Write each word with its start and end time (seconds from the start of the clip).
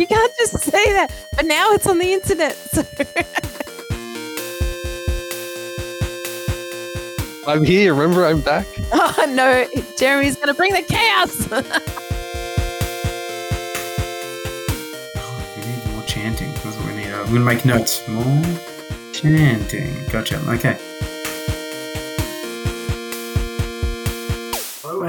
You 0.00 0.06
can't 0.06 0.34
just 0.38 0.58
say 0.60 0.92
that. 0.94 1.12
But 1.36 1.44
now 1.44 1.72
it's 1.72 1.86
on 1.86 1.98
the 1.98 2.10
internet. 2.14 2.54
So. 2.54 2.82
I'm 7.46 7.62
here. 7.64 7.92
Remember, 7.92 8.24
I'm 8.24 8.40
back. 8.40 8.66
oh 8.92 9.26
no, 9.28 9.66
Jeremy's 9.98 10.36
gonna 10.36 10.54
bring 10.54 10.72
the 10.72 10.80
chaos. 10.80 11.36
We 15.54 15.60
need 15.66 15.84
more 15.92 16.02
chanting. 16.04 16.50
That's 16.50 16.78
what 16.78 16.86
we 16.86 16.94
need. 16.94 17.12
Uh, 17.12 17.20
I'm 17.20 17.26
gonna 17.26 17.40
make 17.40 17.66
notes. 17.66 18.08
More 18.08 18.42
chanting. 19.12 20.06
Gotcha. 20.06 20.40
Okay. 20.48 20.78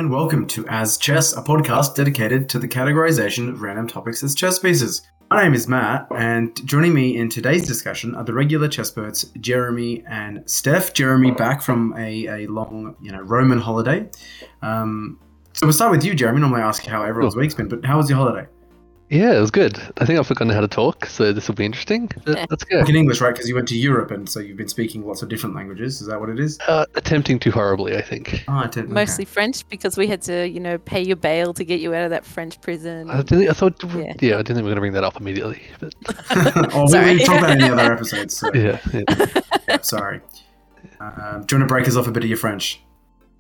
And 0.01 0.09
welcome 0.09 0.47
to 0.47 0.67
As 0.67 0.97
Chess, 0.97 1.37
a 1.37 1.43
podcast 1.43 1.93
dedicated 1.93 2.49
to 2.49 2.57
the 2.57 2.67
categorization 2.67 3.49
of 3.49 3.61
random 3.61 3.87
topics 3.87 4.23
as 4.23 4.33
chess 4.33 4.57
pieces. 4.57 5.03
My 5.29 5.43
name 5.43 5.53
is 5.53 5.67
Matt, 5.67 6.07
and 6.17 6.55
joining 6.65 6.95
me 6.95 7.15
in 7.17 7.29
today's 7.29 7.67
discussion 7.67 8.15
are 8.15 8.23
the 8.23 8.33
regular 8.33 8.67
chessperts 8.67 9.31
Jeremy 9.39 10.03
and 10.09 10.41
Steph. 10.49 10.95
Jeremy 10.95 11.29
back 11.29 11.61
from 11.61 11.93
a, 11.95 12.25
a 12.25 12.47
long, 12.47 12.95
you 12.99 13.11
know, 13.11 13.21
Roman 13.21 13.59
holiday. 13.59 14.09
Um, 14.63 15.19
so 15.53 15.67
we'll 15.67 15.73
start 15.73 15.91
with 15.91 16.03
you, 16.03 16.15
Jeremy. 16.15 16.39
Normally 16.39 16.63
I 16.63 16.67
ask 16.67 16.83
how 16.83 17.03
everyone's 17.03 17.35
week's 17.35 17.53
been, 17.53 17.67
but 17.67 17.85
how 17.85 17.97
was 17.97 18.09
your 18.09 18.17
holiday? 18.17 18.47
Yeah, 19.11 19.33
it 19.35 19.41
was 19.41 19.51
good. 19.51 19.77
I 19.97 20.05
think 20.05 20.17
I've 20.17 20.25
forgotten 20.25 20.53
how 20.53 20.61
to 20.61 20.69
talk, 20.69 21.05
so 21.05 21.33
this 21.33 21.49
will 21.49 21.55
be 21.55 21.65
interesting. 21.65 22.09
But 22.25 22.37
Yeah. 22.37 22.45
Let's 22.49 22.63
go. 22.63 22.79
In 22.79 22.95
English, 22.95 23.19
right? 23.19 23.33
Because 23.33 23.49
you 23.49 23.55
went 23.55 23.67
to 23.67 23.77
Europe, 23.77 24.09
and 24.09 24.29
so 24.29 24.39
you've 24.39 24.55
been 24.55 24.69
speaking 24.69 25.05
lots 25.05 25.21
of 25.21 25.27
different 25.27 25.53
languages. 25.53 25.99
Is 25.99 26.07
that 26.07 26.19
what 26.21 26.29
it 26.29 26.39
is? 26.39 26.57
Uh, 26.65 26.85
attempting 26.95 27.37
too 27.37 27.51
horribly, 27.51 27.97
I 27.97 28.01
think. 28.01 28.45
Ah, 28.47 28.63
I 28.63 28.67
didn't- 28.67 28.85
okay. 28.85 28.93
Mostly 28.93 29.25
French 29.25 29.67
because 29.67 29.97
we 29.97 30.07
had 30.07 30.21
to, 30.23 30.47
you 30.47 30.61
know, 30.61 30.77
pay 30.77 31.01
your 31.03 31.17
bail 31.17 31.53
to 31.55 31.65
get 31.65 31.81
you 31.81 31.93
out 31.93 32.05
of 32.05 32.09
that 32.11 32.25
French 32.25 32.61
prison. 32.61 33.09
I, 33.09 33.21
didn't, 33.21 33.49
I 33.49 33.53
thought, 33.53 33.83
Yeah. 33.83 34.13
yeah. 34.21 34.35
I 34.35 34.43
didn't 34.43 34.55
think 34.55 34.57
we 34.59 34.63
were 34.63 34.69
going 34.69 34.75
to 34.75 34.81
bring 34.81 34.93
that 34.93 35.03
up 35.03 35.19
immediately. 35.19 35.61
But 35.81 35.93
oh, 36.73 36.83
we, 36.83 36.87
Sorry. 36.87 37.13
we 37.17 37.25
talked 37.25 37.39
about 37.39 37.49
it 37.51 37.61
in 37.61 37.67
the 37.67 37.73
other 37.83 37.93
episodes. 37.93 38.37
So, 38.37 38.49
yeah, 38.53 38.79
yeah. 38.93 39.41
yeah, 39.67 39.81
sorry. 39.81 40.21
Um, 41.01 41.43
do 41.45 41.55
you 41.55 41.59
want 41.59 41.67
to 41.69 41.73
break 41.73 41.85
us 41.87 41.97
off 41.97 42.07
a 42.07 42.11
bit 42.11 42.23
of 42.23 42.29
your 42.29 42.37
French? 42.37 42.81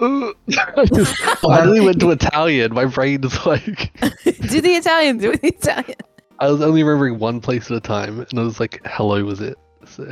Ooh. 0.01 0.33
I 0.77 0.85
just 0.85 1.15
finally 1.17 1.79
went 1.79 1.99
to 1.99 2.11
Italian. 2.11 2.73
My 2.73 2.85
brain 2.85 3.23
is 3.23 3.45
like, 3.45 3.91
do 4.23 4.61
the 4.61 4.75
Italian, 4.75 5.17
do 5.17 5.31
the 5.33 5.47
Italian. 5.47 5.97
I 6.39 6.49
was 6.49 6.61
only 6.61 6.81
remembering 6.83 7.19
one 7.19 7.39
place 7.39 7.69
at 7.69 7.77
a 7.77 7.81
time, 7.81 8.19
and 8.19 8.39
I 8.39 8.43
was 8.43 8.59
like, 8.59 8.81
hello 8.85 9.23
was 9.23 9.41
it. 9.41 9.57
So, 9.85 10.11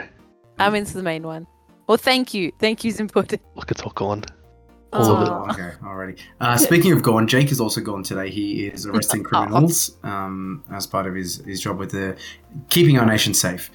I'm 0.60 0.76
into 0.76 0.94
the 0.94 1.04
main 1.04 1.24
one. 1.24 1.48
Well, 1.88 1.98
thank 1.98 2.36
you. 2.36 2.52
Thank 2.60 2.84
you's 2.84 3.00
important. 3.00 3.42
look, 3.56 3.72
it's 3.72 3.82
all 3.82 3.92
gone. 3.94 4.24
All 4.94 5.16
of 5.16 5.22
it. 5.24 5.30
Aw. 5.30 5.46
Oh, 5.48 5.52
okay, 5.52 5.72
alrighty. 5.84 6.20
Uh, 6.40 6.58
speaking 6.58 6.92
of 6.92 7.02
gone, 7.02 7.28
Jake 7.28 7.52
is 7.52 7.60
also 7.60 7.82
gone 7.82 8.04
today. 8.04 8.30
He 8.30 8.68
is 8.68 8.86
arresting 8.86 9.24
criminals 9.30 9.98
um, 10.04 10.64
as 10.72 10.86
part 10.88 11.08
of 11.08 11.16
his, 11.16 11.38
his 11.46 11.62
job 11.62 11.78
with 11.80 11.92
the 11.92 12.16
keeping 12.70 12.98
our 13.00 13.06
nation 13.06 13.34
safe. 13.34 13.72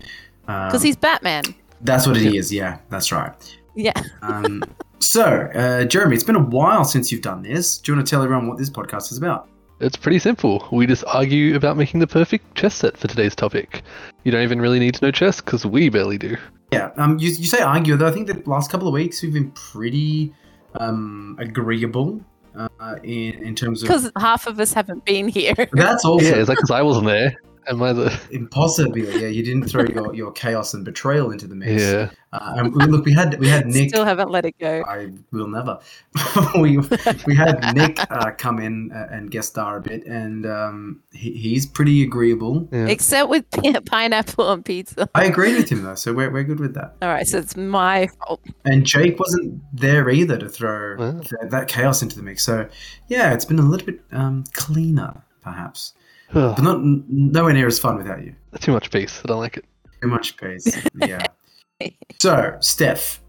Um, 0.47 0.69
Because 0.69 0.83
he's 0.83 0.97
Batman. 0.97 1.43
that's 1.83 2.07
what 2.07 2.17
it 2.17 2.35
is. 2.35 2.53
Yeah, 2.53 2.79
that's 2.89 3.11
right. 3.11 3.59
Yeah. 3.75 4.01
Um, 4.23 4.63
so, 5.05 5.51
uh, 5.55 5.85
Jeremy, 5.85 6.15
it's 6.15 6.25
been 6.25 6.37
a 6.37 6.43
while 6.43 6.85
since 6.85 7.13
you've 7.13 7.23
done 7.23 7.43
this. 7.43 7.79
Do 7.79 7.93
you 7.93 7.97
want 7.97 8.07
to 8.07 8.11
tell 8.11 8.23
everyone 8.23 8.49
what 8.49 8.59
this 8.59 8.71
podcast 8.71 9.13
is 9.13 9.19
about? 9.19 9.49
It's 9.81 9.97
pretty 9.97 10.19
simple. 10.19 10.67
We 10.73 10.87
just 10.87 11.05
argue 11.07 11.57
about 11.57 11.77
making 11.77 12.01
the 12.01 12.07
perfect 12.07 12.55
chess 12.55 12.77
set 12.77 12.97
for 12.97 13.09
today's 13.09 13.35
topic. 13.35 13.83
You 14.23 14.33
don't 14.33 14.43
even 14.43 14.61
really 14.61 14.79
need 14.79 14.95
to 14.95 15.05
know 15.05 15.11
chess, 15.11 15.41
because 15.41 15.67
we 15.67 15.89
barely 15.89 16.17
do. 16.17 16.37
Yeah, 16.73 16.91
um, 16.97 17.19
you, 17.19 17.29
you 17.29 17.47
say 17.47 17.61
argue, 17.61 17.97
though 17.97 18.07
I 18.07 18.13
think 18.13 18.27
the 18.27 18.43
last 18.49 18.71
couple 18.71 18.89
of 18.89 18.95
weeks 18.95 19.23
we've 19.23 19.35
been 19.35 19.51
pretty 19.51 20.33
um, 20.81 21.37
agreeable 21.39 22.21
uh, 22.57 22.97
in, 23.03 23.35
in 23.43 23.55
terms 23.55 23.83
of. 23.83 23.89
Because 23.89 24.11
half 24.19 24.47
of 24.47 24.59
us 24.59 24.73
haven't 24.73 25.05
been 25.05 25.29
here. 25.29 25.55
That's 25.73 26.05
also 26.05 26.25
Yeah, 26.25 26.37
it's 26.37 26.49
like 26.49 26.59
because 26.59 26.71
I 26.71 26.83
wasn't 26.83 27.07
there. 27.07 27.37
Am 27.69 27.83
I 27.83 27.93
the. 27.93 28.21
impossible. 28.31 28.99
Yeah, 28.99 29.29
you 29.29 29.43
didn't 29.43 29.65
throw 29.69 29.85
your, 29.85 30.15
your 30.15 30.33
chaos 30.33 30.75
and 30.75 30.85
betrayal 30.85 31.31
into 31.31 31.47
the 31.47 31.55
mix. 31.55 31.83
Yeah. 31.83 32.11
Uh, 32.33 32.55
and 32.59 32.75
we- 32.75 32.85
look, 32.87 33.05
we 33.05 33.13
had 33.13 33.39
we 33.39 33.49
had 33.49 33.67
Nick. 33.67 33.91
Still 33.91 34.05
haven't 34.05 34.29
let 34.31 34.45
it 34.45 34.59
go. 34.59 34.83
I 34.89 35.11
will 35.31 35.47
never. 35.47 35.79
we 36.61 36.79
we 37.27 37.35
had 37.37 37.75
Nick 37.75 37.99
uh, 38.11 38.33
come 38.33 38.59
in 38.59 38.91
uh, 38.93 39.07
and 39.11 39.31
guest 39.31 39.51
star 39.51 39.77
a 39.77 39.81
bit, 39.81 40.05
and 40.07 40.45
um, 40.47 41.03
he, 41.13 41.33
he's 41.33 41.65
pretty 41.65 42.03
agreeable. 42.03 42.69
yeah. 42.73 42.87
Except 42.87 43.29
with 43.29 43.49
pi- 43.53 43.79
pineapple 43.81 44.47
on 44.47 44.63
pizza. 44.65 45.09
I 45.15 45.27
agreed 45.27 45.57
with 45.57 45.69
him 45.71 45.83
though, 45.85 45.95
so 45.95 46.13
we're, 46.13 46.31
we're 46.31 46.43
good 46.45 46.59
with 46.61 46.75
that. 46.75 46.97
All 47.03 47.09
right, 47.09 47.27
so 47.27 47.39
it's 47.39 47.57
my 47.57 48.09
fault. 48.09 48.41
And 48.65 48.85
Jake 48.85 49.19
wasn't 49.21 49.63
there 49.73 50.11
either 50.11 50.37
to 50.39 50.49
throw 50.49 50.97
Wow. 50.97 51.13
th- 51.21 51.51
that 51.51 51.69
chaos 51.69 52.03
into 52.03 52.17
the 52.17 52.23
mix. 52.23 52.45
So 52.45 52.69
yeah, 53.09 53.33
it's 53.33 53.45
been 53.45 53.59
a 53.61 53.63
little 53.63 53.87
bit 53.87 54.01
um, 54.11 54.43
cleaner, 54.55 55.23
perhaps, 55.41 55.93
Ugh, 55.95 56.04
but 56.35 56.63
not 56.63 56.81
nowhere 56.83 57.53
near 57.55 57.67
as 57.67 57.79
fun 57.79 57.97
without 57.97 58.23
you. 58.25 58.35
too 58.61 58.73
much 58.73 58.91
peace. 58.91 59.21
I 59.25 59.29
don't 59.29 59.39
like 59.41 59.57
it. 59.57 59.65
Too 60.03 60.09
much 60.09 60.37
peace. 60.37 60.87
Yeah. 60.97 61.25
so, 62.21 62.57
Steph, 62.61 63.21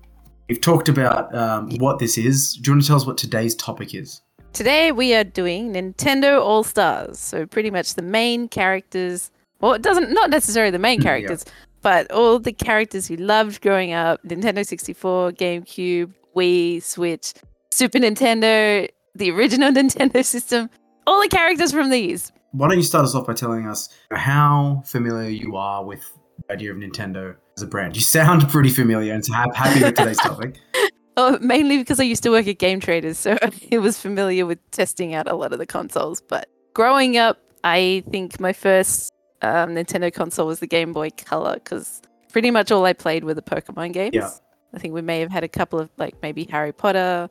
we've 0.50 0.60
talked 0.62 0.90
about 0.90 1.34
um, 1.36 1.70
what 1.78 2.00
this 2.00 2.18
is. 2.18 2.54
Do 2.56 2.70
you 2.72 2.74
want 2.76 2.82
to 2.84 2.88
tell 2.88 2.98
us 2.98 3.06
what 3.06 3.18
today's 3.18 3.56
topic 3.56 3.94
is? 3.96 4.22
Today 4.54 4.92
we 4.92 5.14
are 5.14 5.24
doing 5.24 5.74
Nintendo 5.74 6.42
All 6.42 6.64
Stars. 6.64 7.20
So 7.20 7.46
pretty 7.46 7.72
much 7.72 7.96
the 7.96 8.02
main 8.02 8.48
characters. 8.48 9.32
Well, 9.62 9.74
it 9.74 9.82
doesn't 9.82 10.12
not 10.12 10.30
necessarily 10.30 10.72
the 10.72 10.80
main 10.80 11.00
Yeah. 11.02 11.04
characters, 11.10 11.46
but 11.82 12.10
all 12.12 12.40
the 12.40 12.54
characters 12.54 13.10
you 13.10 13.18
loved 13.18 13.62
growing 13.62 13.94
up: 13.94 14.22
Nintendo 14.24 14.66
64, 14.66 15.32
GameCube, 15.34 16.14
Wii, 16.36 16.82
Switch, 16.82 17.34
Super 17.72 18.00
Nintendo, 18.00 18.88
the 19.14 19.32
original 19.32 19.72
Nintendo 19.74 20.24
system. 20.24 20.70
All 21.08 21.22
the 21.22 21.28
characters 21.30 21.72
from 21.72 21.90
these. 21.90 22.32
Why 22.56 22.70
don't 22.70 22.78
you 22.78 22.84
start 22.84 23.04
us 23.04 23.14
off 23.14 23.28
by 23.28 23.34
telling 23.34 23.68
us 23.68 23.90
how 24.12 24.82
familiar 24.86 25.30
you 25.30 25.58
are 25.58 25.84
with 25.84 26.02
the 26.48 26.54
idea 26.54 26.72
of 26.72 26.78
Nintendo 26.78 27.36
as 27.58 27.64
a 27.64 27.68
brand? 27.68 27.98
You 27.98 28.02
sound 28.02 28.48
pretty 28.50 28.70
familiar 28.70 29.14
and 29.14 29.26
happy 29.54 29.84
with 29.84 29.96
today's 29.96 30.18
topic. 30.18 30.60
Oh, 31.18 31.40
mainly 31.40 31.78
because 31.78 32.02
I 32.02 32.04
used 32.04 32.24
to 32.24 32.30
work 32.30 32.46
at 32.46 32.58
Game 32.58 32.82
Traders, 32.82 33.18
so 33.18 33.38
I 33.72 33.78
was 33.78 33.98
familiar 33.98 34.46
with 34.46 34.60
testing 34.72 35.14
out 35.14 35.32
a 35.32 35.34
lot 35.34 35.54
of 35.54 35.60
the 35.60 35.66
consoles. 35.66 36.20
But 36.20 36.50
growing 36.74 37.16
up, 37.16 37.40
I 37.64 38.04
think 38.12 38.38
my 38.38 38.52
first 38.52 39.14
um, 39.42 39.76
Nintendo 39.76 40.14
console 40.14 40.46
was 40.46 40.60
the 40.60 40.68
Game 40.68 40.92
Boy 40.92 41.12
Color, 41.12 41.54
because 41.54 42.02
pretty 42.34 42.52
much 42.52 42.70
all 42.70 42.84
I 42.84 42.92
played 42.92 43.24
were 43.24 43.34
the 43.34 43.42
Pokemon 43.42 43.94
games. 43.94 44.14
Yeah. 44.14 44.30
I 44.74 44.78
think 44.78 44.94
we 44.94 45.02
may 45.02 45.22
have 45.22 45.32
had 45.32 45.46
a 45.46 45.48
couple 45.48 45.80
of 45.80 45.90
like 45.96 46.16
maybe 46.22 46.44
Harry 46.52 46.74
Potter, 46.74 47.30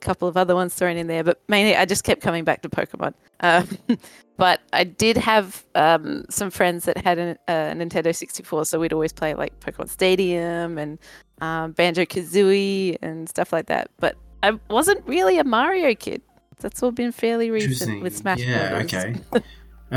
couple 0.00 0.28
of 0.28 0.36
other 0.36 0.54
ones 0.54 0.74
thrown 0.74 0.96
in 0.96 1.06
there, 1.06 1.24
but 1.24 1.40
mainly 1.48 1.74
I 1.76 1.84
just 1.84 2.04
kept 2.04 2.20
coming 2.22 2.44
back 2.44 2.62
to 2.62 2.68
Pokemon. 2.68 3.14
Um, 3.40 3.68
but 4.36 4.60
I 4.72 4.84
did 4.84 5.16
have 5.16 5.64
um, 5.74 6.24
some 6.30 6.50
friends 6.50 6.84
that 6.84 6.98
had 6.98 7.18
a, 7.18 7.36
a 7.48 7.52
Nintendo 7.74 8.14
64, 8.14 8.64
so 8.66 8.78
we'd 8.80 8.92
always 8.92 9.12
play 9.12 9.34
like 9.34 9.58
Pokemon 9.60 9.88
Stadium 9.88 10.78
and 10.78 10.98
um, 11.40 11.72
Banjo 11.72 12.04
Kazooie 12.04 12.96
and 13.02 13.28
stuff 13.28 13.52
like 13.52 13.66
that. 13.66 13.90
But 13.98 14.16
I 14.42 14.58
wasn't 14.70 15.06
really 15.06 15.38
a 15.38 15.44
Mario 15.44 15.94
kid. 15.94 16.22
That's 16.60 16.82
all 16.82 16.92
been 16.92 17.12
fairly 17.12 17.50
recent 17.50 18.02
with 18.02 18.16
Smash 18.16 18.38
yeah, 18.38 18.70
Brothers. 18.70 18.94
okay. 18.94 19.14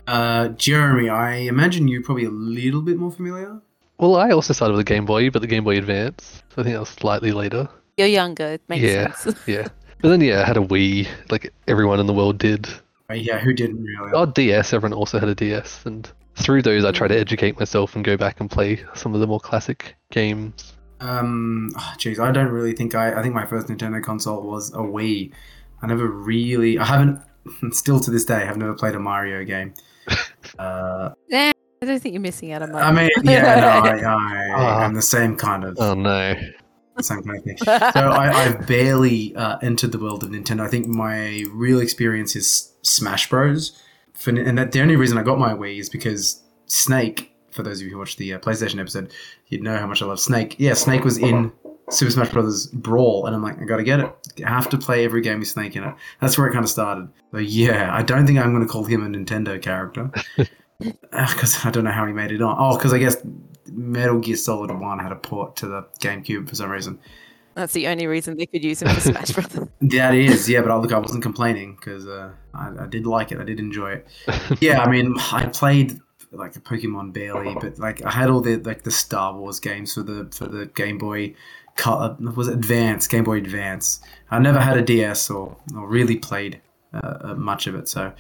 Uh, 0.06 0.50
Jeremy, 0.50 1.10
I 1.10 1.36
imagine 1.38 1.88
you're 1.88 2.04
probably 2.04 2.26
a 2.26 2.30
little 2.30 2.82
bit 2.84 2.98
more 2.98 3.12
familiar. 3.12 3.60
Well, 3.98 4.18
I 4.18 4.30
also 4.30 4.54
started 4.54 4.74
with 4.74 4.82
a 4.82 4.84
Game 4.84 5.06
Boy, 5.06 5.32
but 5.32 5.42
the 5.42 5.48
Game 5.48 5.64
Boy 5.64 5.80
Advance. 5.80 6.44
So 6.54 6.62
I 6.62 6.64
think 6.64 6.76
that 6.76 6.80
was 6.80 6.90
slightly 6.90 7.32
later. 7.32 7.68
You're 7.98 8.06
younger. 8.08 8.46
It 8.46 8.62
makes 8.70 8.84
Yeah. 8.84 9.12
sense. 9.14 9.38
Yeah. 9.48 9.68
But 10.02 10.10
then, 10.10 10.22
yeah, 10.22 10.42
I 10.42 10.46
had 10.46 10.58
a 10.58 10.62
Wii, 10.62 11.08
like 11.30 11.54
everyone 11.68 12.00
in 12.00 12.08
the 12.08 12.14
world 12.14 12.38
did. 12.38 12.68
Uh, 13.10 13.16
yeah, 13.16 13.40
who 13.40 13.54
didn't 13.54 13.84
really? 13.84 14.12
Oh, 14.14 14.26
DS, 14.26 14.72
everyone 14.74 14.94
also 14.98 15.20
had 15.20 15.28
a 15.30 15.36
DS. 15.36 15.86
And 15.86 16.10
through 16.36 16.62
those, 16.62 16.86
I 16.86 16.92
tried 16.92 17.10
to 17.10 17.18
educate 17.20 17.60
myself 17.60 17.96
and 17.96 18.06
go 18.06 18.16
back 18.16 18.40
and 18.40 18.50
play 18.50 18.84
some 18.94 19.14
of 19.14 19.20
the 19.20 19.28
more 19.28 19.40
classic 19.40 19.96
games. 20.12 20.74
Um, 21.02 21.72
oh, 21.78 21.94
jeez, 21.98 22.20
I 22.20 22.32
don't 22.32 22.50
really 22.50 22.74
think 22.74 22.96
I. 22.96 23.18
I 23.18 23.22
think 23.22 23.34
my 23.34 23.46
first 23.46 23.68
Nintendo 23.68 24.02
console 24.04 24.42
was 24.42 24.74
a 24.74 24.78
Wii. 24.78 25.32
I 25.82 25.88
never 25.88 26.08
really. 26.08 26.78
I 26.78 26.86
haven't. 26.86 27.22
Still 27.72 28.00
to 28.02 28.12
this 28.12 28.26
day, 28.26 28.44
I've 28.48 28.58
never 28.58 28.74
played 28.74 28.96
a 28.96 29.00
Mario 29.00 29.44
game. 29.44 29.74
Uh, 30.58 31.12
I 31.32 31.52
don't 31.86 32.00
think 32.02 32.14
you're 32.14 32.22
missing 32.22 32.52
out 32.52 32.62
on 32.62 32.72
much. 32.72 32.84
I 32.84 32.92
mean, 32.92 33.10
yeah, 33.24 33.60
no, 33.60 33.68
I, 33.68 34.00
I, 34.00 34.52
Ah. 34.56 34.80
I'm 34.80 34.94
the 34.94 35.02
same 35.02 35.36
kind 35.36 35.64
of 35.64 35.78
Oh, 35.80 35.94
no. 35.94 36.34
Same 37.04 37.24
kind 37.24 37.38
of 37.38 37.44
thing. 37.44 37.58
So 37.58 37.72
I, 37.72 38.32
I've 38.32 38.68
barely 38.68 39.36
uh, 39.36 39.58
entered 39.62 39.92
the 39.92 40.00
world 40.00 40.24
of 40.24 40.30
Nintendo. 40.30 40.62
I 40.62 40.68
think 40.68 40.88
my 40.88 41.46
real 41.52 41.80
experience 41.80 42.36
is 42.36 42.74
Smash 42.82 43.30
Bros. 43.30 43.82
For, 44.14 44.32
and 44.32 44.58
that 44.58 44.72
the 44.74 44.82
only 44.82 44.96
reason 44.96 45.18
I 45.18 45.24
got 45.24 45.40
my 45.40 45.54
Wii 45.54 45.80
is 45.80 45.90
because 45.90 46.42
Snake. 46.66 47.32
For 47.52 47.64
those 47.64 47.82
of 47.82 47.88
you 47.88 47.94
who 47.94 47.98
watched 47.98 48.20
the 48.20 48.36
uh, 48.36 48.40
PlayStation 48.40 48.80
episode, 48.80 49.12
you'd 49.48 49.64
know 49.64 49.78
how 49.78 49.88
much 49.88 50.02
I 50.02 50.06
love 50.06 50.20
Snake. 50.20 50.56
Yeah, 50.60 50.76
Snake 50.76 51.04
was 51.04 51.18
in 51.18 51.52
Super 51.90 52.12
Smash 52.12 52.30
Bros. 52.30 52.68
Brawl, 52.68 53.26
and 53.26 53.36
I'm 53.36 53.42
like, 53.42 53.60
I 53.60 53.66
gotta 53.66 53.84
get 53.84 54.00
it. 54.00 54.44
I 54.46 54.50
have 54.50 54.70
to 54.70 54.78
play 54.78 55.04
every 55.04 55.22
game 55.22 55.40
with 55.40 55.48
Snake 55.48 55.76
in 55.76 55.84
it. 55.84 55.96
That's 56.22 56.38
where 56.38 56.48
it 56.48 56.54
kind 56.54 56.64
of 56.64 56.70
started. 56.70 57.10
But 57.32 57.46
yeah, 57.46 57.94
I 57.94 58.04
don't 58.04 58.28
think 58.28 58.40
I'm 58.40 58.60
to 58.60 58.68
call 58.68 58.84
him 58.84 59.04
a 59.04 59.18
Nintendo 59.18 59.62
character 59.62 60.12
because 60.80 61.66
I 61.66 61.72
don't 61.72 61.84
know 61.84 61.92
how 61.92 62.06
he 62.06 62.14
made 62.14 62.32
it 62.32 62.42
on. 62.42 62.56
Oh, 62.60 62.78
because 62.78 62.94
I 62.94 63.00
guess 63.00 63.18
Metal 63.72 64.20
Gear 64.20 64.36
Solid 64.36 64.72
One 64.72 65.00
had 65.00 65.12
a 65.12 65.16
port 65.16 65.56
to 65.58 65.68
the 65.68 65.82
GameCube 66.00 66.50
for 66.50 66.56
some 66.56 66.70
reason. 66.70 67.00
That's 67.56 67.74
the 67.74 67.88
only 67.88 68.08
reason 68.08 68.38
they 68.38 68.46
could 68.46 68.64
use 68.64 68.82
him 68.82 68.90
for 68.90 69.02
Smash 69.02 69.32
Brothers. 69.32 69.68
That 69.82 70.14
is, 70.14 70.48
yeah, 70.48 70.62
but 70.62 70.72
I, 70.72 70.76
look, 70.76 70.94
I 70.94 71.00
wasn't 71.00 71.24
complaining 71.24 71.76
because 71.76 72.08
uh, 72.08 72.32
I, 72.54 72.72
I 72.82 72.88
did 72.88 73.06
like 73.06 73.32
it. 73.32 73.40
I 73.40 73.44
did 73.44 73.60
enjoy 73.60 73.94
it. 73.94 74.08
Yeah, 74.62 74.82
I 74.82 74.90
mean, 74.90 75.16
I 75.32 75.48
played 75.48 76.00
like 76.32 76.56
a 76.56 76.60
Pokemon 76.60 77.14
barely, 77.14 77.56
but 77.60 77.80
like 77.80 78.06
I 78.06 78.12
had 78.12 78.30
all 78.30 78.42
the 78.42 78.58
like 78.58 78.84
the 78.84 78.92
Star 78.92 79.36
Wars 79.36 79.60
games 79.60 79.94
for 79.94 80.04
the 80.04 80.30
for 80.34 80.48
the 80.48 80.68
Game 80.68 80.98
Boy. 80.98 81.36
Color 81.76 82.18
was 82.36 82.48
it 82.48 82.54
Advance 82.56 83.08
Game 83.08 83.24
Boy 83.24 83.38
Advance. 83.38 84.00
I 84.30 84.40
never 84.40 84.60
had 84.60 84.78
a 84.78 84.82
DS 84.82 85.30
or 85.30 85.58
or 85.76 85.88
really 85.88 86.18
played 86.18 86.62
uh, 86.94 87.18
uh, 87.22 87.36
much 87.36 87.68
of 87.68 87.76
it, 87.76 87.88
so 87.88 88.14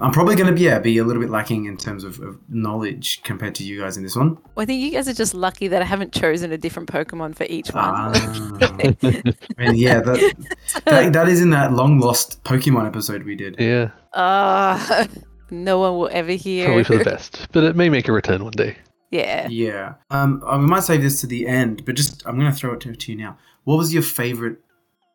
I'm 0.00 0.12
probably 0.12 0.34
going 0.34 0.46
to 0.48 0.52
be 0.54 0.62
yeah 0.62 0.78
be 0.78 0.96
a 0.98 1.04
little 1.04 1.20
bit 1.22 1.30
lacking 1.30 1.66
in 1.66 1.76
terms 1.76 2.04
of, 2.04 2.18
of 2.20 2.38
knowledge 2.48 3.22
compared 3.22 3.54
to 3.56 3.64
you 3.64 3.80
guys 3.80 3.96
in 3.96 4.02
this 4.02 4.16
one. 4.16 4.36
Well, 4.54 4.62
I 4.62 4.64
think 4.64 4.82
you 4.82 4.90
guys 4.90 5.08
are 5.08 5.12
just 5.14 5.34
lucky 5.34 5.68
that 5.68 5.82
I 5.82 5.84
haven't 5.84 6.12
chosen 6.12 6.52
a 6.52 6.58
different 6.58 6.88
Pokemon 6.90 7.36
for 7.36 7.44
each 7.44 7.68
one. 7.72 7.84
Ah. 7.84 8.12
I 9.02 9.22
mean, 9.58 9.74
yeah, 9.74 10.00
that, 10.00 10.46
that 10.86 11.12
that 11.12 11.28
is 11.28 11.40
in 11.40 11.50
that 11.50 11.72
long 11.72 11.98
lost 12.00 12.42
Pokemon 12.44 12.86
episode 12.86 13.24
we 13.24 13.34
did. 13.36 13.56
Yeah, 13.58 13.90
Ah, 14.14 15.06
no 15.50 15.78
one 15.78 15.98
will 15.98 16.08
ever 16.12 16.32
hear. 16.32 16.66
probably 16.66 16.84
for 16.84 16.96
the 16.98 17.04
best, 17.04 17.48
but 17.52 17.64
it 17.64 17.76
may 17.76 17.88
make 17.88 18.08
a 18.08 18.12
return 18.12 18.42
one 18.44 18.52
day. 18.52 18.76
yeah. 19.10 19.48
Yeah. 19.48 19.94
Um, 20.10 20.42
I 20.46 20.56
might 20.56 20.84
save 20.84 21.02
this 21.02 21.20
to 21.20 21.26
the 21.26 21.46
end, 21.46 21.84
but 21.84 21.94
just 21.96 22.26
I'm 22.26 22.36
gonna 22.38 22.52
throw 22.52 22.72
it 22.74 22.80
to, 22.82 22.94
to 22.94 23.12
you 23.12 23.18
now. 23.18 23.36
What 23.64 23.76
was 23.76 23.92
your 23.92 24.02
favorite 24.02 24.58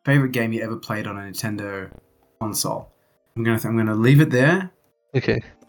favorite 0.04 0.30
game 0.32 0.52
you 0.52 0.62
ever 0.62 0.76
played 0.76 1.06
on 1.06 1.16
a 1.16 1.22
Nintendo 1.22 1.90
console? 2.40 2.92
I'm 3.36 3.42
gonna 3.44 3.60
I'm 3.64 3.76
gonna 3.76 3.94
leave 3.94 4.20
it 4.20 4.30
there. 4.30 4.70
Okay. 5.16 5.40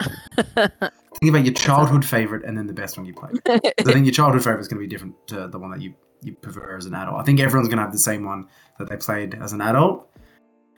Think 0.54 1.30
about 1.30 1.44
your 1.44 1.54
childhood 1.54 2.04
favorite 2.04 2.44
and 2.44 2.56
then 2.56 2.66
the 2.66 2.72
best 2.72 2.96
one 2.96 3.06
you 3.06 3.14
played. 3.14 3.36
I 3.48 3.82
think 3.82 4.04
your 4.06 4.12
childhood 4.12 4.44
favorite 4.44 4.60
is 4.60 4.68
gonna 4.68 4.80
be 4.80 4.86
different 4.86 5.14
to 5.28 5.48
the 5.48 5.58
one 5.58 5.70
that 5.72 5.80
you 5.80 5.94
you 6.20 6.34
prefer 6.34 6.76
as 6.76 6.86
an 6.86 6.94
adult. 6.94 7.18
I 7.20 7.24
think 7.24 7.40
everyone's 7.40 7.68
gonna 7.68 7.82
have 7.82 7.92
the 7.92 7.98
same 7.98 8.24
one 8.24 8.46
that 8.78 8.88
they 8.88 8.96
played 8.96 9.34
as 9.34 9.52
an 9.52 9.60
adult. 9.60 10.08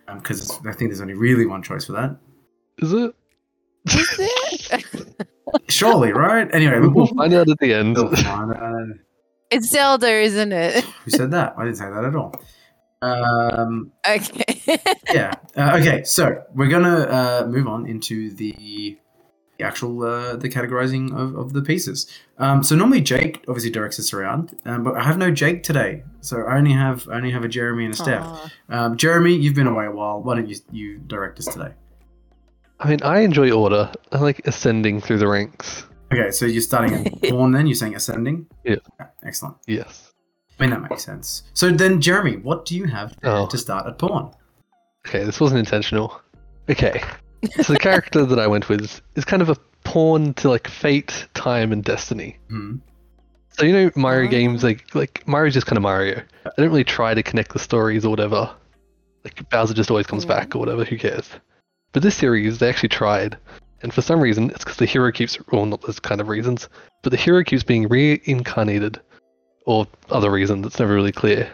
Because 0.07 0.59
I 0.67 0.73
think 0.73 0.91
there's 0.91 1.01
only 1.01 1.15
really 1.15 1.47
one 1.47 1.63
choice 1.63 1.85
for 1.85 1.93
that. 1.93 2.17
Is 2.79 2.93
it? 2.93 3.15
Is 3.87 4.17
it? 4.19 5.27
Surely, 5.69 6.13
right? 6.13 6.49
Anyway, 6.53 6.81
We'll 6.81 6.91
we'll 6.91 7.07
find 7.09 7.33
out 7.35 7.49
at 7.49 7.59
the 7.59 7.75
end. 7.75 7.97
we'll 7.97 8.13
it's 9.51 9.69
Zelda, 9.71 10.09
isn't 10.21 10.53
it? 10.53 10.85
Who 10.85 11.11
said 11.11 11.33
that? 11.33 11.55
I 11.59 11.65
didn't 11.65 11.77
say 11.77 11.91
that 11.91 12.05
at 12.05 12.15
all. 12.15 12.35
Um, 13.03 13.93
Okay. 14.09 14.60
Yeah. 15.13 15.35
Uh, 15.57 15.79
okay. 15.81 16.05
So 16.05 16.43
we're 16.55 16.69
gonna 16.69 17.01
uh, 17.01 17.47
move 17.49 17.67
on 17.67 17.87
into 17.87 18.31
the, 18.35 18.53
the 19.59 19.65
actual 19.65 20.03
uh, 20.03 20.37
the 20.37 20.49
categorizing 20.49 21.13
of, 21.17 21.35
of 21.37 21.53
the 21.53 21.63
pieces. 21.63 22.07
Um, 22.39 22.63
so 22.63 22.75
normally 22.77 23.01
Jake 23.01 23.45
obviously 23.49 23.71
directs 23.71 23.99
us 23.99 24.13
around, 24.13 24.57
um, 24.65 24.83
but 24.85 24.97
I 24.97 25.03
have 25.03 25.19
no 25.19 25.31
Jake 25.31 25.63
today, 25.63 26.03
so 26.21 26.43
I 26.43 26.57
only 26.57 26.73
have 26.73 27.09
I 27.09 27.15
only 27.17 27.31
have 27.31 27.45
a 27.45 27.49
Jeremy 27.49 27.85
and 27.87 27.95
a 27.95 27.97
Steph. 27.97 28.51
Um, 28.69 28.97
Jeremy, 28.97 29.35
you've 29.35 29.55
been 29.55 29.67
away 29.67 29.87
a 29.87 29.91
while. 29.91 30.23
Why 30.23 30.37
don't 30.37 30.49
you 30.49 30.57
you 30.71 30.99
direct 30.99 31.39
us 31.39 31.47
today? 31.47 31.73
I 32.79 32.89
mean, 32.89 33.03
I 33.03 33.21
enjoy 33.21 33.51
order. 33.51 33.93
I 34.11 34.19
like 34.19 34.47
ascending 34.47 35.03
through 35.03 35.19
the 35.19 35.29
ranks. 35.29 35.85
Okay, 36.13 36.31
so 36.31 36.47
you're 36.47 36.63
starting 36.63 37.07
at 37.07 37.23
pawn 37.31 37.53
then. 37.53 37.67
You're 37.67 37.75
saying 37.77 37.95
ascending. 37.95 38.47
Yeah. 38.65 38.77
Okay, 39.01 39.11
excellent. 39.23 39.57
Yes. 39.67 40.13
I 40.59 40.63
mean 40.65 40.71
that 40.71 40.83
makes 40.91 41.05
sense. 41.05 41.43
So 41.55 41.71
then, 41.71 42.01
Jeremy, 42.01 42.37
what 42.37 42.65
do 42.67 42.75
you 42.77 42.85
have 42.87 43.17
Oh. 43.23 43.47
to 43.47 43.59
start 43.59 43.87
at 43.87 43.99
pawn? 43.99 44.35
Okay, 45.06 45.25
this 45.25 45.41
wasn't 45.41 45.58
intentional. 45.61 46.20
Okay. 46.69 47.02
So 47.62 47.73
the 47.73 47.79
character 47.79 48.25
that 48.26 48.38
I 48.38 48.47
went 48.47 48.69
with 48.69 49.00
is 49.14 49.25
kind 49.25 49.41
of 49.43 49.49
a 49.49 49.56
pawn 49.85 50.35
to 50.35 50.50
like 50.50 50.69
fate, 50.69 51.26
time, 51.35 51.73
and 51.73 51.82
destiny. 51.82 52.37
Hmm. 52.49 52.76
So 53.52 53.64
you 53.64 53.73
know 53.73 53.91
Mario 53.97 54.26
Ah. 54.26 54.31
games 54.31 54.62
like 54.62 54.94
like 54.94 55.26
Mario's 55.26 55.55
just 55.55 55.67
kind 55.67 55.76
of 55.79 55.82
Mario. 55.82 56.17
They 56.44 56.50
don't 56.58 56.69
really 56.69 56.85
try 56.85 57.14
to 57.14 57.23
connect 57.23 57.52
the 57.52 57.58
stories 57.58 58.05
or 58.05 58.11
whatever. 58.11 58.50
Like 59.25 59.49
Bowser 59.50 59.75
just 59.75 59.91
always 59.91 60.06
comes 60.06 60.25
Mm. 60.25 60.29
back 60.29 60.55
or 60.55 60.58
whatever. 60.58 60.85
Who 60.85 60.97
cares? 60.99 61.29
But 61.93 62.02
this 62.02 62.14
series 62.14 62.58
they 62.58 62.69
actually 62.69 62.91
tried, 62.91 63.37
and 63.82 63.93
for 63.93 64.02
some 64.02 64.20
reason 64.20 64.50
it's 64.50 64.62
because 64.64 64.76
the 64.76 64.87
hero 64.87 65.11
keeps 65.11 65.37
well 65.50 65.67
not 65.67 65.81
those 65.82 65.99
kind 65.99 66.20
of 66.20 66.29
reasons, 66.29 66.69
but 67.02 67.11
the 67.11 67.17
hero 67.17 67.43
keeps 67.43 67.62
being 67.64 67.88
reincarnated, 67.88 69.00
or 69.67 69.87
other 70.11 70.31
reason 70.31 70.62
that's 70.62 70.79
never 70.79 70.94
really 70.94 71.12
clear. 71.12 71.50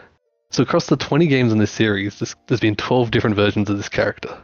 So 0.49 0.63
across 0.63 0.87
the 0.87 0.95
20 0.97 1.27
games 1.27 1.51
in 1.51 1.57
this 1.57 1.71
series, 1.71 2.19
this, 2.19 2.35
there's 2.47 2.59
been 2.61 2.75
12 2.75 3.11
different 3.11 3.35
versions 3.35 3.69
of 3.69 3.77
this 3.77 3.89
character, 3.89 4.35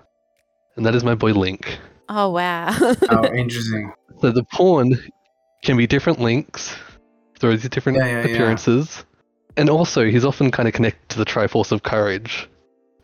and 0.75 0.85
that 0.85 0.95
is 0.95 1.03
my 1.03 1.15
boy 1.15 1.31
Link. 1.31 1.79
Oh 2.09 2.29
wow. 2.29 2.75
Oh, 3.09 3.25
interesting. 3.33 3.91
So 4.19 4.31
the 4.31 4.44
pawn 4.44 4.95
can 5.63 5.77
be 5.77 5.88
different 5.88 6.19
links 6.19 6.75
through 7.39 7.57
these 7.57 7.69
different 7.69 7.97
Yeah, 8.00 8.05
yeah, 8.05 8.11
yeah. 8.27 8.33
appearances. 8.33 9.05
And 9.55 9.69
also, 9.69 10.05
he's 10.05 10.25
often 10.25 10.51
kind 10.51 10.67
of 10.67 10.73
connected 10.73 11.07
to 11.09 11.17
the 11.19 11.25
Triforce 11.25 11.71
of 11.71 11.83
Courage. 11.83 12.50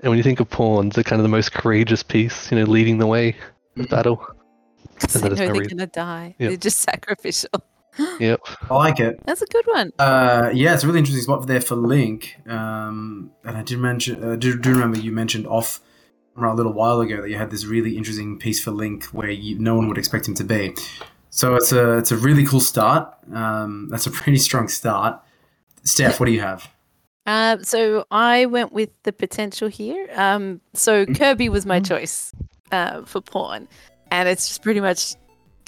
And 0.01 0.09
when 0.09 0.17
you 0.17 0.23
think 0.23 0.39
of 0.39 0.49
pawns, 0.49 0.95
they're 0.95 1.03
kind 1.03 1.19
of 1.19 1.23
the 1.23 1.29
most 1.29 1.53
courageous 1.53 2.03
piece, 2.03 2.51
you 2.51 2.57
know, 2.57 2.63
leading 2.65 2.97
the 2.97 3.07
way 3.07 3.35
in 3.75 3.85
Mhm. 3.85 3.89
battle. 3.89 4.17
'Cause 4.99 5.15
And 5.15 5.23
they 5.23 5.29
know 5.29 5.35
no 5.35 5.35
they're 5.53 5.61
reason. 5.61 5.77
gonna 5.77 5.87
die. 5.87 6.35
Yep. 6.39 6.49
They're 6.49 6.57
just 6.57 6.79
sacrificial. 6.89 7.49
Yep. 8.19 8.41
I 8.69 8.75
like 8.75 8.99
it. 8.99 9.19
That's 9.25 9.41
a 9.41 9.45
good 9.47 9.65
one. 9.67 9.91
Uh, 9.99 10.51
yeah, 10.53 10.73
it's 10.73 10.83
a 10.83 10.87
really 10.87 10.99
interesting 10.99 11.23
spot 11.23 11.45
there 11.47 11.61
for 11.61 11.75
Link. 11.75 12.37
Um, 12.47 13.31
and 13.43 13.57
I 13.57 13.61
did 13.63 13.79
mention, 13.79 14.23
uh, 14.23 14.35
do, 14.35 14.57
do 14.57 14.71
remember 14.71 14.97
you 14.99 15.11
mentioned 15.11 15.47
off 15.47 15.81
camera 16.35 16.53
a 16.53 16.55
little 16.55 16.73
while 16.73 17.01
ago 17.01 17.21
that 17.21 17.29
you 17.29 17.37
had 17.37 17.51
this 17.51 17.65
really 17.65 17.97
interesting 17.97 18.37
piece 18.39 18.61
for 18.63 18.71
Link 18.71 19.05
where 19.05 19.29
you, 19.29 19.59
no 19.59 19.75
one 19.75 19.87
would 19.89 19.97
expect 19.97 20.27
him 20.27 20.35
to 20.35 20.43
be. 20.43 20.73
So 21.29 21.55
it's 21.55 21.71
a 21.71 21.97
it's 21.97 22.11
a 22.11 22.17
really 22.17 22.45
cool 22.45 22.59
start. 22.59 23.13
Um, 23.33 23.87
that's 23.91 24.07
a 24.07 24.11
pretty 24.19 24.39
strong 24.39 24.67
start. 24.67 25.19
Steph, 25.83 26.19
what 26.19 26.25
do 26.27 26.31
you 26.31 26.41
have? 26.41 26.69
Uh, 27.25 27.57
so 27.61 28.05
I 28.09 28.45
went 28.47 28.71
with 28.73 28.89
the 29.03 29.13
potential 29.13 29.67
here. 29.67 30.07
Um, 30.15 30.61
so 30.73 31.05
Kirby 31.05 31.49
was 31.49 31.65
my 31.65 31.79
Mhm. 31.79 31.87
choice 31.87 32.31
uh, 32.71 33.03
for 33.03 33.21
pawn, 33.21 33.67
and 34.11 34.27
it's 34.27 34.47
just 34.47 34.61
pretty 34.63 34.79
much 34.79 35.15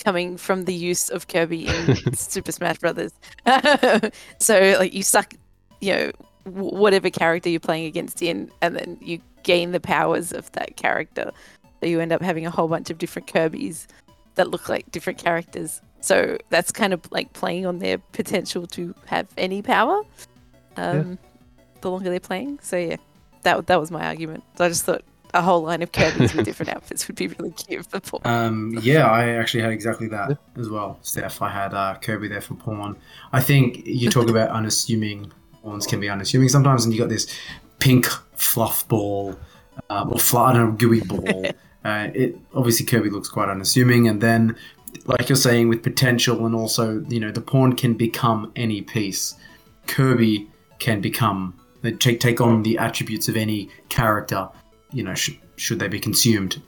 coming 0.03 0.37
from 0.37 0.65
the 0.65 0.73
use 0.73 1.09
of 1.09 1.27
Kirby 1.27 1.67
in 1.67 2.13
Super 2.15 2.51
Smash 2.51 2.77
Brothers. 2.79 3.13
so 4.39 4.75
like 4.79 4.93
you 4.93 5.03
suck, 5.03 5.33
you 5.79 5.93
know, 5.93 6.11
whatever 6.43 7.09
character 7.09 7.49
you're 7.49 7.59
playing 7.59 7.85
against 7.85 8.21
in, 8.21 8.51
and 8.61 8.75
then 8.75 8.97
you 9.01 9.19
gain 9.43 9.71
the 9.71 9.79
powers 9.79 10.31
of 10.31 10.51
that 10.53 10.75
character. 10.75 11.31
So 11.79 11.87
you 11.87 11.99
end 11.99 12.11
up 12.11 12.21
having 12.21 12.45
a 12.45 12.51
whole 12.51 12.67
bunch 12.67 12.89
of 12.89 12.97
different 12.97 13.31
Kirby's 13.31 13.87
that 14.35 14.49
look 14.49 14.69
like 14.69 14.89
different 14.91 15.19
characters. 15.19 15.81
So 15.99 16.37
that's 16.49 16.71
kind 16.71 16.93
of 16.93 17.01
like 17.11 17.33
playing 17.33 17.65
on 17.65 17.79
their 17.79 17.97
potential 17.97 18.65
to 18.67 18.95
have 19.05 19.27
any 19.37 19.61
power. 19.61 20.01
Um, 20.77 21.17
The 21.81 21.89
longer 21.91 22.09
they're 22.09 22.19
playing. 22.19 22.59
So 22.61 22.77
yeah, 22.77 22.97
that 23.43 23.67
that 23.67 23.79
was 23.79 23.91
my 23.91 24.05
argument. 24.05 24.43
So 24.55 24.65
I 24.65 24.69
just 24.69 24.85
thought 24.85 25.03
a 25.33 25.41
whole 25.41 25.61
line 25.61 25.81
of 25.81 25.91
Kirby's 25.91 26.33
with 26.33 26.45
different 26.45 26.75
outfits 26.75 27.07
would 27.07 27.15
be 27.15 27.27
really 27.27 27.51
cute 27.51 27.85
for 27.85 27.99
Paul. 27.99 28.21
Um, 28.25 28.77
yeah, 28.81 29.09
I 29.09 29.29
actually 29.29 29.63
had 29.63 29.71
exactly 29.71 30.07
that 30.09 30.37
as 30.57 30.69
well, 30.69 30.99
Steph. 31.01 31.41
I 31.41 31.49
had 31.49 31.73
uh, 31.73 31.95
Kirby 32.01 32.27
there 32.27 32.41
for 32.41 32.55
pawn. 32.55 32.97
I 33.31 33.41
think 33.41 33.85
you 33.85 34.09
talk 34.09 34.29
about 34.29 34.49
unassuming 34.49 35.31
pawns 35.63 35.85
can 35.87 35.99
be 35.99 36.09
unassuming 36.09 36.49
sometimes, 36.49 36.85
and 36.85 36.93
you 36.93 36.99
got 36.99 37.09
this 37.09 37.27
pink 37.79 38.05
fluff 38.35 38.87
ball 38.87 39.37
um, 39.89 40.11
or 40.11 40.19
flat, 40.19 40.55
I 40.55 40.57
don't 40.57 40.71
know, 40.71 40.77
gooey 40.77 41.01
ball. 41.01 41.45
uh, 41.85 42.09
it 42.13 42.37
obviously 42.53 42.85
Kirby 42.85 43.09
looks 43.09 43.29
quite 43.29 43.49
unassuming, 43.49 44.07
and 44.07 44.21
then 44.21 44.55
like 45.05 45.29
you're 45.29 45.35
saying 45.35 45.69
with 45.69 45.83
potential, 45.83 46.45
and 46.45 46.55
also 46.55 47.03
you 47.09 47.19
know 47.19 47.31
the 47.31 47.41
pawn 47.41 47.73
can 47.73 47.93
become 47.93 48.51
any 48.55 48.81
piece. 48.81 49.35
Kirby 49.87 50.49
can 50.79 51.01
become 51.01 51.59
they 51.81 51.91
take 51.91 52.19
take 52.19 52.41
on 52.41 52.63
the 52.63 52.77
attributes 52.77 53.27
of 53.27 53.35
any 53.35 53.69
character. 53.89 54.49
You 54.91 55.03
know, 55.03 55.13
sh- 55.13 55.37
should 55.55 55.79
they 55.79 55.87
be 55.87 55.99
consumed 55.99 56.61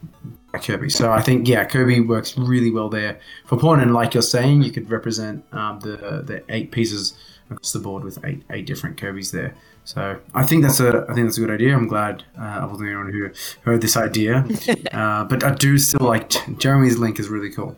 by 0.51 0.60
Kirby. 0.60 0.89
So 0.89 1.12
I 1.12 1.22
think 1.22 1.48
yeah, 1.48 1.65
Kirby 1.65 2.00
works 2.00 2.38
really 2.38 2.72
well 2.72 2.89
there 2.89 3.20
for 3.46 3.58
pawn, 3.58 3.80
and 3.80 3.94
like 3.94 4.13
you're 4.13 4.24
saying, 4.24 4.63
you 4.63 4.72
could 4.72 4.89
represent 4.89 5.44
um, 5.51 5.80
the 5.80 6.24
the 6.25 6.44
eight 6.50 6.72
pieces 6.72 7.13
across 7.50 7.74
the 7.74 7.80
board 7.80 8.03
with 8.03 8.24
eight 8.24 8.44
eight 8.51 8.65
different 8.65 8.98
Kirby's 8.98 9.32
there. 9.32 9.56
So 9.84 10.20
I 10.34 10.44
think 10.44 10.63
that's 10.63 10.80
a 10.80 11.06
I 11.10 11.13
think 11.13 11.27
that's 11.27 11.38
a 11.38 11.42
good 11.42 11.51
idea. 11.51 11.75
I'm 11.75 11.88
glad 11.88 12.24
uh, 12.39 12.42
I 12.42 12.65
wasn't 12.65 12.89
the 12.89 12.96
only 12.96 13.12
one 13.12 13.13
who 13.13 13.30
heard 13.70 13.82
this 13.82 13.98
idea, 13.98 14.46
uh, 14.94 15.25
but 15.25 15.44
I 15.44 15.53
do 15.56 15.77
still 15.77 16.06
like 16.06 16.32
Jeremy's 16.58 16.98
link 16.98 17.20
is 17.20 17.30
really 17.30 17.50
cool. 17.50 17.75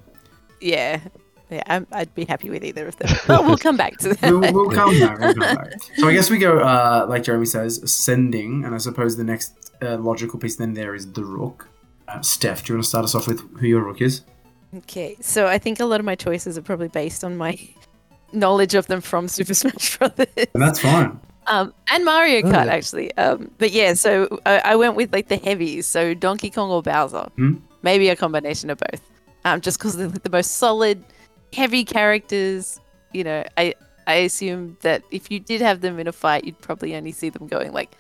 Yeah, 0.62 1.00
yeah, 1.50 1.64
I'm, 1.68 1.88
I'd 1.92 2.14
be 2.16 2.26
happy 2.26 2.50
with 2.50 2.64
either 2.64 2.88
of 2.88 2.98
them. 2.98 3.10
But 3.28 3.46
we'll 3.46 3.58
come 3.58 3.78
back 3.78 3.98
to 4.00 4.10
that. 4.16 4.32
We'll, 4.32 4.42
we'll 4.54 4.70
come 4.72 5.00
back. 5.00 5.20
We'll 5.20 5.34
come 5.34 5.56
back. 5.56 5.74
So 5.98 6.08
I 6.08 6.14
guess 6.14 6.30
we 6.30 6.38
go 6.38 6.60
uh, 6.60 7.06
like 7.08 7.24
Jeremy 7.24 7.46
says, 7.46 7.78
ascending, 7.78 8.64
and 8.66 8.74
I 8.76 8.78
suppose 8.80 9.18
the 9.18 9.24
next 9.24 9.54
uh, 9.82 9.98
logical 9.98 10.40
piece 10.40 10.56
then 10.56 10.74
there 10.74 10.96
is 10.96 11.12
the 11.14 11.24
rook. 11.24 11.68
Uh, 12.08 12.22
Steph, 12.22 12.64
do 12.66 12.74
you 12.74 12.78
want 12.78 12.84
to 12.84 12.90
start 12.90 13.04
us 13.06 13.16
off 13.16 13.28
with 13.28 13.40
who 13.60 13.68
your 13.68 13.84
rook 13.84 14.02
is? 14.02 14.22
Okay, 14.78 15.16
so 15.22 15.48
I 15.48 15.58
think 15.58 15.80
a 15.80 15.86
lot 15.86 16.00
of 16.00 16.06
my 16.06 16.16
choices 16.16 16.58
are 16.58 16.62
probably 16.62 16.88
based 16.90 17.24
on 17.24 17.38
my 17.38 17.58
knowledge 18.34 18.76
of 18.76 18.88
them 18.88 19.02
from 19.02 19.28
Super 19.28 19.54
Smash 19.54 19.98
Brothers. 19.98 20.28
And 20.54 20.62
that's 20.62 20.80
fine. 20.80 21.20
Um, 21.48 21.74
and 21.92 22.04
Mario 22.04 22.40
Oh, 22.40 22.52
Kart 22.52 22.66
yeah. 22.66 22.74
actually. 22.74 23.16
Um, 23.18 23.52
but 23.60 23.72
yeah, 23.72 23.94
so 23.94 24.40
I, 24.46 24.60
I 24.66 24.76
went 24.76 24.96
with 24.96 25.14
like 25.14 25.28
the 25.28 25.38
heavies, 25.38 25.86
so 25.86 26.14
Donkey 26.16 26.50
Kong 26.50 26.70
or 26.72 26.82
Bowser. 26.82 27.30
Hmm. 27.36 27.56
Maybe 27.84 28.10
a 28.10 28.16
combination 28.16 28.70
of 28.72 28.80
both. 28.80 29.02
Um, 29.46 29.62
just 29.62 29.78
because 29.78 29.96
they're 29.96 30.08
the 30.08 30.30
most 30.30 30.54
solid, 30.58 31.04
heavy 31.56 31.84
characters. 31.86 32.80
You 33.14 33.24
know, 33.24 33.44
I 33.58 33.74
I 34.08 34.16
assume 34.16 34.78
that 34.82 35.04
if 35.12 35.32
you 35.32 35.40
did 35.40 35.62
have 35.62 35.82
them 35.82 36.00
in 36.00 36.08
a 36.08 36.12
fight, 36.12 36.44
you'd 36.44 36.60
probably 36.62 36.96
only 36.96 37.12
see 37.12 37.30
them 37.30 37.48
going 37.48 37.72
like 37.72 37.96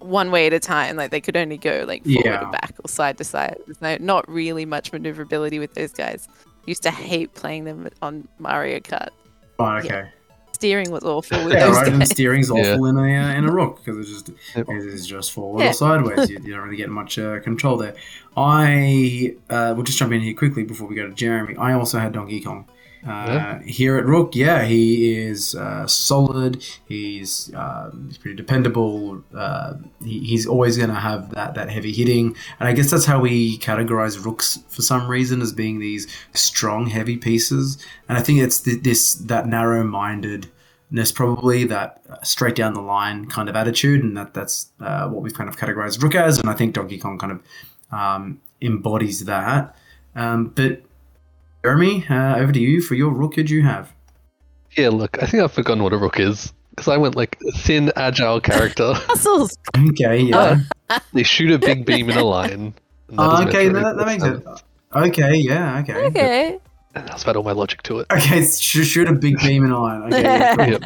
one 0.00 0.30
way 0.30 0.46
at 0.46 0.52
a 0.52 0.60
time. 0.60 0.96
Like 0.96 1.10
they 1.10 1.20
could 1.20 1.36
only 1.36 1.56
go 1.58 1.84
like 1.86 2.02
forward 2.04 2.24
Yeah. 2.24 2.42
and 2.42 2.52
back 2.52 2.74
or 2.84 2.88
side 2.88 3.18
to 3.18 3.24
side. 3.24 3.58
There's 3.66 3.80
no 3.80 3.96
not 4.00 4.28
really 4.28 4.64
much 4.64 4.92
maneuverability 4.92 5.58
with 5.58 5.74
those 5.74 5.92
guys. 5.92 6.28
Used 6.66 6.82
to 6.84 6.90
hate 6.90 7.34
playing 7.34 7.64
them 7.64 7.88
on 8.00 8.26
Mario 8.38 8.80
Kart. 8.80 9.10
Right, 9.58 9.84
Yeah. 9.84 9.96
okay. 9.98 10.10
Steering 10.52 10.90
was 10.90 11.04
awful 11.04 11.44
with 11.44 11.52
Yeah, 11.52 11.66
those 11.66 11.76
right. 11.76 11.88
And 11.92 12.08
steering's 12.08 12.48
awful 12.50 12.64
Yeah. 12.64 12.90
in 12.90 12.96
a 12.96 13.02
uh, 13.02 13.38
in 13.38 13.44
a 13.44 13.52
rook 13.52 13.84
because 13.84 13.98
it's 13.98 14.08
just 14.10 14.30
it's 14.56 15.06
just 15.06 15.32
forward 15.32 15.60
Yeah. 15.62 15.70
or 15.70 15.72
sideways. 15.74 16.30
You, 16.30 16.38
you 16.44 16.52
don't 16.54 16.62
really 16.64 16.76
get 16.76 16.88
much 16.90 17.18
uh, 17.18 17.40
control 17.40 17.76
there. 17.76 17.94
I 18.36 19.34
uh, 19.50 19.74
will 19.76 19.82
just 19.82 19.98
jump 19.98 20.12
in 20.12 20.20
here 20.20 20.34
quickly 20.34 20.64
before 20.64 20.86
we 20.88 20.94
go 20.94 21.06
to 21.06 21.14
Jeremy. 21.14 21.56
I 21.56 21.72
also 21.74 21.98
had 21.98 22.12
Donkey 22.12 22.40
Kong. 22.40 22.66
Uh, 23.06 23.26
Yeah. 23.28 23.62
Here 23.62 23.96
at 23.98 24.06
Rook, 24.06 24.34
yeah, 24.34 24.64
he 24.64 25.14
is 25.18 25.54
uh, 25.54 25.86
solid. 25.86 26.64
He's 26.88 27.52
um, 27.54 28.06
he's 28.08 28.18
pretty 28.18 28.36
dependable. 28.36 29.22
Uh, 29.34 29.74
he, 30.02 30.20
he's 30.20 30.46
always 30.46 30.76
going 30.76 30.88
to 30.88 30.94
have 30.96 31.30
that 31.34 31.54
that 31.54 31.68
heavy 31.70 31.92
hitting, 31.92 32.34
and 32.58 32.68
I 32.68 32.72
guess 32.72 32.90
that's 32.90 33.04
how 33.04 33.20
we 33.20 33.58
categorize 33.58 34.24
rooks 34.24 34.58
for 34.68 34.82
some 34.82 35.06
reason 35.08 35.42
as 35.42 35.52
being 35.52 35.80
these 35.80 36.06
strong, 36.32 36.86
heavy 36.86 37.16
pieces. 37.16 37.78
And 38.08 38.16
I 38.16 38.22
think 38.22 38.40
it's 38.40 38.60
th- 38.60 38.82
this 38.82 39.14
that 39.14 39.46
narrow-mindedness, 39.46 41.12
probably 41.12 41.64
that 41.64 42.02
uh, 42.08 42.22
straight 42.22 42.54
down 42.54 42.74
the 42.74 42.80
line 42.80 43.26
kind 43.26 43.48
of 43.48 43.56
attitude, 43.56 44.02
and 44.02 44.16
that 44.16 44.34
that's 44.34 44.70
uh, 44.80 45.08
what 45.08 45.22
we've 45.22 45.34
kind 45.34 45.48
of 45.48 45.56
categorized 45.56 46.02
Rook 46.02 46.14
as. 46.14 46.38
And 46.38 46.48
I 46.48 46.54
think 46.54 46.74
Donkey 46.74 46.98
Kong 46.98 47.18
kind 47.18 47.32
of 47.32 47.42
um, 47.92 48.40
embodies 48.60 49.24
that. 49.26 49.76
Um, 50.16 50.46
but 50.54 50.82
Jeremy, 51.64 52.04
uh, 52.10 52.36
over 52.36 52.52
to 52.52 52.60
you 52.60 52.82
for 52.82 52.94
your 52.94 53.10
Rook. 53.10 53.36
Who'd 53.36 53.48
you 53.48 53.62
have? 53.62 53.90
Yeah, 54.76 54.90
look, 54.90 55.22
I 55.22 55.26
think 55.26 55.42
I've 55.42 55.52
forgotten 55.52 55.82
what 55.82 55.94
a 55.94 55.96
rook 55.96 56.20
is 56.20 56.52
because 56.70 56.88
I 56.88 56.96
went 56.98 57.14
like 57.14 57.38
thin, 57.54 57.90
agile 57.96 58.38
character. 58.40 58.92
Muscles. 59.08 59.56
Okay, 59.90 60.18
yeah. 60.18 60.58
they 61.14 61.22
shoot 61.22 61.50
a 61.52 61.58
big 61.58 61.86
beam 61.86 62.10
in 62.10 62.18
a 62.18 62.24
line. 62.24 62.74
that 63.08 63.40
is 63.40 63.46
okay, 63.46 63.68
meant 63.70 63.84
that, 63.84 63.96
that 63.96 64.06
makes 64.06 64.22
seven. 64.24 64.42
it. 64.46 64.62
Okay, 64.94 65.36
yeah, 65.36 65.78
okay. 65.78 65.94
Okay. 66.06 66.58
And 66.96 67.08
that's 67.08 67.22
about 67.22 67.36
all 67.36 67.44
my 67.44 67.52
logic 67.52 67.82
to 67.84 68.00
it. 68.00 68.06
Okay, 68.12 68.44
sh- 68.44 68.84
shoot 68.86 69.08
a 69.08 69.12
big 69.14 69.38
beam 69.38 69.64
in 69.64 69.70
a 69.70 69.80
line. 69.80 70.02
Okay, 70.02 70.22
yeah, 70.22 70.56
cool. 70.56 70.66
Yep. 70.68 70.82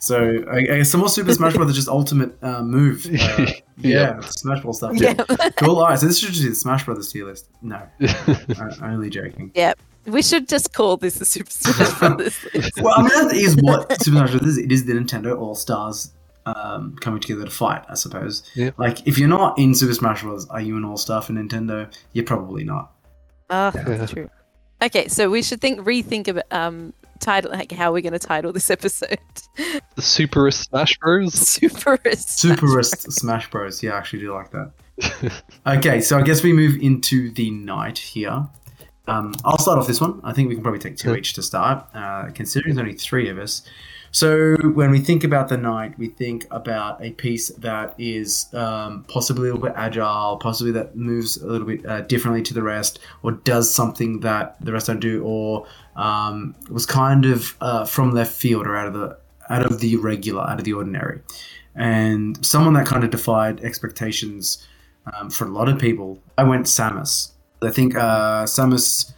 So 0.00 0.44
I, 0.50 0.56
I 0.58 0.62
guess 0.62 0.90
some 0.90 1.00
more 1.00 1.08
Super 1.08 1.32
Smash 1.32 1.54
Bros. 1.54 1.74
just 1.74 1.88
ultimate 1.88 2.36
uh, 2.42 2.62
move. 2.62 3.06
Uh, 3.06 3.10
yeah, 3.16 3.52
Yeah. 3.78 4.20
Smash 4.20 4.62
Ball 4.62 4.72
stuff. 4.72 4.92
Yeah. 4.96 5.14
Cool. 5.56 5.76
All 5.78 5.86
right, 5.88 5.98
so 5.98 6.06
this 6.06 6.18
should 6.18 6.30
just 6.30 6.42
be 6.42 6.50
the 6.50 6.54
Smash 6.54 6.84
Brothers 6.84 7.10
tier 7.10 7.24
list. 7.24 7.48
No, 7.62 7.80
I, 8.00 8.36
I'm 8.82 8.94
only 8.94 9.10
joking. 9.10 9.52
We 10.08 10.22
should 10.22 10.48
just 10.48 10.72
call 10.72 10.96
this 10.96 11.14
the 11.16 11.24
Super 11.24 11.50
Smash 11.50 11.98
Brothers. 11.98 12.36
Well, 12.80 12.94
I 12.96 13.02
mean 13.02 13.28
that 13.28 13.36
is 13.36 13.56
what 13.56 13.90
Super 14.02 14.16
Smash 14.18 14.30
Bros. 14.32 14.42
is. 14.42 14.58
It 14.58 14.72
is 14.72 14.84
the 14.86 14.92
Nintendo 14.94 15.38
All 15.38 15.54
Stars 15.54 16.12
um, 16.46 16.96
coming 17.00 17.20
together 17.20 17.44
to 17.44 17.50
fight. 17.50 17.84
I 17.88 17.94
suppose. 17.94 18.48
Yeah. 18.54 18.70
Like 18.78 19.06
if 19.06 19.18
you're 19.18 19.28
not 19.28 19.58
in 19.58 19.74
Super 19.74 19.94
Smash 19.94 20.22
Bros., 20.22 20.48
are 20.48 20.60
you 20.60 20.76
an 20.76 20.84
All 20.84 20.96
Star 20.96 21.20
for 21.22 21.32
Nintendo? 21.32 21.92
You're 22.12 22.24
probably 22.24 22.64
not. 22.64 22.92
Oh, 23.50 23.70
Yeah. 23.74 23.82
that's 23.84 24.12
true. 24.12 24.30
Okay, 24.80 25.08
so 25.08 25.28
we 25.28 25.42
should 25.42 25.60
think 25.60 25.80
rethink 25.80 26.28
about 26.28 26.44
um 26.52 26.92
title 27.20 27.50
like 27.50 27.72
how 27.72 27.92
we're 27.92 28.00
going 28.00 28.12
to 28.12 28.18
title 28.20 28.52
this 28.52 28.70
episode. 28.70 29.18
the 29.56 30.02
Superist 30.02 30.68
Smash 30.68 30.96
Bros. 30.98 31.32
Superist. 31.34 32.38
Superist 32.38 33.10
Smash 33.12 33.50
Bros. 33.50 33.82
Yeah, 33.82 33.94
I 33.94 33.98
actually 33.98 34.20
do 34.20 34.32
like 34.34 34.50
that. 34.52 34.70
Okay, 35.66 36.00
so 36.00 36.16
I 36.18 36.22
guess 36.22 36.42
we 36.42 36.52
move 36.52 36.80
into 36.80 37.30
the 37.32 37.50
knight 37.50 37.98
here. 37.98 38.46
Um, 39.08 39.34
I'll 39.44 39.58
start 39.58 39.78
off 39.78 39.86
this 39.86 40.00
one. 40.00 40.20
I 40.22 40.32
think 40.34 40.48
we 40.48 40.54
can 40.54 40.62
probably 40.62 40.80
take 40.80 40.96
two 40.96 41.16
each 41.16 41.32
to 41.34 41.42
start, 41.42 41.86
uh, 41.94 42.30
considering 42.34 42.74
there's 42.74 42.86
only 42.86 42.98
three 42.98 43.28
of 43.30 43.38
us. 43.38 43.62
So 44.10 44.56
when 44.56 44.90
we 44.90 45.00
think 45.00 45.24
about 45.24 45.48
the 45.48 45.56
knight, 45.56 45.98
we 45.98 46.08
think 46.08 46.46
about 46.50 47.02
a 47.02 47.12
piece 47.12 47.48
that 47.48 47.94
is 47.98 48.52
um, 48.54 49.04
possibly 49.08 49.48
a 49.48 49.52
little 49.52 49.66
bit 49.66 49.76
agile, 49.76 50.36
possibly 50.38 50.72
that 50.72 50.96
moves 50.96 51.36
a 51.36 51.46
little 51.46 51.66
bit 51.66 51.84
uh, 51.86 52.02
differently 52.02 52.42
to 52.42 52.54
the 52.54 52.62
rest, 52.62 53.00
or 53.22 53.32
does 53.32 53.74
something 53.74 54.20
that 54.20 54.56
the 54.64 54.72
rest 54.72 54.86
don't 54.86 55.00
do, 55.00 55.22
or 55.24 55.66
um, 55.96 56.54
was 56.70 56.86
kind 56.86 57.26
of 57.26 57.56
uh, 57.60 57.84
from 57.84 58.12
left 58.12 58.32
field 58.32 58.66
or 58.66 58.76
out 58.76 58.86
of 58.86 58.94
the 58.94 59.18
out 59.50 59.64
of 59.64 59.80
the 59.80 59.96
regular, 59.96 60.42
out 60.42 60.58
of 60.58 60.64
the 60.64 60.72
ordinary, 60.72 61.20
and 61.74 62.44
someone 62.44 62.74
that 62.74 62.86
kind 62.86 63.04
of 63.04 63.10
defied 63.10 63.60
expectations 63.60 64.66
um, 65.14 65.30
for 65.30 65.44
a 65.46 65.50
lot 65.50 65.68
of 65.68 65.78
people. 65.78 66.22
I 66.36 66.44
went 66.44 66.66
Samus. 66.66 67.32
I 67.62 67.70
think 67.70 67.96
uh, 67.96 68.44
Samus 68.44 69.12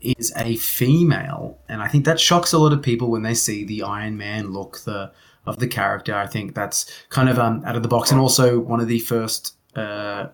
is 0.00 0.32
a 0.36 0.56
female, 0.56 1.58
and 1.68 1.82
I 1.82 1.88
think 1.88 2.04
that 2.04 2.20
shocks 2.20 2.52
a 2.52 2.58
lot 2.58 2.72
of 2.72 2.82
people 2.82 3.10
when 3.10 3.22
they 3.22 3.34
see 3.34 3.64
the 3.64 3.82
Iron 3.82 4.16
Man 4.16 4.52
look 4.52 4.80
the 4.80 5.12
of 5.46 5.58
the 5.58 5.66
character. 5.66 6.14
I 6.14 6.26
think 6.26 6.54
that's 6.54 6.90
kind 7.10 7.28
of 7.28 7.38
um, 7.38 7.62
out 7.64 7.76
of 7.76 7.82
the 7.82 7.88
box, 7.88 8.10
and 8.10 8.20
also 8.20 8.58
one 8.58 8.80
of 8.80 8.88
the 8.88 8.98
first, 8.98 9.56
uh, 9.76 10.28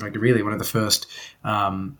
like 0.00 0.14
really 0.16 0.42
one 0.42 0.52
of 0.52 0.58
the 0.58 0.64
first 0.64 1.06
um, 1.44 1.98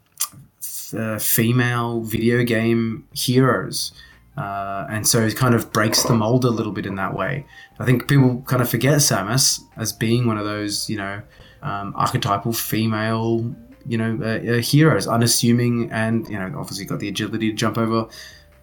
uh, 0.97 1.19
female 1.19 2.01
video 2.03 2.43
game 2.45 3.07
heroes. 3.13 3.93
Uh, 4.37 4.87
and 4.89 5.07
so 5.07 5.21
it 5.21 5.37
kind 5.37 5.55
of 5.55 5.73
breaks 5.73 6.05
the 6.05 6.15
mold 6.15 6.45
a 6.45 6.51
little 6.51 6.73
bit 6.73 6.87
in 6.87 6.95
that 6.95 7.15
way. 7.15 7.45
I 7.79 7.85
think 7.85 8.09
people 8.09 8.43
kind 8.47 8.63
of 8.63 8.71
forget 8.71 8.95
Samus 8.95 9.61
as 9.77 9.93
being 9.93 10.27
one 10.27 10.39
of 10.39 10.47
those, 10.47 10.89
you 10.89 10.97
know, 10.97 11.21
um, 11.63 11.93
archetypal 11.97 12.53
female, 12.53 13.55
you 13.87 13.99
know, 13.99 14.19
uh, 14.23 14.57
uh, 14.57 14.61
heroes, 14.61 15.07
unassuming, 15.07 15.91
and 15.93 16.29
you 16.29 16.39
know, 16.39 16.53
obviously 16.59 16.85
got 16.85 17.01
the 17.01 17.09
agility 17.09 17.51
to 17.51 17.57
jump 17.57 17.79
over 17.79 18.09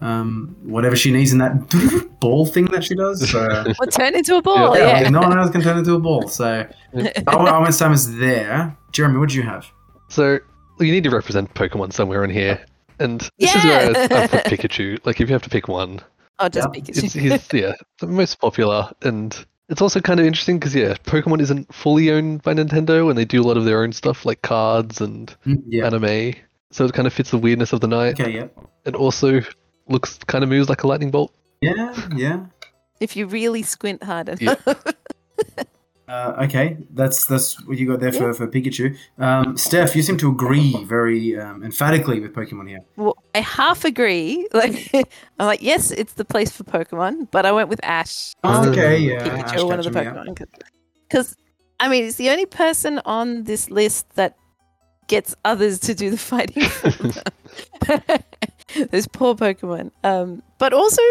um, 0.01 0.55
whatever 0.63 0.95
she 0.95 1.11
needs 1.11 1.31
in 1.33 1.39
that 1.39 2.09
ball 2.21 2.45
thing 2.45 2.65
that 2.65 2.83
she 2.83 2.95
does. 2.95 3.29
So, 3.29 3.73
Or 3.79 3.85
turn 3.87 4.15
into 4.15 4.35
a 4.37 4.41
ball. 4.41 4.77
yeah, 4.77 5.01
Yeah. 5.01 5.09
no 5.09 5.19
one 5.21 5.37
else 5.37 5.51
can 5.51 5.61
turn 5.61 5.77
into 5.77 5.93
a 5.95 5.99
ball. 5.99 6.27
So 6.29 6.45
I, 6.45 6.97
I 7.27 7.59
went 7.59 7.73
Samus 7.75 8.17
there. 8.19 8.75
Jeremy, 8.93 9.17
what 9.19 9.29
did 9.29 9.35
you 9.35 9.43
have? 9.43 9.65
So 10.09 10.39
you 10.79 10.91
need 10.91 11.03
to 11.03 11.09
represent 11.11 11.53
Pokemon 11.53 11.91
somewhere 11.93 12.23
in 12.23 12.29
here, 12.29 12.63
and 12.99 13.19
this 13.39 13.53
is 13.55 13.63
where 13.63 13.95
I, 13.95 14.03
I 14.23 14.27
put 14.27 14.45
Pikachu. 14.45 15.05
Like 15.05 15.19
if 15.21 15.27
you 15.29 15.33
have 15.33 15.43
to 15.43 15.49
pick 15.49 15.67
one, 15.67 15.99
Oh, 16.39 16.47
just 16.47 16.69
Yeah. 16.73 16.81
Pikachu. 16.81 17.03
it's, 17.03 17.13
he's 17.13 17.53
yeah 17.61 17.73
the 17.99 18.07
most 18.07 18.39
popular, 18.39 18.89
and 19.01 19.45
it's 19.69 19.81
also 19.81 19.99
kind 20.01 20.19
of 20.19 20.25
interesting 20.25 20.59
because 20.59 20.75
yeah, 20.75 20.93
Pokemon 21.05 21.41
isn't 21.41 21.73
fully 21.73 22.11
owned 22.11 22.41
by 22.43 22.53
Nintendo, 22.53 23.09
and 23.09 23.17
they 23.17 23.25
do 23.25 23.41
a 23.41 23.45
lot 23.47 23.57
of 23.57 23.65
their 23.65 23.83
own 23.83 23.91
stuff 23.93 24.25
like 24.25 24.41
cards 24.41 24.99
and 25.01 25.33
Mm, 25.45 25.63
Yeah. 25.67 25.85
anime. 25.85 26.33
So 26.71 26.85
it 26.85 26.93
kind 26.93 27.07
of 27.07 27.13
fits 27.13 27.31
the 27.31 27.37
weirdness 27.37 27.73
of 27.73 27.81
the 27.81 27.87
knight. 27.87 28.19
Okay. 28.19 28.31
Yeah. 28.35 28.47
It 28.85 28.95
also 28.95 29.41
looks 29.87 30.17
kind 30.27 30.43
of 30.43 30.49
moves 30.49 30.69
like 30.69 30.83
a 30.83 30.87
lightning 30.87 31.11
bolt. 31.11 31.33
Yeah. 31.61 31.93
Yeah. 32.15 32.45
if 32.99 33.15
you 33.15 33.25
really 33.27 33.63
squint 33.63 34.03
hard 34.03 34.37
Yeah. 34.41 34.55
enough. 36.09 36.37
Uh, 36.37 36.43
okay, 36.43 36.77
that's 36.91 37.25
that's 37.25 37.63
what 37.65 37.77
you 37.77 37.87
got 37.87 37.99
there 37.99 38.11
for, 38.11 38.33
for 38.33 38.47
Pikachu. 38.47 38.97
Um, 39.17 39.57
Steph, 39.57 39.95
you 39.95 40.01
seem 40.01 40.17
to 40.17 40.29
agree 40.29 40.83
very 40.83 41.39
um, 41.39 41.63
emphatically 41.63 42.19
with 42.19 42.33
Pokemon 42.33 42.67
here. 42.69 42.79
Well, 42.95 43.17
I 43.35 43.41
half 43.41 43.85
agree. 43.85 44.47
Like, 44.59 44.91
I'm 45.39 45.47
like, 45.47 45.61
yes, 45.61 45.89
it's 45.91 46.13
the 46.13 46.25
place 46.25 46.51
for 46.51 46.65
Pokemon, 46.65 47.31
but 47.31 47.45
I 47.45 47.51
went 47.53 47.69
with 47.69 47.79
Ash. 47.81 48.33
Oh, 48.43 48.69
okay, 48.69 48.97
yeah, 48.97 49.25
Pikachu, 49.25 49.53
Ash 49.53 49.63
one 49.63 49.79
of 49.79 49.85
the 49.85 49.91
Pokemon. 49.91 50.45
Because, 51.07 51.37
I 51.79 51.87
mean, 51.87 52.03
it's 52.03 52.17
the 52.17 52.29
only 52.29 52.45
person 52.45 52.99
on 53.05 53.45
this 53.45 53.69
list 53.69 54.09
that 54.15 54.35
gets 55.07 55.33
others 55.45 55.79
to 55.79 55.93
do 55.93 56.09
the 56.09 56.17
fighting. 56.31 56.63
Those 58.91 59.07
poor 59.07 59.35
Pokemon. 59.35 59.91
Um, 60.03 60.43
but 60.57 60.73
also, 60.73 61.01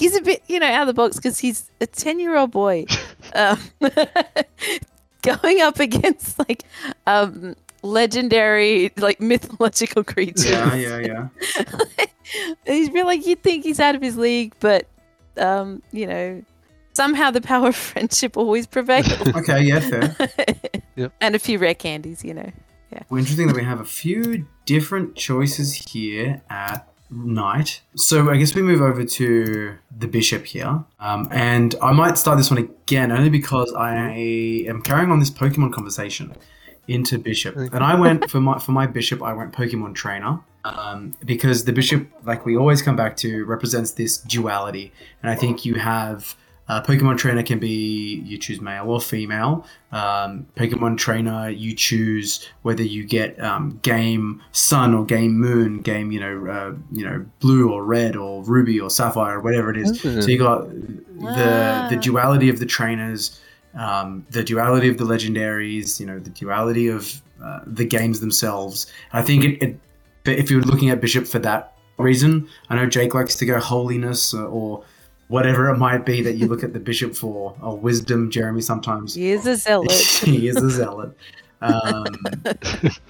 he's 0.00 0.16
a 0.16 0.22
bit, 0.22 0.42
you 0.48 0.58
know, 0.58 0.66
out 0.66 0.82
of 0.82 0.86
the 0.88 0.94
box 0.94 1.16
because 1.16 1.38
he's 1.38 1.70
a 1.80 1.86
10 1.86 2.18
year 2.18 2.36
old 2.36 2.50
boy 2.50 2.86
um, 3.34 3.60
going 5.22 5.60
up 5.60 5.78
against, 5.78 6.38
like, 6.38 6.64
um, 7.06 7.54
legendary, 7.82 8.90
like, 8.96 9.20
mythological 9.20 10.02
creatures. 10.02 10.50
Yeah, 10.50 10.74
yeah, 10.74 10.98
yeah. 10.98 11.28
he's 12.66 12.90
really 12.90 13.18
like 13.18 13.26
you'd 13.26 13.42
think 13.42 13.64
he's 13.64 13.78
out 13.78 13.94
of 13.94 14.02
his 14.02 14.16
league, 14.16 14.54
but 14.58 14.86
um, 15.36 15.82
you 15.92 16.06
know, 16.06 16.42
somehow 16.94 17.30
the 17.30 17.40
power 17.40 17.68
of 17.68 17.76
friendship 17.76 18.36
always 18.36 18.66
prevails. 18.66 19.06
Okay, 19.28 19.62
yeah, 19.62 19.80
fair. 19.80 20.16
Yep. 20.96 21.12
And 21.20 21.34
a 21.34 21.38
few 21.38 21.58
rare 21.58 21.74
candies, 21.74 22.24
you 22.24 22.34
know. 22.34 22.50
Well, 23.08 23.18
interesting 23.18 23.46
that 23.46 23.56
we 23.56 23.62
have 23.62 23.80
a 23.80 23.84
few 23.84 24.46
different 24.66 25.14
choices 25.14 25.74
here 25.74 26.42
at 26.50 26.89
knight. 27.10 27.80
So 27.96 28.30
I 28.30 28.36
guess 28.36 28.54
we 28.54 28.62
move 28.62 28.80
over 28.80 29.04
to 29.04 29.74
the 29.96 30.06
bishop 30.06 30.46
here, 30.46 30.84
um, 30.98 31.28
and 31.30 31.74
I 31.82 31.92
might 31.92 32.18
start 32.18 32.38
this 32.38 32.50
one 32.50 32.58
again 32.58 33.10
only 33.12 33.30
because 33.30 33.72
I 33.72 33.94
am 33.96 34.82
carrying 34.82 35.10
on 35.10 35.18
this 35.18 35.30
Pokemon 35.30 35.72
conversation 35.72 36.34
into 36.88 37.18
bishop, 37.18 37.56
and 37.56 37.84
I 37.84 37.94
went 37.94 38.30
for 38.30 38.40
my 38.40 38.58
for 38.58 38.72
my 38.72 38.86
bishop. 38.86 39.22
I 39.22 39.32
went 39.32 39.52
Pokemon 39.52 39.94
trainer. 39.94 40.40
Um, 40.62 41.16
because 41.24 41.64
the 41.64 41.72
bishop, 41.72 42.06
like 42.24 42.44
we 42.44 42.54
always 42.54 42.82
come 42.82 42.94
back 42.94 43.16
to, 43.18 43.46
represents 43.46 43.92
this 43.92 44.18
duality, 44.18 44.92
and 45.22 45.30
I 45.30 45.34
think 45.34 45.64
you 45.64 45.76
have 45.76 46.36
uh, 46.70 46.80
Pokemon 46.80 47.18
trainer 47.18 47.42
can 47.42 47.58
be 47.58 48.22
you 48.24 48.38
choose 48.38 48.60
male 48.60 48.88
or 48.88 49.00
female. 49.00 49.66
Um, 49.90 50.46
Pokemon 50.54 50.98
trainer, 50.98 51.50
you 51.50 51.74
choose 51.74 52.46
whether 52.62 52.84
you 52.84 53.02
get 53.02 53.42
um, 53.42 53.80
game 53.82 54.40
sun 54.52 54.94
or 54.94 55.04
game 55.04 55.32
moon, 55.32 55.80
game 55.80 56.12
you 56.12 56.20
know 56.20 56.46
uh, 56.46 56.74
you 56.92 57.04
know 57.04 57.26
blue 57.40 57.72
or 57.72 57.84
red 57.84 58.14
or 58.14 58.44
ruby 58.44 58.78
or 58.78 58.88
sapphire 58.88 59.38
or 59.38 59.40
whatever 59.40 59.70
it 59.70 59.78
is. 59.78 60.00
Mhm. 60.00 60.22
So 60.22 60.28
you 60.28 60.38
got 60.38 60.70
the 60.70 61.88
the 61.90 61.98
duality 62.00 62.48
of 62.48 62.60
the 62.60 62.66
trainers, 62.66 63.40
um, 63.74 64.24
the 64.30 64.44
duality 64.44 64.88
of 64.88 64.96
the 64.96 65.04
legendaries, 65.04 65.98
you 65.98 66.06
know 66.06 66.20
the 66.20 66.30
duality 66.30 66.86
of 66.86 67.20
uh, 67.42 67.62
the 67.66 67.84
games 67.84 68.20
themselves. 68.20 68.86
I 69.12 69.22
think 69.22 69.44
it, 69.44 69.62
it 69.62 69.76
if 70.24 70.52
you're 70.52 70.62
looking 70.62 70.90
at 70.90 71.00
Bishop 71.00 71.26
for 71.26 71.40
that 71.40 71.72
reason. 71.98 72.48
I 72.68 72.76
know 72.76 72.86
Jake 72.86 73.12
likes 73.12 73.34
to 73.36 73.44
go 73.44 73.58
holiness 73.58 74.32
or 74.32 74.84
whatever 75.30 75.70
it 75.70 75.78
might 75.78 76.04
be 76.04 76.20
that 76.22 76.34
you 76.34 76.46
look 76.46 76.62
at 76.64 76.72
the 76.72 76.80
bishop 76.80 77.14
for, 77.14 77.56
or 77.62 77.76
wisdom. 77.76 78.30
Jeremy 78.30 78.60
sometimes 78.60 79.14
He 79.14 79.30
is 79.30 79.46
a 79.46 79.56
zealot. 79.56 79.92
he 80.24 80.48
is 80.48 80.56
a 80.56 80.68
zealot. 80.70 81.16
Um, 81.62 82.06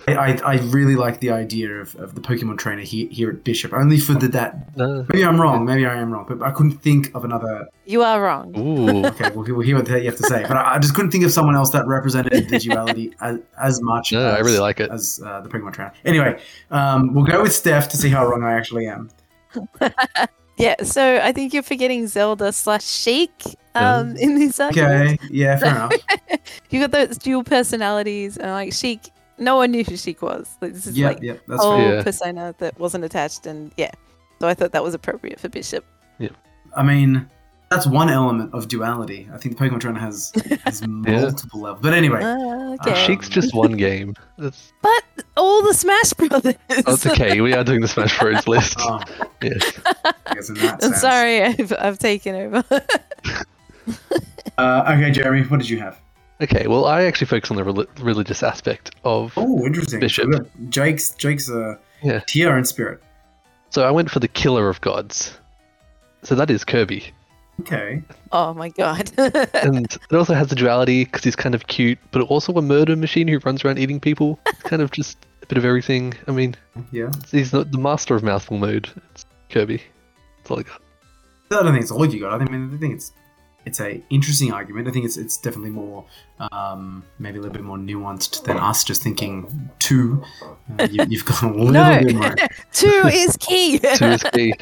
I, 0.09 0.17
I 0.17 0.41
I 0.45 0.55
really 0.71 0.97
like 0.97 1.21
the 1.21 1.31
idea 1.31 1.71
of, 1.71 1.95
of 1.97 2.17
the 2.17 2.21
Pokemon 2.21 2.59
trainer 2.59 2.83
here, 2.83 3.09
here 3.09 3.31
at 3.31 3.45
Bishop, 3.45 3.73
only 3.73 3.99
for 4.01 4.15
the 4.15 4.27
that. 4.29 4.77
No. 4.77 5.07
Maybe 5.09 5.25
I'm 5.25 5.41
wrong. 5.41 5.65
Maybe 5.65 5.87
I 5.87 5.95
am 5.95 6.13
wrong, 6.13 6.27
but 6.29 6.43
I 6.43 6.51
couldn't 6.51 6.79
think 6.79 7.15
of 7.15 7.25
another. 7.25 7.69
you 7.87 8.03
are 8.03 8.21
wrong. 8.21 8.59
Ooh. 8.59 9.07
Okay, 9.07 9.31
we'll, 9.31 9.45
we'll 9.45 9.61
hear 9.61 9.77
what 9.77 9.89
you 9.89 10.05
have 10.05 10.17
to 10.17 10.25
say, 10.25 10.43
but 10.49 10.57
I, 10.57 10.75
I 10.75 10.79
just 10.81 10.95
couldn't 10.95 11.13
think 11.13 11.25
of 11.25 11.31
someone 11.31 11.55
else 11.55 11.71
that 11.71 11.87
represented 11.87 12.49
the 12.49 12.59
duality 12.59 13.15
as, 13.21 13.39
as 13.63 13.81
much. 13.83 14.11
No, 14.11 14.27
as, 14.27 14.35
I 14.35 14.39
really 14.41 14.59
like 14.59 14.81
it. 14.81 14.91
as 14.91 15.21
uh, 15.25 15.41
the 15.43 15.49
Pokemon 15.49 15.73
trainer. 15.73 15.93
Anyway, 16.05 16.43
um, 16.73 17.15
we'll 17.15 17.25
go 17.25 17.43
with 17.43 17.55
Steph 17.55 17.89
to 17.91 17.97
see 17.97 18.09
how 18.09 18.27
wrong 18.27 18.43
I 18.43 18.55
actually 18.55 18.89
am. 18.89 19.11
Yeah, 20.61 20.77
so 20.83 21.21
I 21.23 21.33
think 21.33 21.53
you're 21.53 21.63
forgetting 21.63 22.07
Zelda 22.07 22.53
slash 22.53 22.85
Sheik 22.85 23.33
um, 23.75 24.17
in 24.17 24.39
this 24.39 24.61
argument. 24.61 25.21
Okay, 25.21 25.29
yeah, 25.31 25.57
fair 25.59 25.71
enough. 25.71 25.93
You 26.71 26.81
got 26.81 26.91
those 26.93 27.19
dual 27.19 27.43
personalities, 27.45 28.37
and 28.37 28.51
like 28.53 28.73
Sheik, 28.73 29.11
no 29.39 29.57
one 29.57 29.71
knew 29.73 29.83
who 29.85 29.97
Sheik 29.97 30.23
was. 30.23 30.49
Like, 30.61 30.73
this 30.75 30.87
is 30.87 30.97
Yep, 30.97 31.15
like 31.15 31.23
yep, 31.23 31.41
that's 31.49 31.63
whole 31.63 31.77
fair. 31.79 31.97
Yeah. 31.97 32.03
persona 32.03 32.55
that 32.59 32.79
wasn't 32.79 33.05
attached, 33.05 33.47
and 33.47 33.73
yeah. 33.77 33.91
So 34.41 34.49
I 34.49 34.55
thought 34.55 34.73
that 34.73 34.83
was 34.85 34.95
appropriate 34.95 35.41
for 35.41 35.49
Bishop. 35.49 35.85
Yeah, 36.19 36.31
I 36.77 36.83
mean, 36.83 37.29
that's 37.71 37.87
one 37.87 38.11
element 38.11 38.53
of 38.53 38.67
duality. 38.67 39.29
I 39.33 39.39
think 39.39 39.57
the 39.57 39.65
Pokemon 39.65 39.81
trainer 39.81 40.01
has, 40.01 40.33
has 40.65 40.83
multiple 40.89 41.61
levels. 41.61 41.83
But 41.83 41.95
anyway, 41.95 42.21
okay. 42.81 42.95
Sheik's 43.07 43.29
just 43.29 43.55
one 43.55 43.73
game. 43.77 44.15
That's, 44.39 44.73
but 44.83 45.05
all 45.37 45.63
the 45.63 45.73
Smash 45.73 46.13
Brothers. 46.15 46.57
oh, 46.87 46.95
it's 46.95 47.07
okay. 47.07 47.41
We 47.41 47.55
are 47.55 47.63
doing 47.63 47.81
the 47.81 47.87
Smash 47.89 48.19
Bros. 48.19 48.49
list. 48.49 48.75
oh, 48.81 49.01
Yes. 49.41 49.81
I 50.05 50.35
guess 50.35 50.49
in 50.49 50.57
that 50.57 50.85
I'm 50.85 50.95
sorry, 50.95 51.43
I've, 51.43 51.73
I've 51.79 51.99
taken 51.99 52.35
over. 52.35 52.65
Uh, 54.59 54.85
okay, 54.95 55.11
Jeremy, 55.13 55.43
what 55.47 55.61
did 55.61 55.69
you 55.71 55.79
have? 55.79 55.99
Okay. 56.43 56.67
Well, 56.67 56.87
I 56.87 57.05
actually 57.05 57.29
focus 57.29 57.51
on 57.53 57.57
the 57.57 57.63
reli- 57.63 57.87
religious 58.05 58.43
aspect 58.43 58.91
of. 59.05 59.33
Oh, 59.37 59.65
interesting. 59.65 60.01
Bishop. 60.01 60.33
So 60.33 60.45
we 60.59 60.67
Jake's 60.69 61.11
Jake's 61.15 61.49
uh, 61.51 61.77
Yeah. 62.03 62.21
tier 62.27 62.57
and 62.57 62.67
spirit. 62.67 63.01
So 63.71 63.85
I 63.87 63.91
went 63.93 64.11
for 64.11 64.19
the 64.19 64.29
killer 64.29 64.69
of 64.69 64.81
gods. 64.81 65.39
So 66.25 66.35
that 66.35 66.51
is 66.51 66.65
Kirby, 66.65 67.05
Okay. 67.61 68.03
oh 68.33 68.55
my 68.55 68.69
god. 68.71 69.11
and 69.19 69.87
it 69.87 70.15
also 70.15 70.35
has 70.35 70.49
the 70.49 70.55
duality 70.55 71.05
because 71.05 71.25
he's 71.25 71.37
kind 71.37 71.55
of 71.55 71.67
cute, 71.67 71.99
but 72.11 72.23
also 72.23 72.53
a 72.55 72.63
murder 72.63 72.97
machine 72.97 73.29
who 73.29 73.39
runs 73.41 73.65
around 73.65 73.79
eating 73.79 74.01
people. 74.01 74.39
It's 74.47 74.63
kind 74.63 74.83
of 74.83 74.91
just 74.91 75.19
a 75.43 75.47
bit 75.47 75.59
of 75.59 75.65
everything. 75.65 76.15
I 76.27 76.33
mean, 76.33 76.55
Yeah. 76.93 77.11
he's 77.31 77.51
the, 77.51 77.65
the 77.65 77.79
master 77.79 78.15
of 78.15 78.23
mouthful 78.23 78.59
mode. 78.59 78.89
It's 79.13 79.25
Kirby. 79.51 79.83
That's 80.39 80.51
all 80.51 80.59
I 80.59 80.63
got. 80.63 80.81
I 81.53 81.63
don't 81.63 81.73
think 81.73 81.83
it's 81.83 81.91
all 81.91 82.07
you 82.07 82.21
got. 82.21 82.35
I 82.35 82.39
think, 82.39 82.51
I, 82.51 82.53
mean, 82.57 82.75
I 82.75 82.79
think 82.79 82.95
it's 82.95 83.13
it's 83.71 83.81
a 83.81 84.03
interesting 84.11 84.53
argument. 84.53 84.89
I 84.89 84.91
think 84.91 85.05
it's 85.05 85.17
it's 85.17 85.37
definitely 85.37 85.71
more 85.71 86.05
um, 86.53 87.03
maybe 87.19 87.39
a 87.39 87.41
little 87.43 87.53
bit 87.55 87.63
more 87.63 87.77
nuanced 87.79 88.45
than 88.45 88.57
us 88.59 88.83
just 88.85 89.03
thinking 89.03 89.71
two. 89.79 90.23
Uh, 90.79 90.89
you, 90.91 91.05
you've 91.09 91.25
got 91.25 91.43
a 91.43 91.49
little 91.49 91.67
no, 91.81 92.01
bit 92.05 92.15
more. 92.15 92.35
two 92.73 93.03
is 93.13 93.37
key. 93.39 93.79
Two 94.01 94.05
is 94.17 94.23
key. 94.35 94.55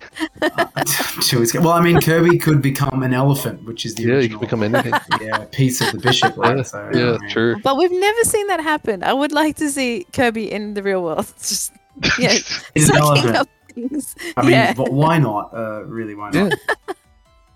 two 1.22 1.42
is, 1.42 1.52
key. 1.52 1.58
well, 1.58 1.70
I 1.72 1.80
mean, 1.80 2.00
Kirby 2.00 2.38
could 2.38 2.60
become 2.62 3.02
an 3.02 3.14
elephant, 3.14 3.64
which 3.64 3.84
is 3.86 3.94
the 3.94 4.02
Yeah, 4.02 4.08
you 4.08 4.14
original 4.16 4.38
can 4.40 4.46
become 4.46 4.62
anything. 4.62 4.92
yeah, 5.20 5.44
piece 5.52 5.80
of 5.80 5.92
the 5.92 5.98
bishop, 5.98 6.36
right? 6.36 6.56
Yeah, 6.58 6.62
So, 6.62 6.90
yeah, 6.94 7.00
I 7.14 7.18
mean, 7.18 7.30
true. 7.30 7.56
But 7.62 7.76
we've 7.76 7.92
never 8.08 8.22
seen 8.24 8.46
that 8.48 8.60
happen. 8.60 9.02
I 9.02 9.12
would 9.12 9.32
like 9.32 9.56
to 9.56 9.70
see 9.70 10.06
Kirby 10.12 10.50
in 10.52 10.74
the 10.74 10.82
real 10.82 11.02
world. 11.02 11.26
Just 11.38 11.72
yeah, 12.18 12.30
He's 12.74 12.88
an 12.90 12.96
sucking 12.96 13.02
elephant. 13.02 13.36
up 13.36 13.48
things. 13.74 14.14
I 14.36 14.42
mean, 14.42 14.50
yeah. 14.52 14.72
but 14.74 14.92
why 14.92 15.18
not? 15.18 15.52
Uh, 15.54 15.84
really, 15.84 16.14
why 16.14 16.30
not? 16.30 16.52
Yeah. 16.52 16.94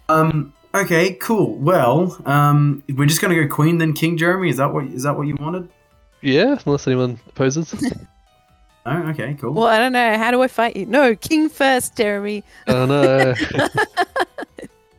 Um. 0.09 0.53
Okay. 0.75 1.15
Cool. 1.15 1.57
Well, 1.57 2.21
um, 2.27 2.83
we're 2.89 3.07
just 3.07 3.21
gonna 3.21 3.35
go 3.35 3.47
Queen 3.47 3.79
then 3.79 3.93
King 3.93 4.17
Jeremy. 4.17 4.49
Is 4.51 4.57
that 4.57 4.73
what 4.73 4.85
is 4.87 5.03
that 5.03 5.17
what 5.17 5.27
you 5.27 5.37
wanted? 5.39 5.69
yeah, 6.23 6.59
unless 6.65 6.87
anyone 6.87 7.19
opposes. 7.29 7.75
Oh, 8.85 8.99
okay. 9.11 9.35
Cool. 9.35 9.53
Well, 9.53 9.69
I 9.69 9.79
don't 9.79 9.93
know. 9.93 10.19
How 10.19 10.33
do 10.33 10.43
I 10.43 10.49
fight 10.49 10.75
you? 10.75 10.87
No, 10.87 11.15
King 11.15 11.49
first, 11.49 11.97
Jeremy. 11.97 12.43
Oh 12.67 12.85
no. 12.85 13.33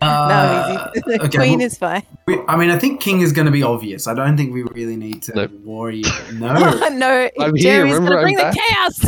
Uh, 0.03 0.91
no, 0.95 1.01
easy. 1.13 1.19
okay, 1.25 1.37
Queen 1.37 1.59
well, 1.59 1.67
is 1.67 1.77
fine. 1.77 2.03
we- 2.27 2.39
I 2.47 2.55
mean, 2.57 2.69
I 2.69 2.77
think 2.77 2.99
King 3.01 3.21
is 3.21 3.31
going 3.31 3.45
to 3.45 3.51
be 3.51 3.63
obvious. 3.63 4.07
I 4.07 4.13
don't 4.13 4.35
think 4.37 4.53
we 4.53 4.63
really 4.63 4.95
need 4.95 5.23
to 5.23 5.33
Nope. 5.35 5.51
worry. 5.63 6.03
No. 6.33 6.53
no, 6.89 7.29
I'm 7.39 7.55
here, 7.55 7.83
Jeremy's 7.85 7.93
remember, 7.95 8.09
gonna 8.15 8.17
I'm 8.17 8.23
bring 8.23 8.35
the 8.37 8.41
back. 8.43 8.55
chaos. 8.55 8.99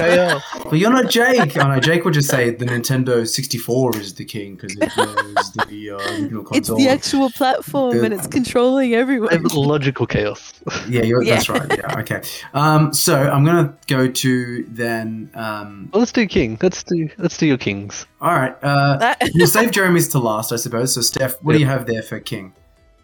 KO. 0.61 0.69
but 0.69 0.79
you're 0.79 0.91
not 0.93 1.09
Jake. 1.09 1.57
Oh 1.57 1.67
no, 1.67 1.79
Jake 1.79 2.05
would 2.05 2.13
just 2.13 2.29
say 2.29 2.51
the 2.51 2.65
Nintendo 2.65 3.27
64 3.27 3.97
is 3.97 4.13
the 4.13 4.25
king 4.25 4.55
because 4.55 4.73
it 4.75 4.79
was 4.95 5.51
the 5.67 5.91
uh, 5.91 5.95
original 5.97 6.45
It's 6.51 6.67
the 6.69 6.87
actual 6.89 7.29
platform 7.31 7.97
The- 7.97 8.03
and 8.05 8.13
it's 8.13 8.27
controlling 8.27 8.93
everyone. 8.93 9.43
Logical 9.43 10.05
chaos. 10.05 10.53
yeah, 10.87 11.01
you're, 11.03 11.23
Yeah. 11.23 11.35
that's 11.35 11.49
right. 11.49 11.67
Yeah. 11.77 11.99
Okay. 11.99 12.21
Um. 12.53 12.93
So 12.93 13.15
I'm 13.15 13.43
gonna 13.43 13.73
go 13.87 14.07
to 14.07 14.63
then. 14.69 15.31
Um. 15.33 15.89
Well, 15.93 15.99
let's 16.01 16.11
do 16.11 16.25
king. 16.27 16.57
Let's 16.61 16.83
do 16.83 17.09
let's 17.17 17.37
do 17.37 17.47
your 17.47 17.57
kings. 17.57 18.05
All 18.21 18.33
right. 18.33 18.55
Uh, 18.63 19.15
we'll 19.35 19.47
save 19.47 19.71
Jeremy's 19.71 20.07
to 20.09 20.19
last, 20.19 20.51
I 20.51 20.55
suppose. 20.55 20.84
So, 20.87 21.01
Steph, 21.01 21.41
what 21.43 21.53
do 21.53 21.59
you 21.59 21.65
have 21.65 21.85
there 21.85 22.01
for 22.01 22.19
King? 22.19 22.53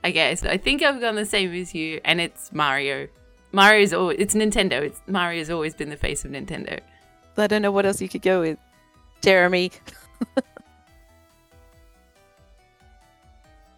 Okay, 0.03 0.35
so 0.35 0.49
I 0.49 0.57
think 0.57 0.81
I've 0.81 0.99
gone 0.99 1.15
the 1.15 1.25
same 1.25 1.53
as 1.53 1.75
you, 1.75 2.01
and 2.03 2.19
it's 2.19 2.51
Mario. 2.51 3.07
Mario's 3.51 3.93
always 3.93 4.17
it's 4.19 4.33
Nintendo. 4.33 4.81
It's 4.81 5.01
Mario's 5.07 5.49
always 5.49 5.73
been 5.73 5.89
the 5.89 5.97
face 5.97 6.25
of 6.25 6.31
Nintendo. 6.31 6.79
I 7.37 7.47
don't 7.47 7.61
know 7.61 7.71
what 7.71 7.85
else 7.85 8.01
you 8.01 8.09
could 8.09 8.21
go 8.21 8.41
with. 8.41 8.57
Jeremy. 9.21 9.71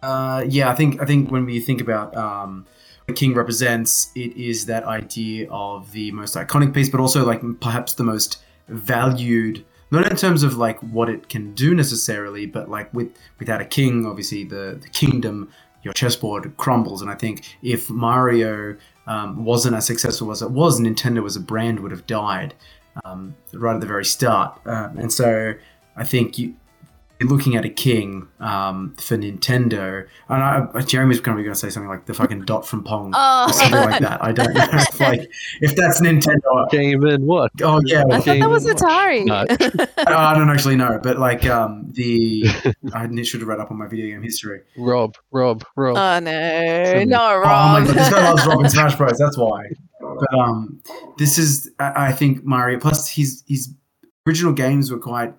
Uh, 0.04 0.44
yeah, 0.46 0.68
I 0.68 0.74
think 0.74 1.00
I 1.00 1.06
think 1.06 1.30
when 1.30 1.46
we 1.46 1.60
think 1.60 1.80
about 1.80 2.14
um, 2.14 2.66
what 3.06 3.16
King 3.16 3.32
represents, 3.32 4.12
it 4.14 4.36
is 4.36 4.66
that 4.66 4.84
idea 4.84 5.48
of 5.50 5.90
the 5.92 6.10
most 6.12 6.34
iconic 6.34 6.74
piece, 6.74 6.90
but 6.90 7.00
also 7.00 7.24
like 7.24 7.40
perhaps 7.58 7.94
the 7.94 8.04
most 8.04 8.42
valued. 8.68 9.64
Not 9.90 10.10
in 10.10 10.16
terms 10.16 10.42
of 10.42 10.56
like 10.56 10.80
what 10.80 11.08
it 11.08 11.28
can 11.28 11.54
do 11.54 11.74
necessarily, 11.74 12.46
but 12.46 12.68
like 12.68 12.92
with 12.92 13.16
without 13.38 13.60
a 13.60 13.64
king, 13.64 14.06
obviously 14.06 14.44
the 14.44 14.78
the 14.80 14.88
kingdom, 14.88 15.50
your 15.82 15.94
chessboard 15.94 16.56
crumbles. 16.56 17.02
And 17.02 17.10
I 17.10 17.14
think 17.14 17.56
if 17.62 17.90
Mario 17.90 18.76
um, 19.06 19.44
wasn't 19.44 19.76
as 19.76 19.86
successful 19.86 20.30
as 20.30 20.42
it 20.42 20.50
was, 20.50 20.80
Nintendo 20.80 21.24
as 21.26 21.36
a 21.36 21.40
brand 21.40 21.80
would 21.80 21.90
have 21.90 22.06
died 22.06 22.54
um, 23.04 23.36
right 23.52 23.74
at 23.74 23.80
the 23.80 23.86
very 23.86 24.04
start. 24.04 24.60
Uh, 24.66 24.90
and 24.96 25.12
so 25.12 25.54
I 25.96 26.04
think 26.04 26.38
you, 26.38 26.54
looking 27.28 27.56
at 27.56 27.64
a 27.64 27.68
king 27.68 28.28
um, 28.40 28.94
for 28.96 29.16
Nintendo, 29.16 30.06
and 30.28 30.42
I, 30.42 30.66
I- 30.74 30.82
Jeremy's 30.82 31.20
going 31.20 31.36
to 31.36 31.40
be 31.40 31.44
going 31.44 31.54
to 31.54 31.58
say 31.60 31.70
something 31.70 31.88
like 31.88 32.06
the 32.06 32.14
fucking 32.14 32.42
dot 32.42 32.66
from 32.66 32.84
Pong 32.84 33.12
Oh. 33.14 33.46
or 33.48 33.52
something 33.52 33.80
like 33.80 34.00
that. 34.00 34.22
I 34.24 34.32
don't 34.32 34.52
know 34.54 34.66
if 34.72 35.00
like 35.00 35.30
if 35.60 35.74
that's 35.76 36.00
Nintendo. 36.00 36.68
Game 36.70 37.04
in 37.06 37.26
what? 37.26 37.50
Oh 37.62 37.80
yeah, 37.84 38.02
I 38.02 38.04
well, 38.06 38.20
thought 38.22 38.38
that 38.38 38.50
was 38.50 38.66
Atari. 38.66 39.24
No. 39.24 39.44
I 40.06 40.34
don't 40.34 40.50
actually 40.50 40.76
know, 40.76 40.98
but 41.02 41.18
like 41.18 41.44
um, 41.46 41.86
the 41.92 42.44
I 42.94 43.08
should 43.22 43.40
have 43.40 43.48
read 43.48 43.60
up 43.60 43.70
on 43.70 43.78
my 43.78 43.86
video 43.86 44.06
game 44.14 44.22
history. 44.22 44.60
Rob, 44.76 45.16
Rob, 45.30 45.64
Rob. 45.76 45.96
oh 45.96 46.18
no, 46.20 46.84
Something. 46.84 47.08
not 47.08 47.36
Oh 47.36 47.40
my 47.40 47.84
god, 47.86 47.94
this 47.94 48.10
guy 48.10 48.28
loves 48.30 48.46
Robin 48.46 48.68
Smash 48.70 48.96
Bros. 48.96 49.18
That's 49.18 49.38
why. 49.38 49.64
But 50.00 50.34
um, 50.38 50.80
this 51.18 51.38
is 51.38 51.70
I, 51.78 52.08
I 52.08 52.12
think 52.12 52.44
Mario. 52.44 52.78
Plus, 52.78 53.08
his 53.08 53.42
his 53.46 53.72
original 54.26 54.52
games 54.52 54.90
were 54.90 54.98
quite 54.98 55.34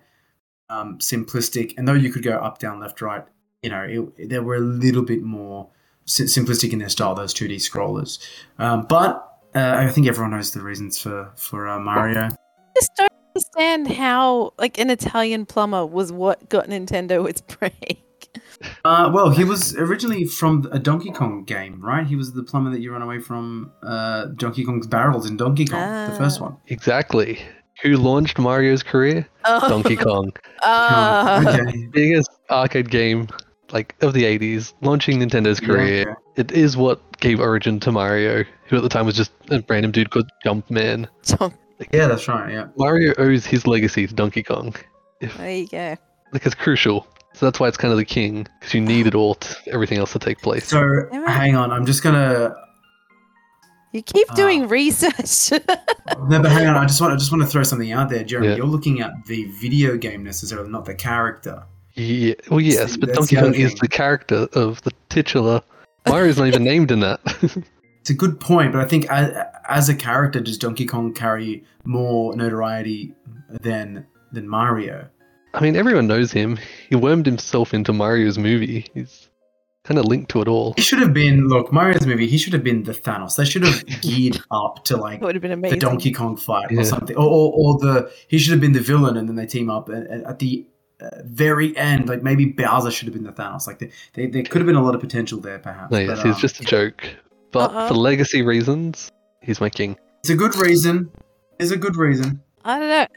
um, 0.70 0.98
simplistic, 1.00 1.74
and 1.78 1.88
though 1.88 1.94
you 1.94 2.12
could 2.12 2.24
go 2.24 2.38
up, 2.38 2.60
down, 2.60 2.80
left, 2.80 3.02
right, 3.02 3.24
you 3.62 3.70
know, 3.70 4.12
it, 4.18 4.30
they 4.30 4.40
were 4.40 4.56
a 4.56 4.60
little 4.60 5.04
bit 5.04 5.22
more 5.24 5.70
simplistic 6.08 6.72
in 6.74 6.80
their 6.80 6.90
style. 6.90 7.16
Those 7.16 7.34
two 7.34 7.48
D 7.48 7.56
scrollers, 7.58 8.20
um, 8.60 8.86
but 8.88 9.38
uh, 9.56 9.76
I 9.78 9.88
think 9.90 10.08
everyone 10.08 10.32
knows 10.32 10.52
the 10.52 10.62
reasons 10.62 11.00
for 11.00 11.32
for 11.36 11.68
uh, 11.68 11.80
Mario. 11.80 12.30
just 12.76 12.92
don't 12.98 13.10
understand 13.36 13.92
how 13.98 14.54
like 14.60 14.78
an 14.78 14.90
Italian 14.90 15.46
plumber 15.46 15.86
was 15.86 16.12
what 16.12 16.50
got 16.50 16.68
Nintendo 16.68 17.28
its 17.30 17.42
break. 17.60 18.02
Uh, 18.84 19.10
well, 19.14 19.30
he 19.30 19.44
was 19.44 19.76
originally 19.78 20.26
from 20.26 20.68
a 20.72 20.80
Donkey 20.80 21.12
Kong 21.12 21.44
game, 21.46 21.80
right? 21.82 22.06
He 22.06 22.16
was 22.16 22.34
the 22.34 22.44
plumber 22.44 22.70
that 22.72 22.82
you 22.82 22.92
run 22.92 23.02
away 23.02 23.20
from 23.20 23.72
uh, 23.84 24.26
Donkey 24.36 24.64
Kong's 24.66 24.88
barrels 24.88 25.30
in 25.30 25.38
Donkey 25.38 25.66
Kong, 25.66 26.10
the 26.10 26.16
first 26.18 26.40
Ah. 26.42 26.46
one. 26.46 26.58
Exactly. 26.68 27.40
Who 27.84 27.98
launched 27.98 28.40
Mario's 28.40 28.84
career? 28.84 29.28
Oh. 29.44 29.68
Donkey 29.70 29.96
Kong. 29.96 30.32
Oh. 30.64 31.44
okay. 31.62 31.88
Biggest 31.88 32.30
arcade 32.50 32.90
game 32.90 33.28
like 33.72 33.96
of 34.02 34.14
the 34.14 34.24
80s, 34.24 34.74
launching 34.82 35.20
Nintendo's 35.20 35.60
Yeah, 35.62 35.68
career. 35.68 36.02
okay. 36.04 36.20
It 36.38 36.52
is 36.52 36.78
what 36.78 37.20
gave 37.20 37.40
origin 37.40 37.80
to 37.82 37.92
Mario, 37.92 38.44
who 38.68 38.78
at 38.78 38.84
the 38.84 38.90
time 38.90 39.06
was 39.06 39.16
just 39.16 39.32
a 39.50 39.64
random 39.68 39.92
dude 39.92 40.12
called 40.12 40.30
Jumpman. 40.46 41.08
Yeah, 41.92 42.08
that's 42.08 42.28
right. 42.28 42.52
Yeah. 42.52 42.68
Mario 42.78 43.14
owes 43.18 43.46
his 43.46 43.68
legacy 43.68 44.08
to 44.08 44.14
Donkey 44.14 44.44
Kong. 44.44 44.74
there 45.20 45.52
you 45.52 45.68
go. 45.68 45.98
Like 46.32 46.46
it's 46.46 46.56
crucial. 46.56 47.06
So 47.34 47.46
that's 47.46 47.60
why 47.60 47.68
it's 47.68 47.76
kind 47.76 47.92
of 47.92 47.98
the 47.98 48.06
king, 48.06 48.48
because 48.60 48.74
you 48.74 48.80
need 48.80 49.08
it 49.08 49.16
all 49.16 49.36
to 49.36 49.58
everything 49.74 49.98
else 49.98 50.14
to 50.14 50.20
take 50.20 50.40
place. 50.40 50.68
So 50.68 50.82
hang 51.12 51.56
on, 51.58 51.72
I'm 51.72 51.86
just 51.86 52.02
gonna. 52.02 52.56
You 53.96 54.02
keep 54.02 54.28
Ah. 54.32 54.36
doing 54.36 54.68
research. 54.68 55.52
No, 56.30 56.40
but 56.42 56.52
hang 56.52 56.68
on. 56.68 56.76
I 56.76 56.86
just 56.86 57.02
want 57.02 57.14
I 57.14 57.16
just 57.18 57.32
want 57.32 57.44
to 57.44 57.50
throw 57.50 57.64
something 57.64 57.92
out 57.92 58.10
there, 58.10 58.24
Jeremy. 58.24 58.50
Yeah. 58.50 58.56
You're 58.58 58.66
looking 58.68 59.02
at 59.02 59.12
the 59.26 59.46
video 59.60 59.98
game 59.98 60.24
necessarily, 60.24 60.70
not 60.70 60.86
the 60.86 60.94
character. 60.94 61.64
Yeah, 61.96 62.34
well, 62.50 62.60
yes, 62.62 62.94
See, 62.94 63.00
but 63.00 63.14
Donkey 63.14 63.36
Kong 63.38 63.54
is 63.56 63.74
the 63.76 63.88
character 63.88 64.48
of 64.54 64.82
the 64.84 64.92
titular. 65.10 65.62
Mario's 66.08 66.38
not 66.38 66.48
even 66.48 66.64
named 66.64 66.92
in 66.92 67.00
that. 67.00 67.20
It's 68.02 68.12
a 68.12 68.14
good 68.14 68.40
point, 68.40 68.72
but 68.72 68.82
I 68.82 68.86
think 68.86 69.10
as, 69.10 69.36
as 69.68 69.90
a 69.90 69.96
character, 69.96 70.40
does 70.40 70.60
Donkey 70.60 70.86
Kong 70.86 71.12
carry 71.12 71.64
more 71.86 72.36
notoriety 72.36 73.16
than 73.50 74.06
than 74.32 74.48
Mario? 74.48 75.08
I 75.56 75.62
mean, 75.62 75.76
everyone 75.76 76.06
knows 76.06 76.32
him. 76.32 76.60
He 76.90 76.96
wormed 76.96 77.26
himself 77.26 77.74
into 77.74 77.94
Mario's 77.94 78.38
movie. 78.38 78.86
He's 78.94 79.25
kind 79.86 79.98
of 80.00 80.06
linked 80.06 80.30
to 80.32 80.42
it 80.42 80.48
all. 80.48 80.74
He 80.76 80.82
should 80.82 81.00
have 81.00 81.14
been 81.14 81.48
look 81.48 81.72
Mario's 81.72 82.06
movie. 82.06 82.28
He 82.28 82.38
should 82.38 82.54
have 82.54 82.64
been 82.64 82.84
the 82.84 82.92
Thanos. 82.92 83.36
They 83.38 83.46
should 83.46 83.64
have 83.64 83.86
geared 84.02 84.40
up 84.52 84.84
to 84.86 84.98
like 84.98 85.22
It 85.22 85.26
would 85.26 85.36
have 85.36 85.42
been 85.42 85.62
the. 85.62 85.78
Donkey 85.78 86.12
Kong 86.12 86.36
fight 86.36 86.72
Yeah. 86.72 86.82
or 86.82 86.84
something, 86.86 87.16
or, 87.16 87.24
or, 87.28 87.54
or 87.56 87.78
the 87.80 88.12
he 88.28 88.38
should 88.38 88.52
have 88.52 88.62
been 88.62 88.74
the 88.74 88.80
villain, 88.82 89.16
and 89.18 89.30
then 89.30 89.36
they 89.36 89.46
team 89.46 89.70
up. 89.70 89.88
And, 89.90 90.06
and 90.08 90.26
at 90.26 90.40
the 90.40 90.66
uh, 91.02 91.10
very 91.24 91.76
end, 91.78 92.10
like 92.10 92.24
maybe 92.24 92.46
Bowser 92.46 92.92
should 92.92 93.06
have 93.08 93.14
been 93.14 93.24
the 93.24 93.32
Thanos. 93.32 93.68
Like 93.68 93.80
they, 93.80 93.92
they, 94.14 94.28
there 94.28 94.44
could 94.44 94.60
have 94.62 94.68
been 94.68 94.76
a 94.76 94.84
lot 94.84 94.96
of 94.96 95.02
potential 95.02 95.40
there, 95.40 95.60
perhaps. 95.60 95.92
No, 95.92 96.00
yes, 96.00 96.18
but, 96.20 96.26
he's 96.26 96.36
um, 96.36 96.42
just 96.42 96.60
a 96.62 96.64
joke. 96.64 97.04
But 97.52 97.72
Uh-uh. 97.72 97.88
for 97.90 97.94
legacy 97.94 98.42
reasons, 98.42 99.12
he's 99.42 99.62
my 99.62 99.70
king. 99.70 99.98
It's 100.22 100.30
a 100.30 100.36
good 100.36 100.56
reason. 100.58 101.10
It's 101.60 101.72
a 101.72 101.78
good 101.78 101.96
reason. 101.96 102.42
I 102.66 102.80
don't 102.80 102.90
know. 102.90 103.08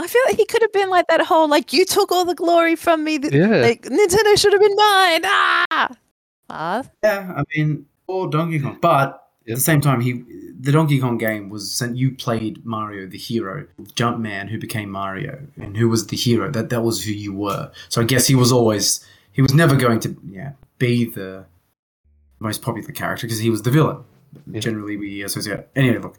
I 0.00 0.06
feel 0.06 0.22
like 0.26 0.36
he 0.36 0.44
could 0.46 0.62
have 0.62 0.72
been 0.72 0.90
like 0.90 1.06
that 1.08 1.22
whole 1.22 1.48
like 1.48 1.72
you 1.72 1.84
took 1.84 2.12
all 2.12 2.24
the 2.24 2.34
glory 2.34 2.76
from 2.76 3.02
me. 3.04 3.18
That, 3.18 3.32
Yeah. 3.32 3.46
Like 3.48 3.82
Nintendo 3.82 4.38
should 4.38 4.52
have 4.52 4.60
been 4.60 4.76
mine. 4.76 5.20
Ah. 5.24 5.88
Ah. 6.50 6.82
Yeah, 7.04 7.34
I 7.36 7.42
mean, 7.54 7.86
or 8.06 8.28
Donkey 8.28 8.58
Kong, 8.60 8.78
but 8.80 9.28
Yeah. 9.44 9.52
at 9.52 9.56
the 9.58 9.62
same 9.64 9.80
time, 9.80 10.00
he 10.00 10.22
the 10.60 10.72
Donkey 10.72 10.98
Kong 11.00 11.18
game 11.18 11.50
was 11.50 11.70
sent. 11.70 11.96
You 11.96 12.10
played 12.12 12.64
Mario, 12.66 13.06
the 13.06 13.18
hero, 13.18 13.66
Jumpman, 13.94 14.48
who 14.48 14.58
became 14.58 14.90
Mario, 14.90 15.46
and 15.60 15.76
who 15.76 15.88
was 15.88 16.06
the 16.08 16.16
hero. 16.16 16.50
That 16.50 16.70
that 16.70 16.82
was 16.82 17.04
who 17.04 17.12
you 17.12 17.32
were. 17.32 17.70
So 17.88 18.00
I 18.00 18.04
guess 18.04 18.26
he 18.26 18.34
was 18.34 18.50
always 18.52 19.04
he 19.32 19.42
was 19.42 19.54
never 19.54 19.76
going 19.76 20.00
to 20.00 20.16
yeah 20.28 20.52
be 20.78 21.04
the 21.04 21.44
most 22.40 22.62
popular 22.62 22.92
character 22.92 23.26
because 23.26 23.38
he 23.40 23.50
was 23.50 23.62
the 23.62 23.70
villain. 23.70 23.98
Yeah. 24.50 24.60
Generally, 24.60 24.96
we 24.98 25.22
associate. 25.22 25.66
Anyway, 25.74 25.98
look, 25.98 26.16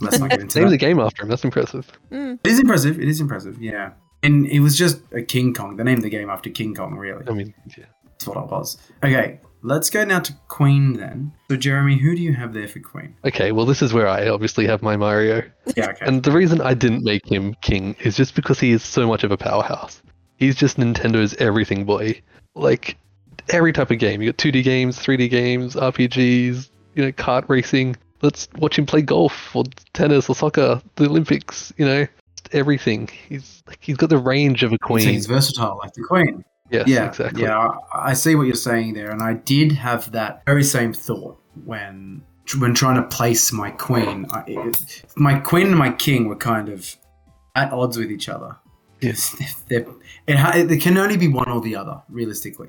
let's 0.00 0.18
not 0.18 0.30
get 0.30 0.40
into 0.40 0.58
named 0.58 0.68
that. 0.68 0.70
the 0.70 0.76
game 0.78 1.00
after 1.00 1.22
him. 1.22 1.28
That's 1.28 1.44
impressive. 1.44 1.90
Mm. 2.12 2.38
It 2.44 2.50
is 2.50 2.58
impressive. 2.60 3.00
It 3.00 3.08
is 3.08 3.20
impressive. 3.20 3.60
Yeah, 3.60 3.92
and 4.22 4.46
it 4.46 4.60
was 4.60 4.76
just 4.78 5.00
a 5.12 5.22
King 5.22 5.52
Kong. 5.54 5.76
They 5.76 5.82
named 5.84 6.02
the 6.02 6.08
game 6.10 6.30
after 6.30 6.50
King 6.50 6.74
Kong. 6.74 6.94
Really. 6.96 7.24
I 7.26 7.32
mean, 7.32 7.54
yeah. 7.76 7.86
That's 8.18 8.28
what 8.28 8.44
it 8.44 8.50
was. 8.50 8.78
Okay, 9.04 9.40
let's 9.62 9.90
go 9.90 10.04
now 10.04 10.20
to 10.20 10.32
Queen 10.48 10.94
then. 10.94 11.32
So, 11.50 11.56
Jeremy, 11.56 11.96
who 11.98 12.16
do 12.16 12.22
you 12.22 12.34
have 12.34 12.52
there 12.52 12.66
for 12.66 12.80
Queen? 12.80 13.14
Okay, 13.24 13.52
well, 13.52 13.64
this 13.64 13.80
is 13.80 13.92
where 13.92 14.08
I 14.08 14.28
obviously 14.28 14.66
have 14.66 14.82
my 14.82 14.96
Mario. 14.96 15.42
Yeah, 15.76 15.90
okay. 15.90 16.04
And 16.04 16.22
the 16.22 16.32
reason 16.32 16.60
I 16.60 16.74
didn't 16.74 17.04
make 17.04 17.26
him 17.26 17.54
king 17.62 17.94
is 18.00 18.16
just 18.16 18.34
because 18.34 18.58
he 18.58 18.72
is 18.72 18.82
so 18.82 19.06
much 19.06 19.22
of 19.22 19.30
a 19.30 19.36
powerhouse. 19.36 20.02
He's 20.36 20.56
just 20.56 20.78
Nintendo's 20.78 21.34
everything 21.34 21.84
boy. 21.84 22.20
Like 22.54 22.96
every 23.50 23.72
type 23.72 23.90
of 23.90 23.98
game. 23.98 24.20
You 24.20 24.32
got 24.32 24.38
2D 24.38 24.64
games, 24.64 24.98
3D 24.98 25.30
games, 25.30 25.74
RPGs, 25.74 26.68
you 26.94 27.04
know, 27.04 27.12
kart 27.12 27.48
racing. 27.48 27.96
Let's 28.20 28.48
watch 28.58 28.78
him 28.78 28.86
play 28.86 29.02
golf 29.02 29.54
or 29.54 29.64
tennis 29.92 30.28
or 30.28 30.34
soccer, 30.34 30.82
the 30.96 31.04
Olympics, 31.04 31.72
you 31.76 31.86
know, 31.86 32.06
everything. 32.52 33.08
He's 33.28 33.62
like 33.66 33.78
he's 33.80 33.96
got 33.96 34.10
the 34.10 34.18
range 34.18 34.62
of 34.62 34.72
a 34.72 34.74
so 34.74 34.86
queen. 34.86 35.08
he's 35.08 35.26
versatile, 35.26 35.78
like 35.78 35.92
the 35.94 36.02
Queen. 36.02 36.44
Yes, 36.70 36.86
yeah, 36.88 37.06
exactly. 37.08 37.42
Yeah, 37.42 37.56
I, 37.58 38.10
I 38.10 38.12
see 38.12 38.34
what 38.34 38.42
you're 38.44 38.54
saying 38.54 38.94
there, 38.94 39.10
and 39.10 39.22
I 39.22 39.34
did 39.34 39.72
have 39.72 40.12
that 40.12 40.44
very 40.46 40.64
same 40.64 40.92
thought 40.92 41.40
when 41.64 42.22
when 42.58 42.74
trying 42.74 42.96
to 42.96 43.02
place 43.08 43.52
my 43.52 43.70
Queen. 43.70 44.26
I, 44.30 44.44
it, 44.46 45.04
my 45.16 45.38
Queen 45.38 45.68
and 45.68 45.76
my 45.76 45.92
King 45.92 46.28
were 46.28 46.36
kind 46.36 46.68
of 46.68 46.94
at 47.54 47.72
odds 47.72 47.96
with 47.96 48.10
each 48.10 48.28
other. 48.28 48.56
Yes. 49.00 49.36
They're- 49.68 49.86
it, 50.26 50.36
ha- 50.36 50.52
it 50.56 50.80
can 50.80 50.98
only 50.98 51.16
be 51.16 51.28
one 51.28 51.48
or 51.48 51.60
the 51.60 51.76
other, 51.76 52.02
realistically, 52.08 52.68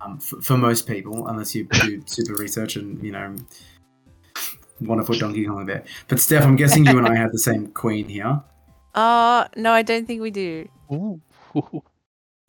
um, 0.00 0.18
for, 0.18 0.40
for 0.42 0.56
most 0.58 0.86
people, 0.86 1.26
unless 1.28 1.54
you 1.54 1.64
do 1.64 2.02
super 2.06 2.34
research 2.34 2.76
and 2.76 3.02
you 3.02 3.12
know 3.12 3.34
want 4.80 5.00
to 5.00 5.06
put 5.06 5.20
Donkey 5.20 5.46
Kong 5.46 5.64
there. 5.66 5.84
But 6.08 6.20
Steph, 6.20 6.44
I'm 6.44 6.56
guessing 6.56 6.84
you 6.84 6.98
and 6.98 7.06
I 7.06 7.14
have 7.16 7.32
the 7.32 7.38
same 7.38 7.68
Queen 7.68 8.08
here. 8.08 8.42
Uh, 8.94 9.46
no, 9.56 9.72
I 9.72 9.82
don't 9.82 10.06
think 10.06 10.20
we 10.20 10.30
do. 10.30 10.68
Ooh. 10.92 11.20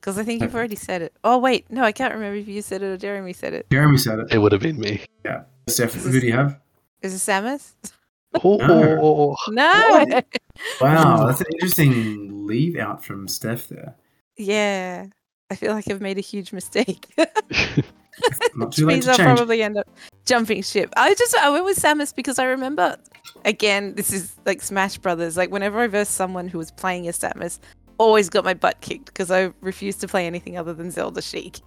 Because 0.04 0.18
I 0.18 0.24
think 0.26 0.42
you've 0.42 0.54
already 0.54 0.76
said 0.76 1.02
it. 1.02 1.14
Oh 1.24 1.38
wait, 1.38 1.72
no, 1.72 1.82
I 1.82 1.94
can't 1.94 2.14
remember 2.14 2.36
if 2.36 2.46
you 2.46 2.62
said 2.62 2.84
it 2.84 2.88
or 2.88 2.98
Jeremy 2.98 3.32
said 3.32 3.54
it. 3.54 3.70
Jeremy 3.72 3.98
said 3.98 4.20
it. 4.20 4.34
It 4.34 4.40
would 4.40 4.52
have 4.52 4.60
been 4.60 4.78
me. 4.78 5.02
Yeah. 5.24 5.44
Steph, 5.70 5.94
This 5.94 6.04
who 6.04 6.10
is- 6.10 6.20
do 6.20 6.28
you 6.28 6.34
have? 6.34 6.60
Is 7.02 7.14
it 7.16 7.32
Samus? 7.32 7.74
Oh, 8.44 8.58
No. 8.58 9.38
No. 9.50 10.06
What? 10.12 10.26
Wow, 10.82 11.28
that's 11.28 11.40
an 11.40 11.48
interesting 11.54 12.46
leave 12.48 12.78
out 12.78 13.02
from 13.06 13.28
Steph 13.30 13.70
there. 13.70 13.96
yeah, 14.38 15.06
I 15.50 15.56
feel 15.56 15.72
like 15.74 15.90
I've 15.90 16.02
made 16.02 16.18
a 16.18 16.22
huge 16.22 16.52
mistake. 16.52 17.08
Not 17.18 18.68
Which 18.68 18.76
too 18.76 18.86
late 18.86 18.94
means 18.96 19.08
I'll 19.08 19.16
change. 19.16 19.38
probably 19.38 19.64
end 19.64 19.78
up 19.78 19.88
jumping 20.26 20.62
ship. 20.64 20.92
I 20.98 21.14
just 21.16 21.36
I 21.38 21.50
went 21.50 21.64
with 21.66 21.78
Samus 21.78 22.14
because 22.14 22.38
I 22.40 22.46
remember 22.46 22.98
again, 23.46 23.96
this 23.96 24.12
is 24.12 24.36
like 24.46 24.62
Smash 24.62 24.98
Brothers. 24.98 25.38
Like 25.38 25.50
whenever 25.52 25.80
I 25.80 25.88
versed 25.88 26.12
someone 26.16 26.48
who 26.48 26.58
was 26.58 26.72
playing 26.72 27.08
as 27.08 27.18
Samus, 27.18 27.60
always 27.98 28.30
got 28.30 28.44
my 28.44 28.54
butt 28.54 28.82
kicked 28.82 29.06
because 29.06 29.32
I 29.32 29.52
refused 29.62 30.02
to 30.02 30.08
play 30.08 30.26
anything 30.28 30.58
other 30.58 30.74
than 30.74 30.92
Zelda 30.92 31.22
Sheik. 31.22 31.60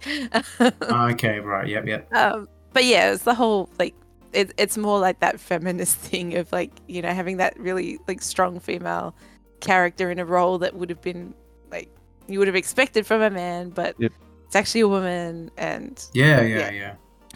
okay, 0.61 1.39
right, 1.39 1.67
yep, 1.67 1.85
yep. 1.85 2.13
um, 2.13 2.47
but 2.73 2.85
yeah, 2.85 3.11
it's 3.11 3.23
the 3.23 3.33
whole 3.35 3.69
like 3.79 3.95
it, 4.33 4.53
it's 4.57 4.77
more 4.77 4.99
like 4.99 5.19
that 5.19 5.39
feminist 5.39 5.95
thing 6.09 6.35
of 6.35 6.51
like 6.51 6.71
you 6.87 7.01
know 7.01 7.09
having 7.13 7.37
that 7.37 7.57
really 7.59 7.97
like 8.07 8.21
strong 8.21 8.59
female 8.59 9.15
character 9.59 10.11
in 10.11 10.19
a 10.19 10.25
role 10.25 10.57
that 10.59 10.75
would 10.75 10.89
have 10.89 11.01
been 11.01 11.33
like 11.71 11.89
you 12.27 12.39
would 12.39 12.47
have 12.47 12.55
expected 12.55 13.05
from 13.05 13.21
a 13.21 13.29
man, 13.29 13.69
but 13.69 13.95
Yep. 13.99 14.11
it's 14.45 14.55
actually 14.55 14.81
a 14.81 14.87
woman 14.87 15.49
and 15.57 16.03
Yeah, 16.13 16.41
yeah, 16.41 16.57
Yeah. 16.57 16.71
yeah. 16.71 16.93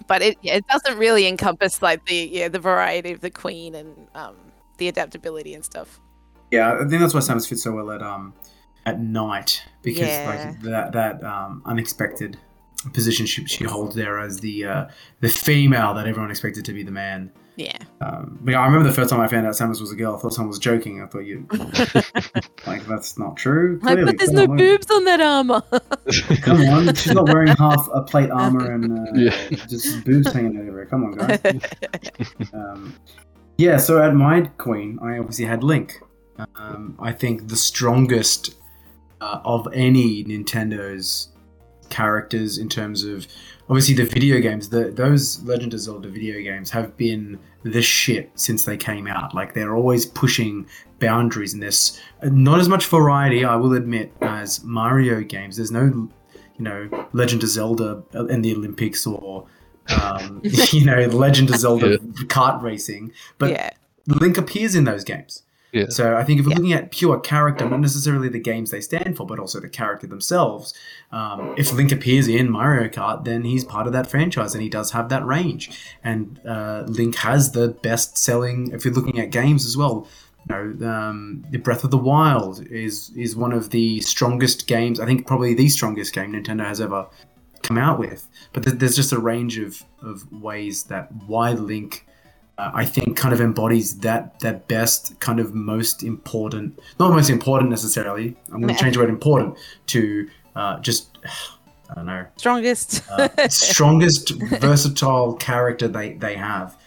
but 0.07 0.21
it 0.21 0.37
it 0.43 0.65
doesn't 0.67 0.97
really 0.97 1.27
encompass 1.27 1.81
like 1.81 2.05
the 2.05 2.29
yeah 2.31 2.47
the 2.49 2.59
variety 2.59 3.11
of 3.11 3.21
the 3.21 3.31
queen 3.31 3.73
and 3.75 4.07
um 4.15 4.35
the 4.77 4.87
adaptability 4.87 5.53
and 5.53 5.63
stuff. 5.65 5.99
Yeah, 6.51 6.73
I 6.73 6.79
think 6.79 6.99
that's 7.01 7.13
why 7.13 7.21
Samus 7.21 7.47
fits 7.47 7.63
so 7.63 7.71
well 7.71 7.91
at 7.91 8.01
um 8.03 8.33
at 8.85 8.99
knight 8.99 9.63
because 9.83 10.07
Yeah. 10.07 10.27
like 10.53 10.61
that 10.63 10.91
that 10.93 11.23
um 11.23 11.61
unexpected 11.65 12.37
position 12.93 13.27
she, 13.27 13.45
she 13.45 13.63
holds 13.63 13.95
there 13.95 14.19
as 14.19 14.39
the 14.39 14.65
uh, 14.65 14.85
the 15.19 15.29
female 15.29 15.93
that 15.93 16.07
everyone 16.07 16.31
expected 16.31 16.65
to 16.65 16.73
be 16.73 16.81
the 16.83 16.91
man. 16.91 17.31
Yeah. 17.57 17.77
Um, 17.99 18.39
but 18.41 18.51
yeah, 18.53 18.59
I 18.61 18.65
remember 18.65 18.87
the 18.87 18.95
first 18.95 19.11
time 19.11 19.19
I 19.19 19.27
found 19.27 19.45
out 19.45 19.53
Samus 19.53 19.79
was 19.81 19.91
a 19.91 19.95
girl. 19.95 20.15
I 20.15 20.19
thought 20.19 20.33
someone 20.33 20.47
was 20.49 20.57
joking. 20.57 21.03
I 21.03 21.05
thought 21.05 21.25
you 21.25 21.45
like 22.65 22.85
that's 22.87 23.19
not 23.19 23.37
true. 23.37 23.79
Like, 23.83 23.93
Clearly, 23.93 24.05
but 24.13 24.17
there's 24.17 24.29
come 24.31 24.35
no 24.37 24.51
on. 24.51 24.57
boobs 24.57 24.89
on 24.89 25.03
that 25.05 25.21
armor. 25.21 25.61
Come 26.41 26.61
on, 26.61 26.95
she's 26.95 27.13
not 27.13 27.27
wearing 27.27 27.47
half 27.59 27.87
a 27.93 28.01
plate 28.01 28.31
armor 28.31 28.71
and 28.71 28.97
uh, 28.97 29.11
Yeah. 29.13 29.49
just 29.67 30.03
boobs 30.03 30.31
hanging 30.31 30.55
out 30.57 30.61
everywhere. 30.61 30.85
Come 30.87 31.03
on, 31.03 31.11
guys. 31.11 31.39
Um, 32.53 32.95
yeah, 33.57 33.77
so 33.77 34.01
at 34.01 34.15
my 34.15 34.41
queen, 34.57 34.97
I 35.03 35.19
obviously 35.19 35.45
had 35.45 35.63
Link. 35.63 36.01
Um, 36.55 36.97
I 36.99 37.11
think 37.11 37.49
the 37.49 37.57
strongest 37.57 38.55
uh, 39.21 39.39
of 39.45 39.67
any 39.73 40.23
Nintendo's 40.25 41.29
characters 41.89 42.57
in 42.57 42.69
terms 42.69 43.03
of 43.03 43.27
obviously 43.69 43.93
the 43.95 44.05
video 44.05 44.39
games. 44.39 44.69
The, 44.69 44.91
those 44.91 45.41
Legend 45.43 45.73
of 45.73 45.79
Zelda 45.81 46.09
video 46.09 46.41
games 46.41 46.71
have 46.71 46.97
been 46.97 47.39
the 47.63 47.81
shit 47.81 48.31
since 48.35 48.65
they 48.65 48.77
came 48.77 49.07
out. 49.07 49.35
Like 49.35 49.53
they're 49.53 49.75
always 49.75 50.05
pushing 50.05 50.67
boundaries 50.99 51.53
in 51.53 51.59
this. 51.59 51.99
Not 52.23 52.59
as 52.59 52.67
much 52.69 52.87
variety, 52.87 53.45
I 53.45 53.55
will 53.55 53.73
admit, 53.73 54.11
as 54.21 54.63
Mario 54.63 55.21
games. 55.21 55.57
There's 55.57 55.71
no, 55.71 55.83
you 55.83 56.09
know, 56.59 57.07
Legend 57.13 57.43
of 57.43 57.49
Zelda 57.49 58.03
and 58.13 58.43
the 58.43 58.55
Olympics 58.55 59.05
or 59.05 59.47
um, 60.01 60.41
you 60.71 60.85
know, 60.85 61.05
Legend 61.07 61.49
of 61.49 61.57
Zelda 61.57 61.91
Yeah. 61.91 61.97
kart 62.25 62.61
racing, 62.61 63.11
but 63.37 63.51
yeah. 63.51 63.71
Link 64.07 64.37
appears 64.37 64.73
in 64.75 64.83
those 64.85 65.03
games. 65.03 65.43
Yeah. 65.71 65.85
So 65.89 66.17
I 66.17 66.23
think 66.23 66.39
if 66.39 66.45
we're 66.45 66.51
Yeah. 66.51 66.57
looking 66.57 66.73
at 66.73 66.91
pure 66.91 67.19
character, 67.19 67.67
not 67.69 67.79
necessarily 67.79 68.27
the 68.27 68.39
games 68.39 68.71
they 68.71 68.81
stand 68.81 69.15
for, 69.15 69.25
but 69.25 69.39
also 69.39 69.59
the 69.59 69.69
character 69.69 70.05
themselves, 70.05 70.73
um, 71.11 71.53
if 71.57 71.71
Link 71.73 71.91
appears 71.91 72.27
in 72.27 72.51
Mario 72.51 72.89
Kart, 72.89 73.23
then 73.23 73.43
he's 73.43 73.63
part 73.63 73.87
of 73.87 73.93
that 73.93 74.09
franchise 74.09 74.53
and 74.53 74.61
he 74.61 74.69
does 74.69 74.91
have 74.91 75.07
that 75.09 75.25
range. 75.25 75.71
And 76.03 76.39
uh, 76.45 76.83
Link 76.87 77.15
has 77.17 77.51
the 77.51 77.69
best 77.69 78.17
selling, 78.17 78.71
if 78.73 78.83
you're 78.83 78.93
looking 78.93 79.19
at 79.19 79.31
games 79.31 79.65
as 79.65 79.77
well, 79.77 80.07
you 80.49 80.55
know, 80.55 80.89
um, 80.89 81.45
the 81.51 81.57
Breath 81.59 81.83
of 81.83 81.91
the 81.91 81.97
Wild 81.99 82.65
is 82.65 83.11
is 83.15 83.35
one 83.35 83.53
of 83.53 83.69
the 83.69 84.01
strongest 84.01 84.65
games. 84.67 84.99
I 84.99 85.05
think 85.05 85.27
probably 85.27 85.53
the 85.53 85.69
strongest 85.69 86.13
game 86.15 86.33
Nintendo 86.33 86.65
has 86.65 86.81
ever 86.81 87.05
come 87.61 87.77
out 87.77 87.99
with. 87.99 88.27
But 88.51 88.63
th- 88.63 88.77
there's 88.77 88.95
just 88.95 89.11
a 89.13 89.19
range 89.19 89.59
of, 89.59 89.83
of 90.01 90.29
ways 90.31 90.85
that 90.85 91.09
why 91.27 91.51
Link, 91.51 92.07
uh, 92.57 92.71
I 92.73 92.85
think, 92.85 93.17
kind 93.17 93.33
of 93.33 93.41
embodies 93.41 93.99
that 93.99 94.39
that 94.41 94.67
best, 94.67 95.19
kind 95.19 95.39
of 95.39 95.53
most 95.53 96.03
important, 96.03 96.79
not 96.99 97.11
most 97.11 97.29
important 97.29 97.69
necessarily. 97.69 98.35
I'm 98.51 98.61
going 98.61 98.73
to 98.75 98.79
change 98.81 98.95
the 98.95 99.01
word 99.01 99.09
important 99.09 99.57
to 99.87 100.29
uh, 100.55 100.79
just, 100.79 101.17
I 101.89 101.93
don't 101.95 102.05
know, 102.05 102.25
Strongest. 102.37 103.03
uh, 103.09 103.27
strongest 103.49 104.31
versatile 104.59 105.33
character 105.35 105.87
they, 105.87 106.13
they 106.13 106.35
have. 106.35 106.77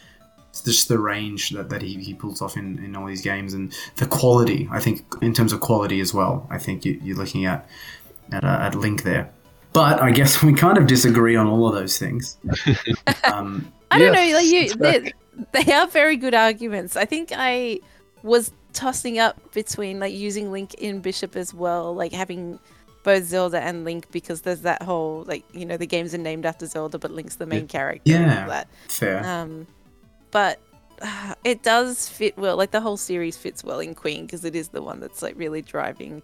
It's 0.50 0.62
just 0.62 0.88
the 0.88 0.98
range 1.00 1.50
that, 1.50 1.68
that 1.70 1.82
he, 1.82 1.94
he 1.96 2.14
pulls 2.14 2.40
off 2.40 2.56
in, 2.56 2.78
in 2.84 2.94
all 2.94 3.06
these 3.06 3.22
games 3.22 3.54
and 3.54 3.76
the 3.96 4.06
quality. 4.06 4.68
I 4.70 4.78
think 4.80 5.02
in 5.20 5.34
terms 5.34 5.52
of 5.52 5.60
quality 5.60 6.00
as 6.00 6.14
well. 6.14 6.46
I 6.48 6.58
think 6.58 6.84
you, 6.84 7.00
you're 7.02 7.16
looking 7.16 7.44
at 7.44 7.68
at, 8.32 8.44
uh, 8.44 8.58
at 8.60 8.74
Link 8.76 9.02
there. 9.02 9.30
But 9.72 10.00
I 10.00 10.12
guess 10.12 10.42
we 10.44 10.54
kind 10.54 10.78
of 10.78 10.86
disagree 10.86 11.34
on 11.36 11.46
all 11.48 11.66
of 11.68 11.74
those 11.74 11.98
things. 11.98 12.36
Um, 13.24 13.72
I 13.90 13.98
don't 13.98 14.12
Yes, 14.12 14.30
know. 14.30 14.36
Like 14.36 14.46
you, 14.46 14.60
it's 14.60 15.12
they, 15.52 15.72
are 15.72 15.86
very 15.86 16.16
good 16.16 16.34
arguments. 16.34 16.96
I 16.96 17.04
think 17.04 17.32
I 17.34 17.80
was 18.22 18.52
tossing 18.72 19.18
up 19.18 19.52
between 19.52 20.00
like 20.00 20.12
using 20.14 20.50
Link 20.52 20.74
in 20.74 21.00
Bishop 21.00 21.36
as 21.36 21.52
well, 21.54 21.94
like 21.94 22.12
having 22.12 22.58
both 23.02 23.24
Zelda 23.24 23.60
and 23.60 23.84
Link 23.84 24.10
because 24.10 24.40
there's 24.42 24.62
that 24.62 24.82
whole 24.82 25.24
like 25.26 25.44
you 25.52 25.66
know 25.66 25.76
the 25.76 25.86
games 25.86 26.14
are 26.14 26.18
named 26.18 26.46
after 26.46 26.66
Zelda, 26.66 26.98
but 26.98 27.10
Link's 27.10 27.36
the 27.36 27.46
main 27.46 27.68
character. 27.68 28.12
and 28.14 28.24
all 28.24 28.30
Yeah. 28.30 28.46
that. 28.46 28.68
fair. 28.88 29.24
Um, 29.24 29.66
but 30.30 30.58
uh, 31.02 31.34
it 31.44 31.62
does 31.62 32.08
fit 32.08 32.36
well. 32.38 32.56
Like 32.56 32.70
the 32.70 32.80
whole 32.80 32.96
series 32.96 33.36
fits 33.36 33.62
well 33.62 33.80
in 33.80 33.94
Queen 33.94 34.24
because 34.26 34.44
it 34.44 34.54
is 34.56 34.68
the 34.68 34.82
one 34.82 35.00
that's 35.00 35.22
like 35.22 35.34
really 35.36 35.60
driving 35.62 36.22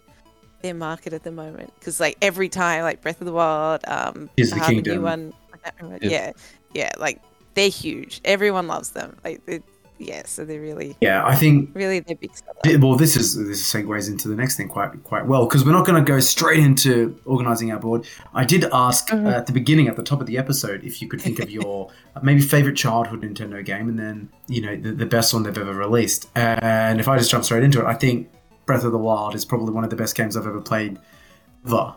their 0.61 0.73
market 0.73 1.13
at 1.13 1.23
the 1.23 1.31
moment. 1.31 1.71
Because 1.79 1.99
like 1.99 2.17
every 2.21 2.49
time, 2.49 2.83
like 2.83 3.01
Breath 3.01 3.21
of 3.21 3.25
the 3.27 3.33
Wild, 3.33 3.81
um, 3.87 4.29
of 4.37 4.49
the 4.49 4.61
uh, 4.61 4.69
new 4.71 5.01
one, 5.01 5.33
I 5.53 5.57
can't 5.57 5.75
remember- 5.81 6.05
Yeah. 6.05 6.09
yeah, 6.09 6.31
yeah, 6.73 6.91
like 6.97 7.21
they're 7.53 7.69
huge. 7.69 8.21
Everyone 8.25 8.67
loves 8.67 8.91
them. 8.91 9.17
Like, 9.23 9.45
they, 9.45 9.61
yeah, 9.97 10.23
so 10.25 10.43
they're 10.45 10.59
really, 10.59 10.97
yeah, 10.99 11.23
I 11.23 11.35
think 11.35 11.69
really 11.75 11.99
they're 11.99 12.15
big. 12.15 12.31
seller. 12.35 12.79
Well, 12.79 12.95
this 12.95 13.15
is 13.15 13.35
this 13.37 13.71
segues 13.71 14.09
into 14.09 14.27
the 14.29 14.35
next 14.35 14.57
thing 14.57 14.67
quite 14.67 15.03
quite 15.03 15.27
well 15.27 15.45
because 15.45 15.63
we're 15.63 15.73
not 15.73 15.85
going 15.85 16.03
to 16.03 16.11
go 16.11 16.19
straight 16.19 16.57
into 16.59 17.15
organizing 17.25 17.71
our 17.71 17.77
board. 17.77 18.07
I 18.33 18.43
did 18.43 18.65
ask 18.73 19.13
uh, 19.13 19.17
Mhm. 19.17 19.31
at 19.31 19.45
the 19.45 19.53
beginning, 19.53 19.87
at 19.89 19.95
the 19.97 20.01
top 20.03 20.19
of 20.19 20.25
the 20.25 20.39
episode, 20.39 20.83
if 20.83 21.03
you 21.03 21.07
could 21.07 21.21
think 21.21 21.37
of 21.39 21.51
your 21.57 21.91
maybe 22.23 22.41
favorite 22.41 22.75
childhood 22.77 23.21
Nintendo 23.21 23.63
game, 23.63 23.89
and 23.89 23.99
then 23.99 24.29
you 24.47 24.61
know 24.61 24.75
the, 24.75 24.91
the 24.91 25.05
best 25.05 25.35
one 25.35 25.43
they've 25.43 25.55
ever 25.55 25.75
released. 25.75 26.29
And 26.33 26.99
if 26.99 27.07
I 27.07 27.15
just 27.19 27.29
jump 27.29 27.43
straight 27.45 27.63
into 27.63 27.79
it, 27.79 27.85
I 27.85 27.93
think 27.93 28.27
Breath 28.65 28.83
of 28.83 28.93
the 28.93 28.97
Wild 28.97 29.35
is 29.35 29.45
probably 29.45 29.71
one 29.71 29.83
of 29.83 29.91
the 29.91 29.95
best 29.97 30.15
games 30.15 30.35
I've 30.35 30.47
ever 30.47 30.61
played. 30.61 30.97
Ever. 31.67 31.93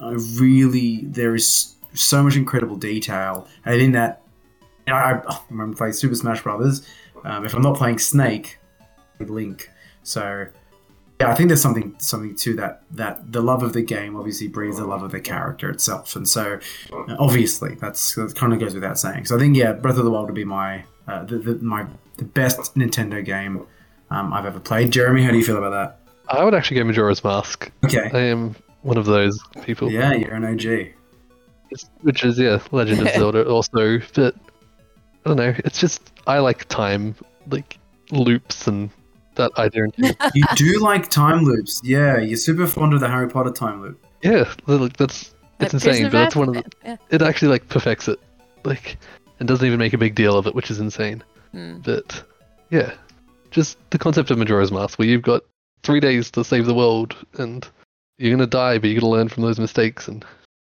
I 0.00 0.10
really 0.40 1.04
there 1.06 1.36
is 1.36 1.76
so 1.94 2.20
much 2.24 2.34
incredible 2.34 2.74
detail, 2.74 3.46
and 3.64 3.80
in 3.80 3.92
that, 3.92 4.21
know, 4.88 4.94
I, 4.94 5.22
I 5.28 5.40
remember 5.50 5.76
playing 5.76 5.94
Super 5.94 6.14
Smash 6.14 6.42
Brothers. 6.42 6.86
Um, 7.24 7.44
if 7.44 7.54
I'm 7.54 7.62
not 7.62 7.76
playing 7.76 7.98
Snake, 7.98 8.58
Link. 9.20 9.70
So 10.02 10.46
yeah, 11.20 11.30
I 11.30 11.34
think 11.34 11.48
there's 11.48 11.62
something 11.62 11.94
something 11.98 12.34
to 12.36 12.54
that 12.56 12.82
that 12.90 13.30
the 13.30 13.40
love 13.40 13.62
of 13.62 13.72
the 13.72 13.82
game 13.82 14.16
obviously 14.16 14.48
breeds 14.48 14.78
the 14.78 14.84
love 14.84 15.02
of 15.02 15.12
the 15.12 15.20
character 15.20 15.70
itself, 15.70 16.16
and 16.16 16.28
so 16.28 16.58
uh, 16.92 17.16
obviously 17.18 17.76
that's 17.76 18.16
that 18.16 18.34
kind 18.34 18.52
of 18.52 18.58
goes 18.58 18.74
without 18.74 18.98
saying. 18.98 19.26
So 19.26 19.36
I 19.36 19.38
think 19.38 19.56
yeah, 19.56 19.72
Breath 19.72 19.98
of 19.98 20.04
the 20.04 20.10
Wild 20.10 20.26
would 20.26 20.34
be 20.34 20.44
my 20.44 20.84
uh, 21.06 21.24
the, 21.24 21.38
the 21.38 21.54
my 21.56 21.86
the 22.16 22.24
best 22.24 22.74
Nintendo 22.74 23.24
game 23.24 23.64
um, 24.10 24.32
I've 24.32 24.46
ever 24.46 24.58
played. 24.58 24.90
Jeremy, 24.90 25.22
how 25.22 25.30
do 25.30 25.38
you 25.38 25.44
feel 25.44 25.58
about 25.58 25.70
that? 25.70 25.98
I 26.28 26.44
would 26.44 26.54
actually 26.54 26.78
go 26.78 26.84
Majora's 26.84 27.22
Mask. 27.22 27.70
Okay, 27.84 28.10
I 28.12 28.20
am 28.20 28.56
one 28.82 28.98
of 28.98 29.06
those 29.06 29.38
people. 29.62 29.92
yeah, 29.92 30.12
you're 30.12 30.34
an 30.34 30.44
OG. 30.44 30.94
Which 32.02 32.24
is 32.24 32.38
yeah, 32.38 32.58
Legend 32.72 33.06
of 33.06 33.08
Zelda 33.14 33.48
also. 33.48 34.00
But 34.14 34.34
I 35.24 35.28
don't 35.28 35.36
know. 35.36 35.54
It's 35.64 35.78
just 35.78 36.12
I 36.26 36.38
like 36.38 36.68
time, 36.68 37.14
like 37.48 37.78
loops 38.10 38.66
and 38.66 38.90
that 39.34 39.52
idea. 39.58 39.84
You 40.34 40.44
do 40.56 40.80
like 40.80 41.08
time 41.10 41.44
loops, 41.44 41.80
yeah. 41.84 42.18
You're 42.18 42.36
super 42.36 42.66
fond 42.66 42.94
of 42.94 43.00
the 43.00 43.08
Harry 43.08 43.28
Potter 43.28 43.50
time 43.50 43.82
loop. 43.82 44.04
yeah, 44.22 44.52
like, 44.66 44.96
that's 44.96 45.34
Like 45.58 45.66
it's 45.66 45.74
insane. 45.74 46.04
But 46.04 46.12
that's 46.12 46.36
one 46.36 46.48
of 46.48 46.54
the. 46.54 46.64
Yeah. 46.84 46.96
It 47.10 47.22
actually 47.22 47.48
like 47.48 47.68
perfects 47.68 48.08
it, 48.08 48.18
like, 48.64 48.98
and 49.38 49.48
doesn't 49.48 49.66
even 49.66 49.78
make 49.78 49.92
a 49.92 49.98
big 49.98 50.14
deal 50.14 50.36
of 50.36 50.46
it, 50.46 50.54
which 50.54 50.70
is 50.70 50.80
insane. 50.80 51.22
Mm. 51.54 51.82
But 51.82 52.22
yeah, 52.70 52.92
just 53.50 53.78
the 53.90 53.98
concept 53.98 54.30
of 54.30 54.38
Majora's 54.38 54.72
Mask, 54.72 54.98
where 54.98 55.08
you've 55.08 55.22
got 55.22 55.42
three 55.82 56.00
days 56.00 56.30
to 56.32 56.44
save 56.44 56.66
the 56.66 56.74
world, 56.74 57.16
and 57.38 57.66
you're 58.18 58.32
gonna 58.32 58.46
die, 58.46 58.78
but 58.78 58.90
you're 58.90 59.00
gonna 59.00 59.12
learn 59.12 59.28
from 59.28 59.42
those 59.42 59.60
mistakes, 59.60 60.08
and 60.08 60.24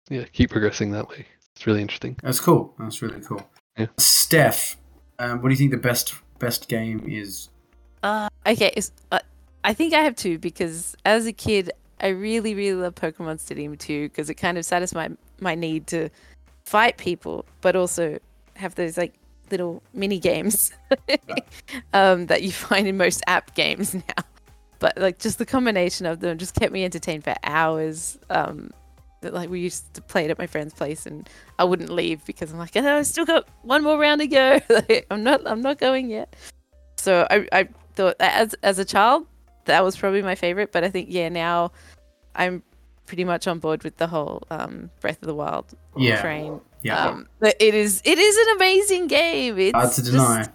yeah, 0.09 0.23
keep 0.31 0.51
progressing 0.51 0.91
that 0.91 1.09
way. 1.09 1.25
It's 1.55 1.65
really 1.65 1.81
interesting. 1.81 2.17
That's 2.21 2.39
cool. 2.39 2.73
That's 2.79 3.01
really 3.01 3.21
cool. 3.21 3.47
Yeah. 3.77 3.87
Steph, 3.97 4.77
um, 5.19 5.41
what 5.41 5.49
do 5.49 5.53
you 5.53 5.57
think 5.57 5.71
the 5.71 5.77
best 5.77 6.15
best 6.39 6.67
game 6.67 7.03
is? 7.07 7.49
Uh, 8.03 8.29
okay, 8.45 8.73
uh, 9.11 9.19
I 9.63 9.73
think 9.73 9.93
I 9.93 10.01
have 10.01 10.15
two 10.15 10.37
because 10.37 10.95
as 11.05 11.25
a 11.25 11.33
kid, 11.33 11.71
I 11.99 12.09
really, 12.09 12.53
really 12.53 12.81
love 12.81 12.95
Pokemon 12.95 13.39
Stadium 13.39 13.75
2 13.75 14.09
because 14.09 14.29
it 14.29 14.35
kind 14.35 14.57
of 14.57 14.65
satisfied 14.65 15.11
my, 15.11 15.17
my 15.39 15.55
need 15.55 15.87
to 15.87 16.09
fight 16.65 16.97
people, 16.97 17.45
but 17.61 17.75
also 17.75 18.19
have 18.55 18.75
those 18.75 18.97
like 18.97 19.13
little 19.51 19.81
mini 19.93 20.19
games 20.19 20.71
um, 21.93 22.27
that 22.27 22.43
you 22.43 22.51
find 22.51 22.87
in 22.87 22.97
most 22.97 23.23
app 23.27 23.55
games 23.55 23.93
now. 23.93 24.23
But 24.79 24.97
like 24.97 25.19
just 25.19 25.37
the 25.37 25.45
combination 25.45 26.05
of 26.05 26.19
them 26.19 26.37
just 26.37 26.53
kept 26.53 26.71
me 26.71 26.83
entertained 26.83 27.23
for 27.23 27.33
hours. 27.43 28.19
Um, 28.29 28.71
that, 29.25 29.33
like 29.33 29.49
we 29.49 29.59
used 29.59 29.93
to 29.95 30.01
play 30.01 30.23
it 30.25 30.31
at 30.31 30.39
my 30.39 30.47
friend's 30.47 30.73
place, 30.73 31.05
and 31.05 31.29
I 31.59 31.65
wouldn't 31.65 31.89
leave 31.89 32.23
because 32.25 32.51
I'm 32.51 32.57
like, 32.57 32.71
oh, 32.75 32.97
I 32.97 33.01
still 33.03 33.25
got 33.25 33.47
one 33.63 33.83
more 33.83 33.99
round 33.99 34.21
to 34.21 34.27
go. 34.27 34.59
like, 34.69 35.05
I'm 35.11 35.23
not, 35.23 35.41
I'm 35.45 35.61
not 35.61 35.77
going 35.77 36.09
yet. 36.09 36.35
So 36.97 37.27
I, 37.29 37.47
I 37.51 37.67
thought 37.95 38.15
as 38.19 38.55
as 38.63 38.79
a 38.79 38.85
child 38.85 39.27
that 39.65 39.83
was 39.83 39.95
probably 39.97 40.21
my 40.21 40.35
favorite. 40.35 40.71
But 40.71 40.83
I 40.83 40.89
think 40.89 41.07
yeah, 41.11 41.29
now 41.29 41.71
I'm 42.35 42.63
pretty 43.05 43.23
much 43.23 43.47
on 43.47 43.59
board 43.59 43.83
with 43.83 43.97
the 43.97 44.07
whole 44.07 44.41
um, 44.49 44.89
Breath 45.01 45.21
of 45.21 45.27
the 45.27 45.35
Wild 45.35 45.65
Yeah. 45.95 46.21
train. 46.21 46.59
Yeah, 46.81 47.07
Um, 47.09 47.27
but 47.39 47.55
it 47.59 47.73
is 47.75 48.01
it 48.05 48.17
is 48.17 48.37
an 48.37 48.55
amazing 48.57 49.07
game. 49.07 49.59
It's 49.59 49.75
hard 49.75 49.91
to 49.93 50.01
just- 50.01 50.11
deny. 50.11 50.47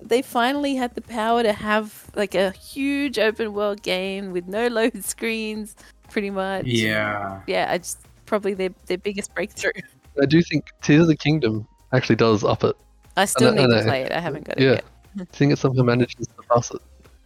they 0.00 0.22
finally 0.22 0.74
had 0.74 0.94
the 0.96 1.00
power 1.00 1.42
to 1.44 1.52
have 1.52 2.10
like 2.16 2.34
a 2.34 2.50
huge 2.50 3.18
open 3.20 3.52
world 3.54 3.82
game 3.82 4.32
with 4.32 4.46
no 4.48 4.66
load 4.68 5.04
screens, 5.04 5.76
pretty 6.12 6.30
much. 6.30 6.64
Yeah, 6.66 7.40
Yeah, 7.46 7.66
I 7.70 7.78
just 7.78 7.98
probably 8.26 8.54
their 8.54 8.70
their 8.86 8.98
biggest 8.98 9.34
breakthrough. 9.34 9.72
I 10.22 10.26
do 10.26 10.42
think 10.42 10.66
Tears 10.82 11.02
of 11.02 11.08
the 11.08 11.16
Kingdom 11.16 11.66
actually 11.92 12.16
does 12.16 12.44
up 12.44 12.62
it. 12.64 12.76
I 13.16 13.24
still 13.24 13.48
I 13.52 13.56
need 13.56 13.68
know. 13.68 13.78
to 13.78 13.82
play 13.84 14.02
it. 14.02 14.12
I 14.12 14.20
haven't 14.20 14.44
got 14.44 14.58
it 14.58 14.62
Yeah. 14.62 14.70
yet. 14.72 14.84
I 15.20 15.24
think 15.36 15.52
it 15.52 15.58
somehow 15.58 15.82
manages 15.82 16.26
to 16.26 16.42
pass 16.50 16.70
it. 16.70 16.80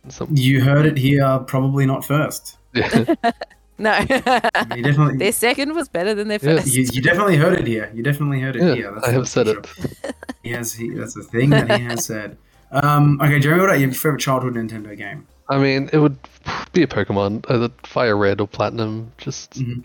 in 0.05 0.11
Some, 0.11 0.29
you 0.33 0.63
heard 0.63 0.87
it 0.87 0.97
here. 0.97 1.39
Probably 1.47 1.85
not 1.87 2.05
first. 2.05 2.57
yeah. 2.75 3.15
No, 3.79 3.95
You 3.99 4.83
definitely. 4.83 5.17
their 5.19 5.33
second 5.33 5.75
was 5.75 5.87
better 5.91 6.15
than 6.15 6.29
their 6.29 6.39
Yeah, 6.43 6.57
first. 6.61 6.75
You, 6.75 6.85
you 6.91 7.03
definitely 7.03 7.37
heard 7.37 7.59
it 7.61 7.67
here. 7.67 7.91
You 7.93 8.03
definitely 8.03 8.41
heard 8.41 8.57
it 8.57 8.63
Yeah, 8.63 8.75
here. 8.75 8.99
I 9.05 9.11
have 9.11 9.29
said 9.29 9.49
for 9.49 9.59
it. 9.59 9.67
sure. 9.67 10.13
He 10.43 10.51
has. 10.53 10.73
He, 10.73 10.89
that's 10.95 11.13
the 11.13 11.25
thing 11.25 11.51
that 11.51 11.71
he 11.71 11.85
has 11.85 12.07
said. 12.07 12.39
Um, 12.71 13.21
okay, 13.21 13.39
Jeremy, 13.39 13.61
what 13.61 13.69
about 13.69 13.81
your 13.81 13.93
favorite 13.93 14.21
childhood 14.23 14.55
Nintendo 14.55 14.97
game? 14.97 15.27
I 15.49 15.59
mean, 15.59 15.89
it 15.93 15.99
would 15.99 16.19
be 16.73 16.83
a 16.83 16.87
Pokemon, 16.87 17.45
either 17.51 17.71
Fire 17.85 18.17
Red 18.17 18.41
or 18.41 18.49
Platinum. 18.49 19.13
Just 19.19 19.53
Mhm. 19.55 19.85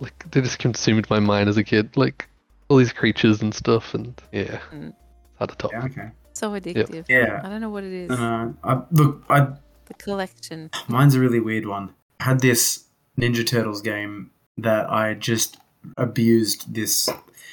like 0.00 0.30
they 0.30 0.40
just 0.40 0.58
consumed 0.58 1.08
my 1.10 1.18
mind 1.20 1.48
as 1.48 1.56
a 1.56 1.64
kid. 1.64 1.96
Like 1.96 2.28
all 2.68 2.76
these 2.76 2.92
creatures 2.92 3.40
and 3.42 3.54
stuff, 3.54 3.94
and 3.94 4.20
yeah, 4.32 4.58
Mm. 4.72 4.92
hard 5.38 5.50
to 5.50 5.56
top. 5.56 5.72
Yeah, 5.72 5.84
okay. 5.84 6.08
so 6.34 6.50
addictive. 6.52 7.04
Yeah. 7.08 7.40
I 7.44 7.48
don't 7.48 7.60
know 7.60 7.70
what 7.70 7.84
it 7.84 7.92
is. 7.92 8.10
Uh, 8.10 8.52
I, 8.64 8.80
look, 8.90 9.22
I, 9.28 9.48
The 9.86 9.94
collection. 9.98 10.70
mine's 10.88 11.14
a 11.14 11.20
really 11.20 11.40
weird 11.40 11.66
one. 11.66 11.90
I 12.20 12.24
had 12.24 12.40
this 12.40 12.84
Ninja 13.20 13.46
Turtles 13.46 13.82
game 13.82 14.30
that 14.56 14.90
I 14.90 15.14
just 15.14 15.58
abused 15.98 16.74
this, 16.74 17.08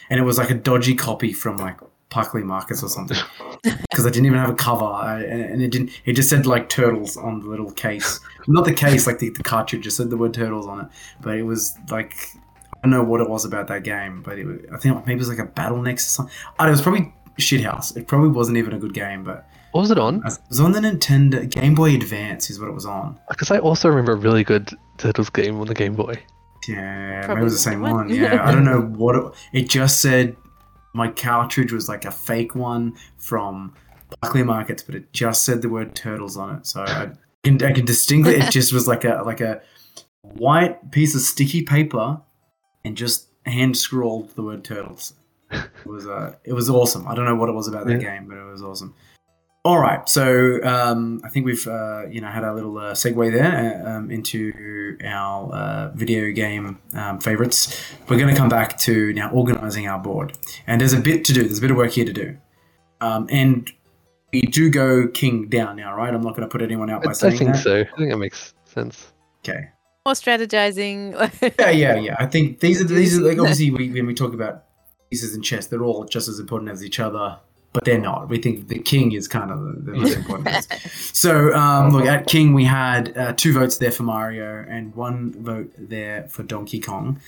and 0.10 0.20
it 0.20 0.24
was 0.24 0.38
like 0.38 0.50
a 0.50 0.54
dodgy 0.56 0.96
copy 0.96 1.34
from 1.34 1.58
like 1.58 1.78
Parkley 2.10 2.44
Markets 2.44 2.82
or 2.84 2.90
something, 2.90 3.18
because 3.64 4.06
I 4.06 4.10
didn't 4.10 4.26
even 4.26 4.38
have 4.40 4.50
a 4.50 4.56
cover, 4.56 4.86
I, 4.86 5.24
and 5.24 5.62
it 5.62 5.72
didn't. 5.72 5.92
It 6.06 6.14
just 6.14 6.30
said 6.30 6.46
like 6.46 6.70
turtles 6.70 7.18
on 7.18 7.42
the 7.42 7.48
little 7.48 7.72
case, 7.72 8.20
not 8.48 8.66
the 8.66 8.74
case, 8.74 9.08
like 9.08 9.20
the, 9.20 9.30
the 9.30 9.44
cartridge 9.44 9.84
just 9.84 9.98
said 9.98 10.10
the 10.10 10.18
word 10.18 10.34
turtles 10.34 10.68
on 10.68 10.82
it, 10.82 10.88
but 11.22 11.38
it 11.38 11.44
was 11.44 11.76
like. 11.90 12.16
I 12.82 12.84
don't 12.84 12.92
know 12.92 13.04
what 13.04 13.20
it 13.20 13.30
was 13.30 13.44
about 13.44 13.68
that 13.68 13.84
game, 13.84 14.22
but 14.22 14.40
it, 14.40 14.46
was- 14.46 14.60
I 14.74 14.78
think 14.78 14.96
maybe 15.06 15.16
it 15.16 15.20
was 15.20 15.28
like 15.28 15.38
a 15.40 15.44
Battle 15.44 15.82
Nexus 15.82 16.14
or 16.14 16.16
something. 16.16 16.36
I 16.58 16.64
don't 16.64 16.68
know, 16.68 16.70
it 16.70 16.72
was 16.72 16.82
probably 16.82 17.14
shithouse. 17.38 17.98
It 17.98 18.08
probably 18.08 18.30
wasn't 18.30 18.58
even 18.58 18.72
a 18.74 18.80
good 18.80 18.94
game, 18.94 19.26
but 19.26 19.46
What 19.74 19.82
was 19.82 19.92
it 19.92 20.00
on? 20.00 20.26
it 20.26 20.38
was 20.48 20.62
on 20.62 20.72
the 20.72 20.80
Nintendo 20.80 21.50
Game 21.50 21.76
Boy 21.76 21.94
Advance, 21.96 22.50
is 22.50 22.58
what 22.58 22.70
it 22.70 22.74
was 22.74 22.86
on. 22.86 23.20
Because 23.28 23.52
I 23.52 23.58
also 23.60 23.90
remember 23.90 24.14
a 24.14 24.16
really 24.16 24.46
good 24.46 24.70
Turtles 24.98 25.30
game 25.30 25.60
on 25.60 25.68
the 25.68 25.74
Game 25.74 25.94
Boy. 25.94 26.24
Yeah, 26.70 27.16
maybe 27.16 27.26
Probably 27.26 27.42
it 27.42 27.44
was 27.44 27.54
the 27.54 27.58
the 27.58 27.64
same 27.64 27.74
same 27.74 27.82
one. 27.82 27.94
one. 27.96 28.10
Yeah, 28.16 28.48
I 28.48 28.52
don't 28.54 28.64
know 28.64 28.80
what 28.80 29.16
it, 29.18 29.24
it 29.52 29.70
just 29.70 30.02
said. 30.02 30.38
My 30.94 31.08
cartridge 31.08 31.72
was 31.72 31.88
like 31.88 32.06
a 32.06 32.12
fake 32.12 32.56
one 32.56 32.96
from 33.18 33.74
Buckley 34.22 34.44
Markets, 34.44 34.84
but 34.84 34.96
it 34.96 35.14
just 35.14 35.44
said 35.44 35.62
the 35.62 35.70
word 35.70 35.96
turtles 35.96 36.38
on 36.38 36.56
it. 36.56 36.66
So 36.66 36.82
I 36.84 37.12
can, 37.44 37.64
I 37.64 37.72
can 37.72 37.86
distinctly. 37.86 38.36
It 38.36 38.52
just 38.52 38.74
was 38.74 38.88
like 38.88 39.04
a 39.04 39.22
like 39.26 39.42
a 39.42 39.62
white 40.22 40.92
piece 40.92 41.16
of 41.16 41.22
sticky 41.22 41.64
paper, 41.64 42.22
and 42.84 42.98
just 42.98 43.28
hand 43.46 43.78
scrawled 43.78 44.36
the 44.36 44.44
word 44.44 44.64
turtles. 44.64 45.14
It 45.52 45.70
was 45.86 46.08
uh, 46.08 46.36
it 46.44 46.54
was 46.54 46.70
awesome. 46.70 47.08
I 47.08 47.16
don't 47.16 47.26
know 47.26 47.36
what 47.36 47.50
it 47.50 47.54
was 47.54 47.68
about 47.68 47.88
that 47.88 48.00
game, 48.00 48.28
but 48.28 48.38
it 48.38 48.46
was 48.46 48.64
awesome. 48.64 48.94
All 49.66 49.78
right, 49.78 50.08
so 50.08 50.64
um, 50.64 51.20
I 51.26 51.28
think 51.28 51.46
we've 51.46 51.68
uh, 51.68 52.08
you 52.08 52.22
know 52.22 52.28
had 52.28 52.46
our 52.46 52.56
little 52.56 52.78
uh, 52.78 52.94
segue 52.94 53.34
there 53.34 53.84
uh, 53.86 53.98
um, 53.98 54.10
into 54.10 54.98
our 55.04 55.52
uh, 55.54 55.92
video 55.96 56.32
game 56.32 56.80
um, 56.94 57.20
favorites. 57.20 57.78
We're 58.08 58.18
going 58.18 58.34
to 58.34 58.40
come 58.40 58.48
back 58.48 58.78
to 58.80 59.12
now 59.12 59.30
organizing 59.32 59.86
our 59.86 60.00
board, 60.00 60.38
and 60.66 60.80
there's 60.80 60.94
a 60.94 61.02
bit 61.02 61.26
to 61.26 61.34
do. 61.34 61.44
There's 61.44 61.58
a 61.58 61.62
bit 61.62 61.72
of 61.72 61.78
work 61.78 61.92
here 61.92 62.06
to 62.06 62.14
do, 62.14 62.38
um, 63.02 63.28
and 63.30 63.70
we 64.32 64.44
do 64.44 64.70
go 64.70 65.10
king 65.10 65.50
down 65.50 65.76
now, 65.76 65.94
right? 65.94 66.14
I'm 66.14 66.22
not 66.22 66.38
going 66.38 66.48
to 66.48 66.52
put 66.52 66.62
anyone 66.62 66.90
out 66.90 67.02
I, 67.02 67.06
by 67.06 67.10
I 67.12 67.14
saying 67.14 67.38
think 67.38 67.54
that. 67.56 67.64
so. 67.64 67.82
I 67.82 67.98
think 67.98 68.12
that 68.12 68.18
makes 68.18 68.54
sense. 68.64 69.12
Okay. 69.40 69.72
More 70.06 70.14
strategizing. 70.14 71.14
Yeah, 71.60 71.70
yeah, 71.70 71.96
yeah. 71.96 72.16
I 72.18 72.28
think 72.28 72.62
these 72.62 72.80
are 72.80 72.86
these 72.86 73.20
are 73.20 73.22
like 73.22 73.38
obviously 73.40 73.72
we, 73.72 73.92
when 73.92 74.06
we 74.06 74.14
talk 74.14 74.34
about 74.34 74.64
pieces 75.12 75.36
in 75.36 75.42
chess, 75.42 75.68
they're 75.68 75.84
all 75.84 76.06
just 76.06 76.30
as 76.30 76.40
important 76.40 76.72
as 76.72 76.82
each 76.82 77.02
other, 77.02 77.40
but 77.74 77.86
they're 77.86 78.00
not. 78.02 78.30
We 78.30 78.40
think 78.40 78.68
the 78.68 78.80
king 78.80 79.12
is 79.12 79.28
kind 79.28 79.52
of 79.52 79.60
the, 79.62 79.92
the 79.92 79.98
most 79.98 80.16
important. 80.22 80.68
so 81.14 81.54
um, 81.54 81.92
look 81.92 82.06
at 82.06 82.28
king, 82.28 82.54
we 82.54 82.66
had 82.66 83.16
uh, 83.18 83.34
two 83.34 83.54
votes 83.54 83.78
there 83.78 83.92
for 83.92 84.04
Mario 84.04 84.66
and 84.68 84.96
one 84.96 85.34
vote 85.44 85.72
there 85.78 86.28
for 86.30 86.44
Donkey 86.44 86.80
Kong. 86.80 87.20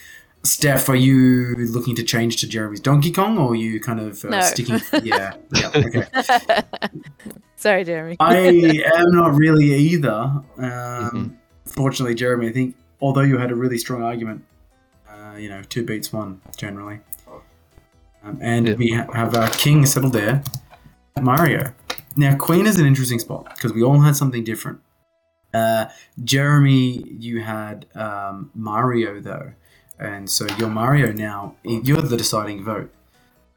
Steph, 0.43 0.89
are 0.89 0.95
you 0.95 1.55
looking 1.69 1.95
to 1.95 2.01
change 2.03 2.37
to 2.37 2.47
Jeremy's 2.47 2.79
Donkey 2.79 3.11
Kong, 3.11 3.37
or 3.37 3.51
are 3.51 3.55
you 3.55 3.79
kind 3.79 3.99
of 3.99 4.25
uh, 4.25 4.29
No. 4.29 4.41
sticking? 4.41 4.79
Yeah, 5.03 5.35
yeah, 5.53 5.71
okay. 5.75 6.07
Sorry, 7.57 7.83
Jeremy. 7.83 8.17
I 8.19 8.37
am 8.37 9.11
not 9.11 9.35
really 9.35 9.71
either. 9.75 10.09
Um, 10.11 10.43
Mhm. 10.57 11.35
Fortunately, 11.67 12.15
Jeremy, 12.15 12.47
I 12.49 12.51
think 12.51 12.75
although 12.99 13.21
you 13.21 13.37
had 13.37 13.51
a 13.51 13.55
really 13.55 13.77
strong 13.77 14.01
argument, 14.01 14.43
uh, 15.07 15.35
you 15.37 15.47
know, 15.47 15.61
two 15.69 15.85
beats 15.85 16.11
one 16.11 16.41
generally. 16.57 16.99
Um, 18.23 18.37
and 18.41 18.67
Yeah. 18.67 18.73
we 18.75 18.91
have 18.91 19.35
our 19.35 19.49
king 19.49 19.85
settled 19.85 20.13
there, 20.13 20.43
Mario. 21.19 21.73
Now, 22.15 22.35
Queen 22.35 22.65
is 22.67 22.79
an 22.79 22.85
interesting 22.85 23.19
spot 23.19 23.49
because 23.55 23.73
we 23.73 23.81
all 23.83 23.99
had 24.01 24.15
something 24.15 24.43
different. 24.43 24.79
Uh, 25.53 25.85
Jeremy, 26.23 27.03
you 27.19 27.41
had 27.41 27.85
um, 27.95 28.51
Mario 28.53 29.19
though, 29.19 29.51
and 29.99 30.29
so 30.29 30.45
you're 30.57 30.69
Mario 30.69 31.11
now. 31.11 31.55
You're 31.63 32.01
the 32.01 32.17
deciding 32.17 32.63
vote. 32.63 32.93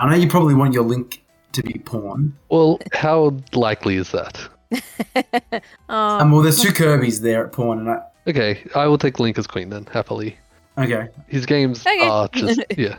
I 0.00 0.08
know 0.08 0.16
you 0.16 0.28
probably 0.28 0.54
want 0.54 0.72
your 0.74 0.82
Link 0.84 1.22
to 1.52 1.62
be 1.62 1.74
pawn. 1.78 2.36
Well, 2.48 2.80
how 2.92 3.36
likely 3.52 3.96
is 3.96 4.10
that? 4.12 4.40
oh, 4.72 5.60
Um, 5.88 6.32
well, 6.32 6.42
there's 6.42 6.60
two 6.60 6.72
Kirby's 6.72 7.20
there 7.20 7.46
at 7.46 7.52
pawn, 7.52 7.78
and 7.80 7.90
I, 7.90 8.02
Okay, 8.26 8.64
I 8.74 8.86
will 8.86 8.98
take 8.98 9.20
Link 9.20 9.36
as 9.38 9.46
queen 9.46 9.68
then, 9.68 9.86
happily. 9.92 10.36
okay. 10.78 11.08
His 11.28 11.44
games 11.46 11.86
Okay. 11.86 12.08
are 12.08 12.26
just 12.28 12.60
yeah. 12.76 12.96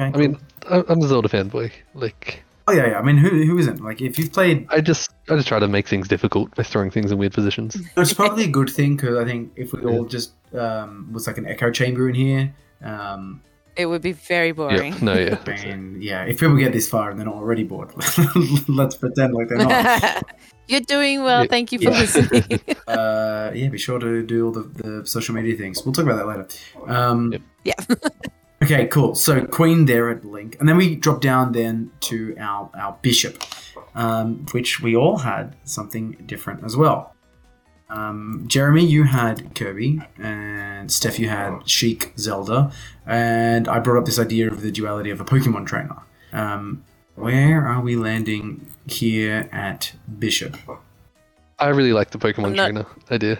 Okay, 0.00 0.12
I 0.14 0.16
mean, 0.16 0.38
I- 0.70 0.84
I'm 0.88 1.02
a 1.02 1.06
Zelda 1.08 1.28
fanboy. 1.28 1.70
Like, 1.94 2.42
Oh 2.68 2.72
yeah, 2.72 2.86
yeah. 2.88 2.98
I 2.98 3.02
mean, 3.02 3.16
who 3.16 3.30
who 3.30 3.56
isn't? 3.58 3.80
Like, 3.82 4.02
if 4.02 4.18
you've 4.18 4.30
played, 4.32 4.66
I 4.68 4.80
just 4.82 5.10
I 5.30 5.36
just 5.36 5.48
try 5.48 5.58
to 5.58 5.66
make 5.68 5.88
things 5.88 6.06
difficult 6.06 6.54
by 6.54 6.62
throwing 6.62 6.90
things 6.90 7.10
in 7.10 7.16
weird 7.18 7.32
positions. 7.32 7.76
it's 7.96 8.12
probably 8.12 8.44
a 8.44 8.48
good 8.48 8.68
thing 8.68 8.96
because 8.96 9.16
I 9.16 9.24
think 9.24 9.52
if 9.56 9.72
we 9.72 9.82
all 9.84 10.04
just 10.04 10.32
um, 10.54 11.08
was 11.12 11.26
like 11.26 11.38
an 11.38 11.46
echo 11.46 11.70
chamber 11.70 12.08
in 12.10 12.14
here, 12.14 12.52
um, 12.82 13.40
it 13.74 13.86
would 13.86 14.02
be 14.02 14.12
very 14.12 14.52
boring. 14.52 14.92
Yeah, 14.92 14.98
no, 15.02 15.14
yeah. 15.14 15.38
and 15.64 16.02
yeah, 16.02 16.24
if 16.24 16.40
people 16.40 16.56
get 16.56 16.72
this 16.74 16.86
far 16.88 17.10
and 17.10 17.18
they're 17.18 17.26
not 17.26 17.36
already 17.36 17.64
bored, 17.64 17.90
let's 18.68 18.96
pretend 18.96 19.32
like 19.32 19.48
they're 19.48 19.58
not. 19.58 20.22
You're 20.68 20.80
doing 20.82 21.22
well. 21.22 21.44
Yeah. 21.44 21.48
Thank 21.48 21.72
you 21.72 21.78
for 21.78 21.84
Yeah. 21.84 22.00
listening. 22.00 22.60
uh, 22.86 23.50
yeah, 23.54 23.68
be 23.68 23.78
sure 23.78 23.98
to 23.98 24.22
do 24.22 24.44
all 24.44 24.52
the, 24.52 24.64
the 24.82 25.06
social 25.06 25.34
media 25.34 25.56
things. 25.56 25.82
We'll 25.82 25.94
talk 25.94 26.04
about 26.04 26.16
that 26.18 26.26
later. 26.26 26.46
Um, 26.86 27.32
Yep. 27.32 27.42
yeah. 27.64 27.74
Okay, 28.62 28.86
cool. 28.88 29.14
So 29.14 29.44
Queen 29.46 29.84
there 29.86 30.10
at 30.10 30.24
Link, 30.24 30.56
and 30.58 30.68
then 30.68 30.76
we 30.76 30.96
drop 30.96 31.20
down 31.20 31.52
then 31.52 31.90
to 32.00 32.34
our 32.38 32.70
our 32.74 32.98
Bishop, 33.02 33.42
um, 33.94 34.46
which 34.52 34.80
we 34.82 34.96
all 34.96 35.18
had 35.18 35.54
something 35.64 36.12
different 36.26 36.64
as 36.64 36.76
well. 36.76 37.14
Um, 37.90 38.44
Jeremy, 38.48 38.84
you 38.84 39.04
had 39.04 39.54
Kirby, 39.54 40.00
and 40.18 40.90
Steph, 40.92 41.18
you 41.18 41.28
had 41.28 41.66
Sheik 41.68 42.12
Zelda, 42.18 42.70
and 43.06 43.66
I 43.68 43.78
brought 43.78 43.98
up 43.98 44.04
this 44.06 44.18
idea 44.18 44.48
of 44.50 44.60
the 44.60 44.70
duality 44.70 45.10
of 45.10 45.20
a 45.20 45.24
Pokemon 45.24 45.66
trainer. 45.66 45.96
Um, 46.32 46.84
where 47.14 47.64
are 47.66 47.80
we 47.80 47.96
landing 47.96 48.66
here 48.86 49.48
at 49.52 49.92
Bishop? 50.18 50.56
I 51.58 51.68
really 51.68 51.92
like 51.92 52.10
the 52.10 52.18
Pokemon 52.18 52.46
I'm 52.48 52.54
not- 52.54 52.64
trainer 52.64 52.86
idea. 53.10 53.38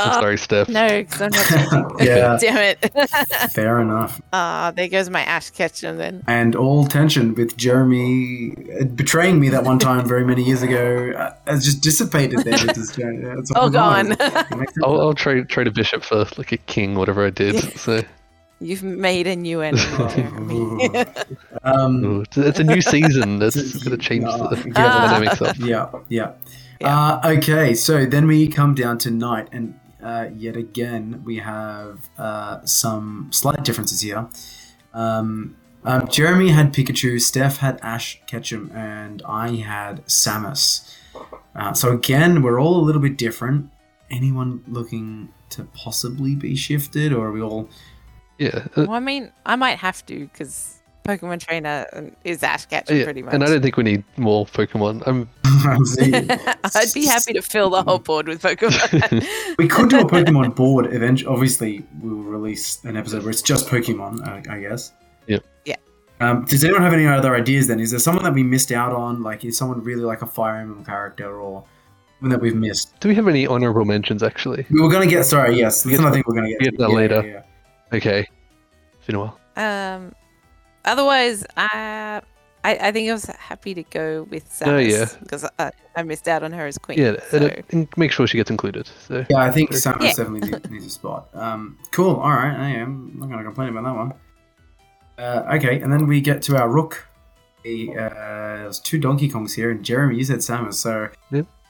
I'm 0.00 0.10
Oh, 0.18 0.20
sorry, 0.20 0.38
Steph. 0.38 0.68
no, 0.68 1.04
'cause 1.04 1.20
I'm 1.22 1.30
not 1.30 1.46
changing. 1.98 2.06
Yeah. 2.06 2.36
Damn 2.40 2.56
it. 2.58 3.50
Fair 3.52 3.80
enough. 3.80 4.20
Ah, 4.32 4.72
there 4.74 4.88
goes 4.88 5.10
my 5.10 5.22
Ash 5.22 5.50
Ketchum 5.50 5.96
then. 5.98 6.22
and 6.26 6.54
all 6.56 6.86
tension 6.86 7.34
with 7.34 7.56
Jeremy 7.56 8.54
uh, 8.80 8.84
betraying 8.84 9.38
me 9.40 9.48
that 9.50 9.64
one 9.64 9.78
time 9.78 10.06
very 10.06 10.24
many 10.24 10.42
years 10.42 10.62
ago 10.62 11.12
uh, 11.16 11.34
has 11.46 11.64
just 11.64 11.82
dissipated 11.82 12.40
there. 12.40 12.52
with 12.66 12.74
this. 12.76 12.96
It's 12.98 13.50
All 13.52 13.62
all 13.64 13.70
gone. 13.70 14.12
It 14.12 14.56
makes 14.56 14.76
it- 14.76 14.82
I'll, 14.84 15.00
I'll 15.00 15.14
trade 15.14 15.48
trade 15.48 15.66
a 15.66 15.70
bishop 15.72 16.02
for 16.02 16.24
like 16.38 16.52
a 16.52 16.56
king, 16.56 16.94
whatever 16.94 17.26
I 17.26 17.30
did. 17.30 17.56
So 17.78 18.02
You've 18.62 18.82
made 18.82 19.26
a 19.26 19.34
new 19.36 19.62
enemy. 19.62 19.82
Jeremy. 20.14 21.06
um, 21.62 22.04
ooh, 22.04 22.20
it's, 22.20 22.36
it's 22.36 22.58
a 22.60 22.64
new 22.64 22.82
season. 22.82 23.38
That's 23.38 23.82
gonna 23.82 23.96
change 23.96 24.24
No, 24.24 24.48
the 24.48 24.56
yeah. 24.66 24.72
dynamics 24.72 25.40
up. 25.40 25.56
yeah, 25.58 25.88
yeah. 26.10 26.32
Uh, 26.82 27.20
okay, 27.38 27.72
so 27.72 28.04
then 28.04 28.26
we 28.26 28.48
come 28.48 28.74
down 28.74 28.98
to 28.98 29.10
knight, 29.10 29.48
and 29.52 29.79
uh, 30.02 30.28
yet 30.34 30.56
again 30.56 31.22
we 31.24 31.38
have 31.38 32.08
uh, 32.18 32.64
some 32.64 33.28
slight 33.32 33.64
differences 33.64 34.00
here. 34.00 34.28
Um, 34.92 35.56
um, 35.84 36.08
Jeremy 36.08 36.50
had 36.50 36.74
Pikachu, 36.74 37.20
Steph 37.20 37.58
had 37.58 37.78
Ash 37.82 38.20
Ketchum, 38.26 38.70
and 38.74 39.22
I 39.26 39.56
had 39.56 40.04
Samus. 40.06 40.94
Uh, 41.54 41.72
so 41.72 41.92
again, 41.92 42.42
we're 42.42 42.60
all 42.60 42.76
a 42.76 42.84
little 42.84 43.00
bit 43.00 43.16
different. 43.16 43.70
Anyone 44.10 44.62
looking 44.68 45.30
to 45.50 45.64
possibly 45.64 46.34
be 46.34 46.54
shifted, 46.54 47.12
or 47.12 47.28
are 47.28 47.32
we 47.32 47.40
all? 47.40 47.70
Yeah, 48.38 48.66
uh, 48.76 48.86
well, 48.88 48.92
I 48.92 49.00
mean, 49.00 49.32
I 49.46 49.56
might 49.56 49.78
have 49.78 50.04
to 50.06 50.18
because 50.20 50.79
Pokemon 51.04 51.40
Trainer 51.40 51.86
is 52.24 52.42
Ash 52.42 52.66
Ketchum 52.66 52.98
yeah. 52.98 53.04
pretty 53.04 53.22
much. 53.22 53.34
And 53.34 53.42
I 53.42 53.46
don't 53.46 53.62
think 53.62 53.76
we 53.76 53.82
need 53.84 54.04
more 54.16 54.46
Pokemon. 54.46 55.02
I'm 55.06 55.28
I'd 56.74 56.94
be 56.94 57.06
happy 57.06 57.32
to 57.32 57.42
fill 57.42 57.70
the 57.70 57.82
whole 57.82 57.98
board 57.98 58.28
with 58.28 58.42
Pokemon. 58.42 59.26
We 59.58 59.68
could 59.68 59.90
do 59.90 60.00
a 60.00 60.04
Pokemon 60.04 60.54
board 60.56 60.92
eventually. 60.92 61.32
Obviously, 61.32 61.84
we 62.02 62.10
will 62.10 62.22
release 62.22 62.82
an 62.84 62.96
episode 62.96 63.22
where 63.22 63.30
it's 63.30 63.42
just 63.42 63.66
Pokemon, 63.68 64.26
I, 64.26 64.56
I 64.56 64.60
guess. 64.60 64.92
Yep. 65.26 65.44
Yeah. 65.64 65.76
Um, 66.20 66.44
does 66.44 66.62
anyone 66.64 66.82
have 66.82 66.92
any 66.92 67.06
other 67.06 67.34
ideas 67.34 67.66
then? 67.66 67.80
Is 67.80 67.90
there 67.90 68.00
someone 68.00 68.24
that 68.24 68.34
we 68.34 68.42
missed 68.42 68.70
out 68.72 68.92
on? 68.92 69.22
Like, 69.22 69.44
is 69.44 69.56
someone 69.58 69.82
really 69.82 70.02
like 70.02 70.22
a 70.22 70.26
Fire 70.26 70.56
Emblem 70.56 70.84
character 70.84 71.40
or 71.40 71.64
someone 72.18 72.30
that 72.30 72.40
we've 72.42 72.54
missed? 72.54 72.98
Do 73.00 73.08
we 73.08 73.14
have 73.14 73.26
any 73.28 73.46
honorable 73.46 73.84
mentions 73.84 74.22
actually? 74.22 74.66
We 74.70 74.80
were 74.80 74.90
going 74.90 75.08
to 75.08 75.14
get, 75.14 75.24
sorry, 75.24 75.56
yes. 75.56 75.84
We 75.84 75.92
That's 75.92 76.00
get- 76.02 76.06
another 76.06 76.14
thing 76.16 76.24
we're 76.26 76.34
going 76.34 76.46
to 76.46 76.64
get 76.64 76.70
get 76.72 76.78
that 76.78 76.90
Yeah, 76.90 76.94
later. 76.96 77.22
yeah, 77.26 77.32
yeah. 77.32 77.96
Okay, 77.96 78.28
it's 78.94 79.06
been 79.06 79.16
a 79.16 79.20
while. 79.20 79.38
um, 79.56 80.12
otherwise, 80.84 81.44
I, 81.56 82.22
I 82.64 82.88
I 82.88 82.92
think 82.92 83.08
I 83.08 83.12
was 83.12 83.24
happy 83.26 83.74
to 83.74 83.82
go 83.84 84.26
with 84.30 84.48
Samus 84.50 84.66
Oh, 84.68 84.78
yeah. 84.78 85.06
because 85.22 85.44
I, 85.58 85.72
I 85.96 86.02
missed 86.02 86.28
out 86.28 86.42
on 86.42 86.52
her 86.52 86.66
as 86.66 86.78
queen. 86.78 86.98
Yeah, 86.98 87.16
so. 87.28 87.38
and, 87.38 87.50
uh, 87.50 87.62
and 87.70 87.88
make 87.96 88.12
sure 88.12 88.26
she 88.26 88.36
gets 88.36 88.50
included. 88.50 88.88
So 89.08 89.24
Yeah, 89.30 89.38
I 89.38 89.50
think 89.50 89.70
Samus 89.72 90.02
Yeah. 90.02 90.08
definitely 90.14 90.50
needs, 90.50 90.70
needs 90.70 90.86
a 90.86 90.90
spot. 90.90 91.28
Um, 91.34 91.78
cool, 91.92 92.16
alright, 92.16 92.58
I 92.58 92.68
am 92.68 93.14
not 93.18 93.26
going 93.26 93.38
to 93.38 93.44
complain 93.44 93.68
about 93.70 93.84
that 93.84 93.96
one. 93.96 94.14
Uh, 95.18 95.56
okay, 95.56 95.80
and 95.80 95.92
then 95.92 96.06
we 96.06 96.20
get 96.20 96.42
to 96.42 96.56
our 96.56 96.68
Rook. 96.68 97.06
The, 97.64 97.90
uh, 97.94 98.08
there's 98.62 98.78
two 98.78 98.98
Donkey 98.98 99.28
Kongs 99.28 99.54
here, 99.54 99.70
and 99.70 99.84
Jeremy, 99.84 100.16
you 100.16 100.24
said 100.24 100.38
Samus, 100.38 100.74
so 100.74 101.08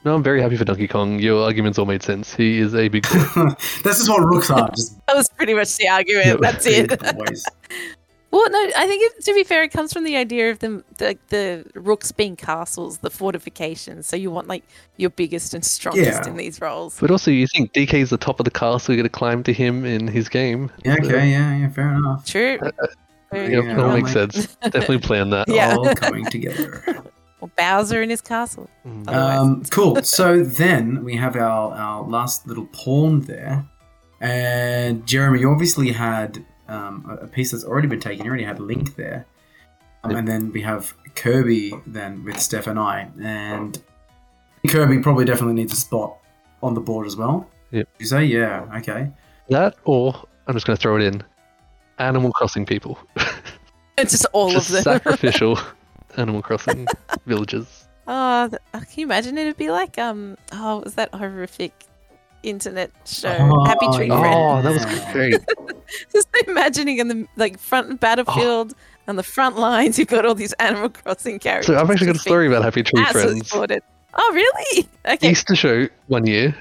no, 0.03 0.15
I'm 0.15 0.23
very 0.23 0.41
happy 0.41 0.57
for 0.57 0.65
Donkey 0.65 0.89
Kong. 0.89 1.19
Your 1.19 1.45
arguments 1.45 1.79
all 1.79 1.85
made 1.85 2.03
sense. 2.03 2.35
He 2.35 2.59
is 2.59 2.75
a 2.75 2.89
big 2.89 3.03
this 3.85 3.99
is 4.01 4.09
what 4.09 4.21
rooks 4.25 4.49
are. 4.51 4.71
Just 4.71 4.97
that 5.07 5.15
was 5.15 5.29
pretty 5.37 5.53
much 5.53 5.77
the 5.77 5.89
argument. 5.89 6.27
Yep. 6.27 6.39
That's 6.41 6.67
it. 6.67 7.97
Big 8.31 8.41
boys. 8.41 8.51
Well, 8.51 8.51
no, 8.51 8.71
I 8.77 8.87
think 8.87 9.03
it, 9.05 9.25
to 9.25 9.35
be 9.35 9.45
fair, 9.45 9.63
it 9.63 9.71
comes 9.73 9.93
from 9.93 10.05
the 10.05 10.17
idea 10.17 10.51
of 10.51 10.59
them, 10.61 10.85
the, 10.99 11.19
the 11.29 11.65
rooks 11.75 12.13
being 12.13 12.37
castles, 12.37 12.99
the 12.99 13.11
fortifications. 13.11 14.07
So 14.07 14.17
you 14.17 14.31
want 14.31 14.49
like 14.49 14.65
your 14.97 15.11
biggest 15.11 15.55
and 15.55 15.65
strongest 15.65 16.23
Yeah. 16.25 16.29
in 16.29 16.37
these 16.37 16.61
roles. 16.61 16.99
but 17.01 17.11
also, 17.11 17.31
you 17.31 17.47
think 17.47 17.73
DK 17.73 17.95
is 17.95 18.11
the 18.11 18.17
top 18.19 18.41
of 18.41 18.45
the 18.45 18.51
castle. 18.51 18.95
You're 18.95 19.03
gonna 19.03 19.09
climb 19.09 19.43
to 19.45 19.53
him 19.53 19.85
in 19.85 20.07
his 20.09 20.29
game. 20.29 20.71
Yeah, 20.85 20.95
okay, 20.95 21.31
yeah, 21.31 21.57
yeah, 21.57 21.69
fair 21.71 21.93
enough. 21.95 22.25
True. 22.27 22.59
Uh, 22.61 22.71
Very 23.33 23.53
Yep, 23.55 23.65
Yeah, 23.65 23.75
that 23.75 23.77
well, 23.79 23.97
makes 23.97 24.15
like- 24.15 24.33
sense. 24.33 24.47
Definitely 24.63 24.99
plan 24.99 25.31
that. 25.31 25.49
Yeah. 25.49 25.77
All 25.77 25.95
coming 25.95 26.25
together. 26.27 27.03
Or 27.41 27.49
Bowser 27.57 28.03
in 28.03 28.11
his 28.11 28.21
castle. 28.21 28.69
Mm. 28.87 29.09
Um, 29.09 29.63
cool. 29.71 30.03
So 30.03 30.43
then 30.45 31.05
we 31.05 31.17
have 31.17 31.37
our, 31.37 31.73
our 31.73 32.03
last 32.03 32.47
little 32.47 32.67
pawn 32.67 33.23
there. 33.23 33.65
And 34.21 35.07
Jeremy, 35.07 35.41
you 35.41 35.51
obviously 35.51 35.91
had 35.93 36.45
um, 36.71 37.05
a 37.09 37.25
a 37.25 37.27
piece 37.27 37.51
that's 37.51 37.65
already 37.65 37.89
been 37.89 38.01
taken. 38.01 38.25
You 38.25 38.31
already 38.31 38.45
had 38.45 38.59
a 38.59 38.63
Link 38.63 38.97
there. 38.97 39.27
Um, 40.05 40.17
and 40.17 40.27
then 40.27 40.51
we 40.53 40.63
have 40.63 40.95
Kirby 41.15 41.75
then 41.87 42.25
with 42.25 42.39
Steph 42.41 42.67
and 42.67 42.79
I. 42.79 43.11
And 43.21 43.79
Kirby 44.69 45.01
probably 45.01 45.25
definitely 45.27 45.55
needs 45.55 45.73
a 45.73 45.77
spot 45.77 46.17
on 46.63 46.75
the 46.75 46.81
board 46.81 47.07
as 47.07 47.17
well. 47.17 47.47
Yep. 47.71 47.89
You 47.99 48.07
say? 48.07 48.25
Yeah, 48.25 48.67
okay. 48.79 49.11
That, 49.49 49.77
or 49.85 50.15
I'm 50.47 50.55
just 50.55 50.67
gonna 50.67 50.77
throw 50.77 50.97
it 50.97 51.03
in. 51.03 51.23
Animal 51.99 52.33
Crossing 52.33 52.65
people. 52.67 52.99
It's 53.99 54.13
just 54.13 54.27
all 54.33 54.51
just 54.51 54.71
of 54.71 54.77
them. 54.77 54.83
sacrificial 54.85 55.59
Animal 56.17 56.41
Crossing 56.41 56.87
villages. 57.27 57.87
Oh, 58.09 58.49
can 58.73 58.87
you 58.97 59.05
imagine? 59.05 59.37
It'd 59.37 59.59
be 59.59 59.71
like 59.71 59.99
um. 59.99 60.39
Oh, 60.53 60.77
what 60.77 60.85
was 60.85 60.95
that 60.95 61.15
horrific 61.15 61.85
internet 62.43 62.91
show? 63.07 63.37
Oh, 63.39 63.65
Happy 63.65 63.87
Tree 63.97 64.09
yeah. 64.09 64.21
Friends. 64.21 64.37
Oh, 64.37 64.63
that 64.63 64.73
was 64.73 65.13
great. 65.13 65.77
Just 66.13 66.29
imagining 66.47 66.99
in 66.99 67.09
the 67.09 67.27
like 67.37 67.59
front 67.59 68.01
battlefield 68.01 68.75
on 69.09 69.17
the 69.17 69.23
front 69.23 69.57
lines, 69.59 69.99
you've 69.99 70.09
got 70.09 70.25
all 70.25 70.35
these 70.35 70.53
Animal 70.55 70.89
Crossing 70.91 71.39
characters. 71.39 71.67
So 71.75 71.81
I've 71.81 71.91
actually 71.91 72.07
got 72.09 72.17
a 72.17 72.21
story 72.21 72.47
about 72.47 72.63
Happy 72.63 72.83
Tree 72.83 72.93
being 72.95 73.07
absolutely 73.07 73.35
Friends. 73.41 73.51
slaughtered. 73.51 73.83
Oh, 74.15 74.31
really? 74.35 74.89
Okay. 75.07 75.31
Easter 75.31 75.57
show 75.57 75.89
one 76.09 76.27
year, 76.27 76.55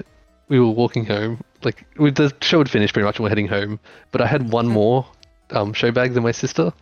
we 0.48 0.58
were 0.58 0.70
walking 0.70 1.04
home. 1.04 1.42
Like 1.62 1.84
we, 1.98 2.10
the 2.10 2.32
show 2.40 2.58
had 2.58 2.70
finished 2.70 2.94
pretty 2.94 3.04
much, 3.04 3.16
and 3.18 3.24
we're 3.24 3.28
heading 3.28 3.48
home. 3.48 3.78
But 4.12 4.22
I 4.22 4.26
had 4.26 4.50
one 4.50 4.66
more 4.66 5.06
um, 5.50 5.72
show 5.74 5.90
bag 5.92 6.14
than 6.14 6.22
my 6.22 6.32
sister, 6.32 6.72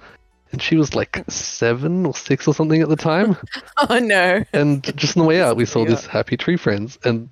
and 0.53 0.63
she 0.63 0.77
was 0.77 0.95
like 0.95 1.23
seven 1.29 2.07
or 2.07 2.15
six 2.15 2.47
or 2.47 2.55
something 2.55 2.81
at 2.81 2.89
the 2.89 2.97
time. 2.97 3.37
Oh 3.91 3.99
no. 3.99 4.45
and 4.53 4.83
just 4.97 5.17
on 5.17 5.23
the 5.23 5.29
way 5.29 5.41
out, 5.43 5.57
we 5.57 5.65
saw 5.65 5.81
Yeah. 5.83 5.91
this 5.91 6.07
Happy 6.07 6.37
Tree 6.37 6.57
Friends, 6.57 6.97
and 7.05 7.29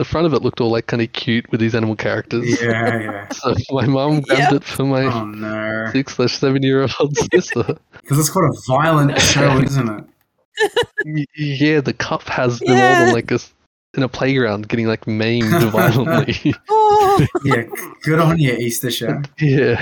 the 0.00 0.04
front 0.06 0.26
of 0.26 0.32
it 0.32 0.40
looked 0.40 0.62
all 0.62 0.70
like 0.70 0.86
kind 0.86 1.02
of 1.02 1.12
cute 1.12 1.44
with 1.50 1.60
these 1.60 1.74
animal 1.74 1.94
characters. 1.94 2.58
Yeah, 2.62 3.00
yeah. 3.06 3.28
So 3.32 3.54
my 3.70 3.84
mum 3.86 4.22
grabbed 4.22 4.40
Yeah. 4.40 4.54
it 4.54 4.64
for 4.64 4.84
my 4.84 5.02
Oh 5.04 5.26
no. 5.26 5.90
six 5.92 6.14
slash 6.16 6.32
seven 6.38 6.62
year 6.62 6.88
old 6.98 7.14
sister. 7.34 7.76
Because 8.00 8.18
it's 8.18 8.30
quite 8.30 8.48
a 8.48 8.54
violent 8.66 9.20
show, 9.20 9.58
isn't 9.68 9.88
it? 11.04 11.28
Yeah, 11.36 11.80
the 11.82 11.92
cup 11.92 12.22
has 12.24 12.58
them 12.60 12.70
all 12.70 12.76
Yeah. 12.76 13.06
on 13.08 13.12
like 13.12 13.30
a 13.30 13.34
s 13.34 13.52
in 13.96 14.02
a 14.04 14.08
playground 14.08 14.68
getting 14.68 14.86
like 14.86 15.06
maimed 15.06 15.50
violently. 15.70 16.54
Oh, 16.70 17.26
Yeah, 17.44 17.64
good 18.04 18.20
on 18.20 18.38
you, 18.38 18.52
Easter 18.52 18.90
show. 18.90 19.20
yeah, 19.40 19.76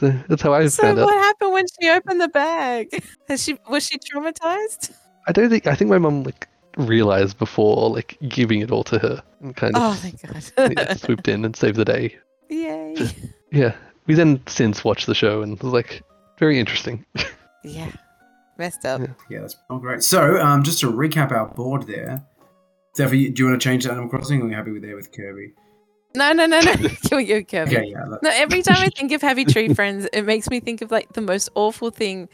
so 0.00 0.10
that's 0.28 0.42
how 0.42 0.52
I 0.52 0.66
so 0.66 0.82
found 0.82 0.98
out. 0.98 1.06
what 1.06 1.14
happened 1.14 1.52
when 1.52 1.64
she 1.80 1.88
opened 1.88 2.20
the 2.20 2.28
bag? 2.28 2.88
Has 3.28 3.42
she 3.42 3.56
was 3.70 3.86
she 3.86 3.96
traumatized? 3.98 4.92
I 5.28 5.32
don't 5.32 5.48
think 5.48 5.66
I 5.66 5.74
think 5.76 5.88
my 5.90 5.98
mum 5.98 6.24
like 6.24 6.48
realized 6.76 7.38
before 7.38 7.90
like 7.90 8.16
giving 8.28 8.60
it 8.60 8.70
all 8.70 8.84
to 8.84 8.98
her 8.98 9.22
and 9.40 9.54
kind 9.56 9.74
Oh, 9.76 9.90
of 9.92 9.98
thank 9.98 10.22
yeah, 10.78 10.94
swooped 10.94 11.28
in 11.28 11.44
and 11.44 11.54
saved 11.56 11.76
the 11.76 11.84
day. 11.84 12.16
Yay. 12.48 12.94
Yeah, 13.52 13.74
we 14.06 14.14
then 14.14 14.40
since 14.46 14.82
watched 14.82 15.06
the 15.06 15.14
show 15.14 15.42
and 15.42 15.52
it 15.52 15.62
was 15.62 15.72
like 15.74 16.02
very 16.38 16.58
interesting. 16.58 17.04
Yeah. 17.64 17.92
Messed 18.58 18.84
up. 18.84 19.00
Yeah. 19.00 19.06
Yeah, 19.30 19.40
that's 19.42 19.56
all 19.70 19.78
great. 19.78 20.02
So, 20.02 20.40
um, 20.40 20.64
just 20.64 20.80
to 20.80 20.90
recap 20.90 21.30
our 21.30 21.46
board 21.46 21.86
there. 21.86 22.24
Steph, 22.94 23.10
do 23.10 23.16
you 23.16 23.44
want 23.46 23.60
to 23.60 23.64
change 23.64 23.84
to 23.84 23.90
Animal 23.92 24.08
Crossing 24.10 24.40
or 24.42 24.46
are 24.46 24.48
you 24.48 24.54
happy 24.56 24.72
with 24.72 24.82
there 24.82 24.96
with 24.96 25.12
Kirby? 25.12 25.52
No, 26.16 26.32
no, 26.32 26.46
no, 26.46 26.60
no. 26.60 26.72
Can 26.74 27.16
we 27.18 27.24
go, 27.24 27.42
Kirby? 27.44 27.76
Okay, 27.76 27.86
yeah. 27.90 28.04
No, 28.20 28.30
every 28.32 28.62
time 28.62 28.76
I 28.78 28.88
think 28.88 29.12
of 29.12 29.22
Happy 29.22 29.44
Tree 29.44 29.72
Friends, 29.72 30.08
it 30.12 30.22
makes 30.22 30.50
me 30.50 30.58
think 30.60 30.82
of 30.82 30.90
like 30.90 31.12
the 31.12 31.20
most 31.20 31.50
awful 31.54 31.90
thing 31.90 32.28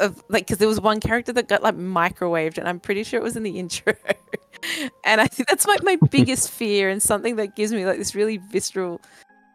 of 0.00 0.22
like 0.28 0.46
because 0.46 0.58
there 0.58 0.68
was 0.68 0.80
one 0.80 0.98
character 1.00 1.32
that 1.34 1.48
got 1.48 1.62
like 1.62 1.76
microwaved, 1.76 2.58
and 2.58 2.68
I'm 2.68 2.80
pretty 2.80 3.02
sure 3.04 3.20
it 3.20 3.22
was 3.22 3.36
in 3.36 3.42
the 3.42 3.58
intro. 3.58 3.94
and 5.04 5.20
I 5.20 5.26
think 5.26 5.48
that's 5.48 5.66
like 5.66 5.82
my 5.82 5.96
biggest 6.10 6.50
fear 6.50 6.90
and 6.90 7.02
something 7.02 7.36
that 7.36 7.54
gives 7.56 7.72
me 7.72 7.86
like 7.86 7.98
this 7.98 8.14
really 8.14 8.38
visceral 8.50 9.00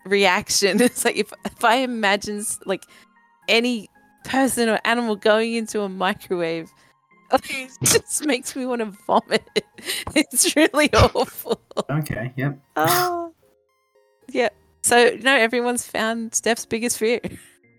reaction. 0.05 0.79
It's 0.81 1.03
like 1.05 1.17
if 1.17 1.33
if 1.45 1.63
I 1.63 1.77
imagine 1.77 2.39
s- 2.39 2.59
like 2.65 2.83
any 3.47 3.89
person 4.23 4.69
or 4.69 4.79
animal 4.85 5.15
going 5.15 5.53
into 5.53 5.81
a 5.81 5.89
microwave. 5.89 6.71
like, 7.31 7.49
It 7.51 7.71
just 7.81 8.25
makes 8.25 8.55
me 8.55 8.65
want 8.65 8.79
to 8.79 8.85
vomit. 9.05 9.43
It's 10.15 10.55
really 10.55 10.91
awful. 10.93 11.59
Okay, 11.89 12.31
yep. 12.35 12.59
Ah. 12.75 12.87
Oh, 13.09 13.33
yeah. 14.29 14.49
So 14.83 15.17
no, 15.21 15.35
everyone's 15.35 15.85
found 15.85 16.33
Steph's 16.35 16.65
biggest 16.65 16.97
fear. 16.99 17.19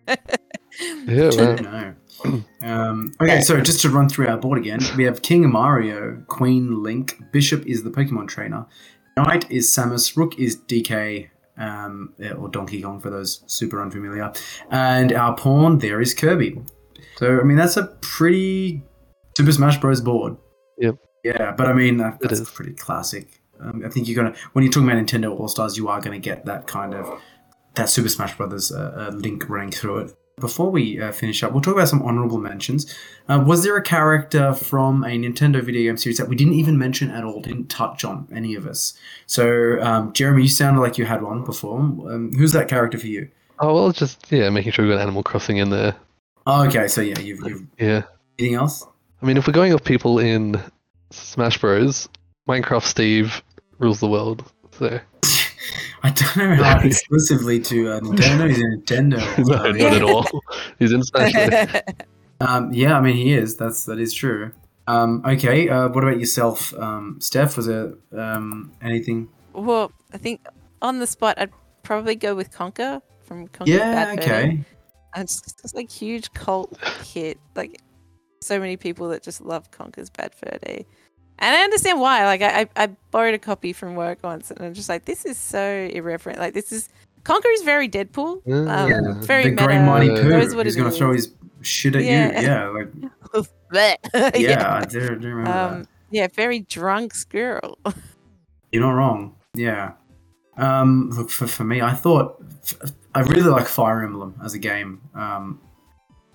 Yeah, 0.09 0.17
Good 1.07 1.63
man. 1.63 1.97
To 2.23 2.29
know. 2.29 2.45
Um, 2.63 3.13
okay, 3.21 3.41
so 3.41 3.61
just 3.61 3.81
to 3.83 3.91
run 3.91 4.09
through 4.09 4.29
our 4.29 4.37
board 4.37 4.59
again, 4.59 4.81
we 4.97 5.05
have 5.05 5.23
King 5.23 5.51
Mario, 5.51 6.23
Queen 6.27 6.83
Link, 6.83 7.21
Bishop 7.33 7.65
is 7.67 7.83
the 7.83 7.91
Pokemon 7.91 8.29
trainer, 8.29 8.67
Knight 9.17 9.51
is 9.51 9.69
Samus, 9.69 10.17
Rook 10.17 10.39
is 10.39 10.57
DK, 10.57 11.29
um, 11.59 12.13
or 12.39 12.49
Donkey 12.49 12.83
Kong 12.83 13.01
for 13.01 13.11
those 13.11 13.43
super 13.47 13.81
unfamiliar, 13.81 14.33
and 14.71 15.13
our 15.13 15.35
pawn 15.37 15.79
there 15.79 16.01
is 16.01 16.15
Kirby. 16.15 16.61
So 17.17 17.41
I 17.41 17.45
mean 17.45 17.57
that's 17.57 17.77
a 17.77 17.85
pretty 18.01 18.83
Super 19.37 19.53
Smash 19.53 19.79
Bros. 19.79 20.01
board. 20.01 20.37
Yep. 20.79 20.97
Yeah, 21.25 21.53
but 21.53 21.67
I 21.67 21.73
mean 21.73 21.97
that, 21.99 22.21
that's 22.21 22.41
is. 22.41 22.51
pretty 22.51 22.73
classic. 22.73 23.41
Um, 23.61 23.83
I 23.85 23.89
think 23.89 24.07
you're 24.07 24.23
gonna 24.23 24.37
when 24.53 24.65
you're 24.65 24.73
talking 24.73 24.89
about 24.89 25.03
Nintendo 25.05 25.39
All 25.39 25.49
Stars, 25.49 25.77
you 25.77 25.89
are 25.89 26.01
gonna 26.01 26.19
get 26.19 26.45
that 26.47 26.67
kind 26.67 26.95
of 26.95 27.21
that 27.75 27.89
Super 27.89 28.09
Smash 28.09 28.37
Brothers 28.37 28.71
uh, 28.71 29.09
uh, 29.11 29.15
link 29.15 29.49
running 29.49 29.71
through 29.71 29.99
it. 29.99 30.15
Before 30.39 30.71
we 30.71 31.01
uh, 31.01 31.13
finish 31.13 31.43
up, 31.43 31.53
we'll 31.53 31.63
talk 31.63 31.77
about 31.77 31.89
some 31.89 32.03
honorable 32.03 32.37
mentions. 32.37 32.95
Uh, 33.27 33.43
was 33.47 33.65
there 33.65 33.75
a 33.75 33.83
character 33.83 34.53
from 34.53 35.03
a 35.03 35.17
Nintendo 35.17 35.63
video 35.63 35.89
game 35.89 35.97
series 35.97 36.19
that 36.19 36.29
we 36.29 36.37
didn't 36.37 36.53
even 36.53 36.77
mention 36.77 37.11
at 37.11 37.25
all, 37.25 37.41
didn't 37.41 37.69
touch 37.69 38.05
on 38.05 38.29
any 38.31 38.55
of 38.55 38.67
us? 38.67 38.93
So, 39.25 39.81
um, 39.81 40.13
Jeremy, 40.13 40.43
you 40.43 40.49
sounded 40.49 40.83
like 40.83 40.99
you 40.99 41.07
had 41.07 41.23
one 41.23 41.43
before. 41.43 41.79
Um, 41.79 42.33
who's 42.37 42.53
that 42.53 42.69
character 42.69 42.99
for 42.99 43.07
you? 43.07 43.31
Oh 43.61 43.73
well, 43.73 43.93
just 43.93 44.31
yeah, 44.31 44.51
making 44.51 44.73
sure 44.73 44.85
we 44.85 44.91
got 44.93 45.01
Animal 45.01 45.23
Crossing 45.23 45.57
in 45.57 45.71
there. 45.71 45.97
Oh, 46.47 46.67
okay, 46.67 46.87
so 46.87 47.01
yeah, 47.01 47.19
you've, 47.19 47.41
you've 47.41 47.67
Yeah, 47.79 48.03
anything 48.39 48.57
else? 48.57 48.87
I 49.23 49.25
mean, 49.25 49.39
if 49.39 49.47
we're 49.47 49.55
going 49.55 49.73
off 49.73 49.85
people 49.85 50.19
in 50.19 50.61
Smash 51.13 51.57
Bros, 51.57 52.11
Minecraft 52.47 52.85
Steve 52.85 53.43
rules 53.79 54.01
the 54.01 54.09
world. 54.09 54.45
So 54.73 55.01
I 56.03 56.11
don't 56.11 56.37
know 56.37 56.63
how 56.63 56.81
exclusively 56.81 57.61
to 57.61 57.91
uh, 57.91 58.01
Nintendo. 58.01 58.49
He's 58.49 58.59
a 58.59 58.63
Nintendo. 58.63 59.39
no, 59.47 59.73
not 59.73 59.95
at 59.95 60.03
all. 60.03 60.27
He's 60.79 60.93
in 60.93 61.03
Smash. 61.03 61.83
Um, 62.39 62.71
yeah, 62.71 62.99
I 62.99 63.01
mean 63.01 63.17
he 63.17 63.33
is. 63.33 63.57
That's 63.57 63.87
that 63.87 63.99
is 63.99 64.13
true. 64.13 64.53
Um, 64.87 65.23
okay, 65.25 65.71
uh, 65.71 65.89
what 65.89 66.05
about 66.05 66.21
yourself, 66.21 66.75
um, 66.75 67.19
Steph? 67.19 67.57
Was 67.57 67.67
there 67.67 67.95
um, 68.13 68.73
anything? 68.83 69.29
well, 69.55 69.91
I 70.13 70.19
think 70.19 70.47
on 70.83 70.99
the 70.99 71.07
spot, 71.07 71.39
I'd 71.39 71.51
probably 71.83 72.15
go 72.15 72.35
with 72.35 72.51
Conker 72.53 73.01
from 73.25 73.49
Conker. 73.49 73.67
Yeah, 73.67 74.05
Bad 74.05 74.19
okay. 74.21 74.65
And 75.15 75.25
it's 75.25 75.41
just 75.41 75.75
like 75.75 75.91
huge 75.91 76.33
cult 76.35 76.79
hit. 77.05 77.39
Like 77.55 77.81
so 78.43 78.61
many 78.61 78.77
people 78.77 79.09
that 79.09 79.23
just 79.23 79.41
love 79.41 79.71
Conker's 79.71 80.11
Bad 80.11 80.35
Fur 80.35 80.59
Day. 80.59 80.87
And 81.39 81.55
I 81.55 81.63
understand 81.63 82.01
why. 82.01 82.25
Like 82.25 82.43
I, 82.43 82.61
I, 82.63 82.69
I 82.85 82.87
borrowed 83.11 83.35
a 83.35 83.39
copy 83.39 83.73
from 83.73 83.95
work 83.95 84.19
once, 84.23 84.51
and 84.51 84.61
I'm 84.65 84.75
just 84.75 84.89
like, 84.89 85.05
this 85.05 85.25
is 85.25 85.37
so 85.39 85.89
irreverent. 85.93 86.39
Like 86.39 86.55
this 86.55 86.73
is 86.73 86.89
Conker 87.25 87.53
is 87.55 87.63
very 87.63 87.89
Deadpool. 87.89 88.41
Um, 88.47 88.91
Yeah. 88.91 89.01
very 89.27 89.45
the 89.45 89.51
meta. 89.51 89.65
Great 89.67 89.81
Mighty 89.81 90.11
uh, 90.11 90.23
knows 90.23 90.55
what 90.55 90.65
He's 90.67 90.77
gonna 90.77 90.91
throw 90.91 91.13
his 91.13 91.33
shit 91.61 91.95
at 91.97 92.05
Yeah. 92.05 92.41
you. 92.41 92.47
Yeah, 92.47 92.69
like 92.69 92.93
Blech. 93.73 93.97
yeah, 94.41 94.77
I 94.81 94.85
do, 94.85 95.01
do 95.17 95.29
remember 95.29 95.51
Um, 95.51 95.83
that. 95.83 95.89
yeah, 96.11 96.29
very 96.33 96.61
drunk 96.61 97.15
squirrel. 97.15 97.79
You're 98.73 98.83
not 98.83 98.93
wrong. 98.93 99.35
Yeah. 99.55 99.93
Um, 100.57 101.11
look 101.11 101.31
for 101.31 101.47
for 101.47 101.65
me, 101.65 101.83
I 101.83 101.93
thought 101.93 102.43
I 103.15 103.21
really 103.21 103.51
like 103.51 103.67
Fire 103.67 104.03
Emblem 104.03 104.35
as 104.45 104.55
a 104.55 104.59
game. 104.59 105.01
Um, 105.15 105.61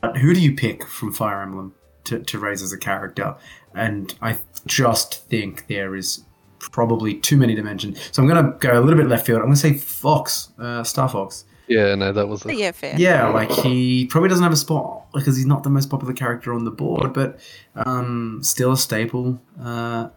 but 0.02 0.18
who 0.18 0.34
do 0.34 0.42
you 0.42 0.54
pick 0.56 0.86
from 0.86 1.12
Fire 1.12 1.42
Emblem 1.42 1.74
to, 2.06 2.20
to 2.20 2.40
raise 2.40 2.62
as 2.62 2.72
a 2.72 2.78
character? 2.78 3.36
And 3.74 4.14
I 4.22 4.40
just 4.66 5.28
think 5.30 5.68
there 5.68 5.96
is 5.96 6.24
probably 6.60 7.16
too 7.16 7.38
many 7.38 7.56
dimensions. 7.56 8.00
So 8.12 8.22
I'm 8.22 8.28
gonna 8.28 8.56
go 8.60 8.78
a 8.78 8.82
little 8.82 9.00
bit 9.00 9.08
left 9.08 9.26
field. 9.26 9.40
I'm 9.40 9.46
gonna 9.46 9.56
say 9.56 9.74
Fox, 9.74 10.50
uh, 10.60 10.84
Star 10.84 11.10
Fox. 11.10 11.46
Yeah, 11.68 11.96
no, 11.96 12.12
that 12.12 12.28
was. 12.28 12.46
A, 12.46 12.54
yeah, 12.54 12.72
fair. 12.72 12.96
Yeah, 12.98 13.30
like 13.30 13.50
he 13.50 14.06
probably 14.08 14.30
doesn't 14.30 14.44
have 14.44 14.52
a 14.52 14.58
spot 14.58 15.08
because 15.14 15.38
he's 15.38 15.46
not 15.46 15.64
the 15.64 15.70
most 15.70 15.90
popular 15.90 16.14
character 16.14 16.54
on 16.54 16.66
the 16.66 16.72
board, 16.72 17.14
but 17.14 17.40
um, 17.76 18.40
still 18.44 18.74
a 18.74 18.78
staple. 18.78 19.40
Uh, 19.60 20.10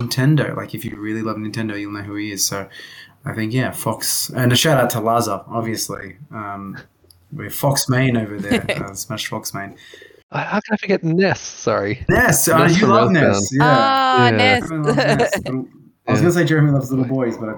Nintendo. 0.00 0.54
Like 0.56 0.74
if 0.74 0.84
you 0.84 0.96
really 0.96 1.22
love 1.22 1.36
Nintendo, 1.36 1.78
you'll 1.78 1.92
know 1.92 2.02
who 2.02 2.16
he 2.16 2.32
is. 2.32 2.44
So 2.44 2.68
I 3.24 3.34
think 3.34 3.52
yeah, 3.52 3.70
Fox. 3.70 4.30
And 4.30 4.52
a 4.52 4.56
shout 4.56 4.78
out 4.78 4.90
to 4.90 4.98
Laza, 4.98 5.44
obviously. 5.48 6.16
Um, 6.30 6.78
we're 7.32 7.50
Fox 7.50 7.88
Main 7.88 8.16
over 8.16 8.38
there, 8.38 8.64
uh, 8.84 8.94
Smash 8.94 9.26
Fox 9.26 9.54
Main. 9.54 9.76
How 10.32 10.60
can 10.60 10.74
I 10.74 10.76
forget 10.76 11.04
Ness? 11.04 11.40
Sorry. 11.40 12.04
Ness, 12.08 12.48
uh, 12.48 12.58
Ness 12.58 12.80
you 12.80 12.86
love 12.88 13.10
Earthbound. 13.10 13.26
Ness. 13.32 13.48
Yeah. 13.52 13.62
Ah, 13.64 14.24
Yeah. 14.26 14.30
Ness. 14.36 14.70
Ness. 14.70 15.36
Little- 15.38 15.68
I 16.08 16.12
was 16.12 16.20
Yeah. 16.20 16.22
gonna 16.22 16.32
say 16.32 16.44
Jeremy 16.44 16.70
loves 16.72 16.90
little 16.90 17.04
boys, 17.04 17.36
but 17.38 17.48
I, 17.50 17.54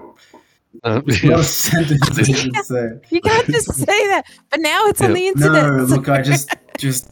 Uh, 0.85 1.01
it's 1.07 1.25
not 1.25 1.41
a 1.41 1.45
sentence 1.45 2.19
I 2.19 2.23
should 2.23 2.57
say. 2.65 2.89
you 3.11 3.21
can't 3.21 3.47
just 3.47 3.73
say 3.75 4.07
that. 4.09 4.25
But 4.51 4.61
now 4.61 4.87
it's 4.87 5.01
on 5.01 5.13
the 5.15 5.27
internet. 5.29 5.65
No, 5.73 5.85
look, 5.85 6.09
I 6.09 6.21
just, 6.23 6.55
just, 6.77 7.11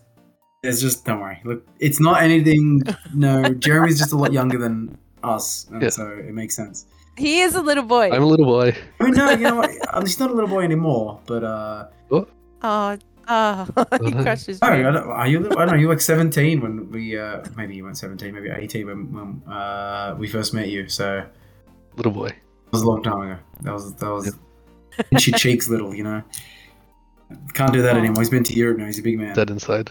it's 0.63 0.81
just, 0.81 1.05
don't 1.07 1.21
worry. 1.21 1.41
Look, 1.45 1.67
it's 1.81 1.99
not 2.01 2.23
anything. 2.23 2.83
No, 3.15 3.43
Jeremy's 3.55 3.99
just 3.99 4.13
a 4.13 4.17
lot 4.17 4.33
younger 4.33 4.59
than 4.59 4.97
us, 5.25 5.67
and 5.73 5.83
Yeah. 5.83 5.89
so 5.89 6.07
it 6.09 6.33
makes 6.35 6.55
sense. 6.55 6.87
he 7.19 7.41
is 7.41 7.55
a 7.55 7.63
little 7.63 7.83
boy. 7.85 8.11
I'm 8.13 8.23
a 8.23 8.27
little 8.27 8.45
boy. 8.47 8.77
I 9.01 9.05
mean, 9.05 9.15
no, 9.15 9.31
you 9.31 9.39
know 9.49 9.57
what? 9.57 9.71
Um, 9.95 10.03
He's 10.05 10.21
not 10.21 10.31
a 10.31 10.35
little 10.35 10.51
boy 10.51 10.63
anymore, 10.63 11.19
but 11.27 11.43
uh, 11.43 11.87
Oh, 12.63 12.99
oh, 13.29 13.67
he 14.03 14.11
no. 14.11 14.23
crushes 14.23 14.59
oh, 14.63 14.67
I 14.67 14.77
me. 14.77 14.83
don't, 14.83 14.97
are 14.97 15.27
you? 15.27 15.47
I 15.51 15.55
don't 15.65 15.69
know. 15.69 15.75
You 15.75 15.89
were 15.89 15.95
like 15.95 16.01
seventeen 16.01 16.61
when 16.61 16.91
we, 16.91 17.19
uh, 17.19 17.45
maybe 17.57 17.75
you 17.77 17.85
weren't 17.85 17.99
seventeen, 17.99 18.35
maybe 18.35 18.51
eighteen 18.51 18.87
when, 18.87 19.13
when 19.13 19.53
uh, 19.53 20.15
we 20.19 20.29
first 20.29 20.55
met 20.55 20.69
you. 20.69 20.89
So 20.89 21.25
Little 21.97 22.13
boy. 22.13 22.31
was 22.73 22.83
a 22.83 22.87
long 22.89 23.03
time 23.03 23.21
ago. 23.23 23.39
That 23.63 23.73
was 23.73 23.95
that 23.95 24.11
was 24.11 24.35
inchy 25.13 25.33
cheeks 25.37 25.69
little, 25.69 25.95
you 25.95 26.05
know. 26.05 26.23
Can't 27.55 27.73
do 27.73 27.83
that 27.83 27.97
anymore. 27.97 28.21
He's 28.21 28.31
been 28.31 28.45
to 28.45 28.55
Europe 28.55 28.79
now. 28.79 28.87
He's 28.87 28.99
a 28.99 29.03
big 29.03 29.19
man. 29.19 29.35
Dead 29.35 29.51
inside. 29.51 29.91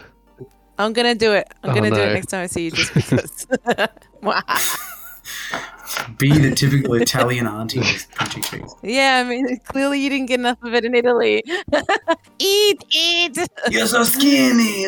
I'm 0.78 0.92
gonna 0.92 1.14
do 1.14 1.32
it. 1.32 1.46
I'm 1.62 1.70
Oh, 1.70 1.74
gonna 1.74 1.90
do 1.90 2.00
it 2.00 2.12
next 2.14 2.26
time 2.26 2.42
I 2.44 2.46
see 2.46 2.64
you, 2.66 2.70
just 2.70 2.92
because. 2.94 3.46
Be 6.18 6.30
the 6.30 6.54
typical 6.54 6.94
Italian 6.94 7.46
auntie 7.46 7.80
with 7.80 8.06
pinchy 8.14 8.44
cheeks. 8.44 8.74
yeah, 8.82 9.22
I 9.24 9.28
mean, 9.28 9.58
clearly 9.64 10.00
you 10.00 10.08
didn't 10.10 10.26
get 10.26 10.40
enough 10.40 10.62
of 10.62 10.72
it 10.74 10.84
in 10.84 10.94
Italy. 10.94 11.42
eat, 12.38 12.84
eat. 12.90 13.38
You're 13.70 13.86
so 13.86 14.04
skinny. 14.04 14.82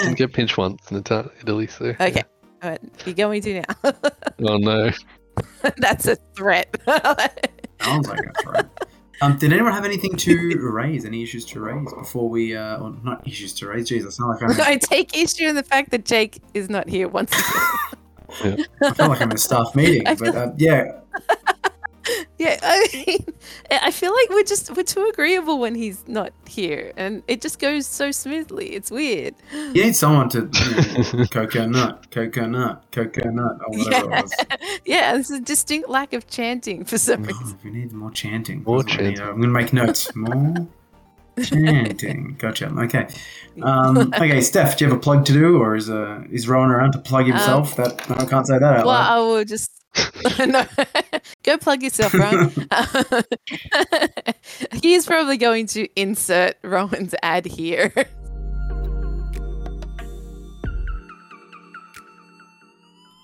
Didn't 0.00 0.16
get 0.16 0.32
pinched 0.32 0.56
once 0.56 0.90
in 0.90 0.98
Italy, 0.98 1.66
so. 1.66 1.86
Okay. 2.00 2.22
All 2.62 2.70
right, 2.70 2.80
you're 3.04 3.14
going 3.14 3.42
to 3.42 3.60
now. 3.60 3.92
Oh 4.44 4.56
no. 4.56 4.90
That's 5.78 6.06
a 6.06 6.16
threat. 6.36 6.74
Sounds 7.80 8.08
like 8.08 8.20
a 8.20 8.42
threat. 8.42 8.88
Um, 9.20 9.38
did 9.38 9.52
anyone 9.52 9.72
have 9.72 9.84
anything 9.84 10.16
to 10.16 10.58
raise? 10.58 11.04
Any 11.04 11.22
issues 11.22 11.44
to 11.46 11.60
raise 11.60 11.92
before 11.92 12.28
we, 12.28 12.56
uh, 12.56 12.78
or 12.78 12.96
not 13.04 13.26
issues 13.26 13.52
to 13.54 13.68
raise? 13.68 13.88
Jesus, 13.88 14.18
I 14.18 14.22
sound 14.22 14.40
like 14.40 14.58
I'm, 14.58 14.66
I 14.66 14.76
take 14.76 15.16
issue 15.16 15.46
in 15.46 15.54
the 15.54 15.62
fact 15.62 15.90
that 15.90 16.04
Jake 16.04 16.42
is 16.54 16.68
not 16.68 16.88
here 16.88 17.06
once 17.06 17.30
again. 17.32 18.01
I 18.82 18.92
feel 18.94 19.08
like 19.08 19.20
I'm 19.20 19.30
in 19.30 19.36
a 19.36 19.38
staff 19.38 19.74
meeting, 19.74 20.06
I 20.06 20.14
but 20.14 20.34
uh, 20.34 20.52
yeah, 20.56 20.92
yeah, 22.38 22.58
I, 22.62 22.88
mean, 23.06 23.24
I 23.70 23.90
feel 23.90 24.12
like 24.12 24.28
we're 24.30 24.42
just 24.44 24.74
we're 24.76 24.82
too 24.82 25.08
agreeable 25.12 25.58
when 25.60 25.74
he's 25.74 26.02
not 26.08 26.32
here, 26.48 26.92
and 26.96 27.22
it 27.28 27.40
just 27.40 27.58
goes 27.60 27.86
so 27.86 28.10
smoothly. 28.10 28.70
It's 28.74 28.90
weird. 28.90 29.34
you 29.52 29.84
need 29.84 29.94
someone 29.96 30.28
to 30.30 30.48
you 31.12 31.18
know, 31.18 31.26
coconut, 31.26 32.10
coconut, 32.10 32.84
coconut, 32.90 33.58
or 33.66 33.78
whatever 33.78 34.08
Yeah. 34.10 34.18
it 34.18 34.22
was. 34.22 34.34
yeah, 34.84 35.12
there's 35.12 35.30
a 35.30 35.40
distinct 35.40 35.88
lack 35.88 36.12
of 36.12 36.26
chanting 36.26 36.84
for 36.84 36.98
some 36.98 37.22
reason. 37.22 37.42
Oh, 37.46 37.56
we 37.64 37.70
need 37.70 37.92
more 37.92 38.10
chanting. 38.10 38.62
More 38.64 38.82
That's 38.82 38.94
what 38.94 39.00
we 39.02 39.08
need. 39.10 39.16
chanting. 39.18 39.34
I'm 39.34 39.40
gonna 39.40 39.52
make 39.52 39.72
notes. 39.72 40.14
More 40.16 40.66
chanting. 41.42 42.36
Gotcha. 42.38 42.66
Okay. 42.78 43.08
Um, 43.62 43.98
okay, 44.14 44.40
Steph, 44.40 44.78
do 44.78 44.84
you 44.86 44.90
have 44.90 44.96
a 44.96 45.00
plug 45.00 45.26
to 45.26 45.32
do, 45.34 45.58
or 45.58 45.76
is 45.76 45.90
uh, 45.90 46.22
is 46.30 46.48
Rowan 46.48 46.70
around 46.70 46.92
to 46.92 46.98
plug 46.98 47.26
himself? 47.26 47.76
that 47.76 48.08
no, 48.08 48.16
I 48.16 48.24
can't 48.24 48.46
say 48.46 48.54
that 48.58 48.64
out 48.64 48.80
Um, 48.80 48.86
Well, 48.86 48.94
loud. 48.98 49.12
I 49.12 49.18
will 49.20 49.44
just 49.44 49.70
no. 50.38 50.64
Go 51.42 51.58
plug 51.58 51.82
yourself, 51.82 52.14
Rowan. 52.14 52.50
he 54.80 54.94
is 54.94 55.04
probably 55.04 55.36
going 55.36 55.66
to 55.66 55.86
insert 56.00 56.56
Rowan's 56.62 57.14
ad 57.22 57.44
here. 57.44 57.92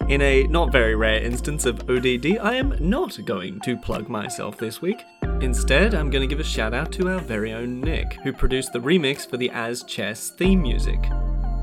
In 0.09 0.23
a 0.23 0.45
not 0.45 0.73
very 0.73 0.95
rare 0.95 1.23
instance 1.23 1.67
of 1.67 1.81
ODD, 1.91 2.39
I 2.41 2.55
am 2.55 2.75
not 2.81 3.23
going 3.27 3.61
to 3.61 3.77
plug 3.77 4.09
myself 4.09 4.57
this 4.57 4.81
week. 4.81 5.05
Instead, 5.43 5.93
I'm 5.95 6.09
going 6.09 6.27
to 6.27 6.35
give 6.35 6.41
a 6.41 6.49
shout 6.49 6.73
out 6.73 6.91
to 6.93 7.11
our 7.11 7.19
very 7.19 7.53
own 7.53 7.83
Nick, 7.83 8.15
who 8.25 8.33
produced 8.33 8.73
the 8.73 8.79
remix 8.79 9.29
for 9.29 9.37
the 9.37 9.51
As 9.51 9.83
Chess 9.83 10.31
theme 10.31 10.63
music. 10.63 10.99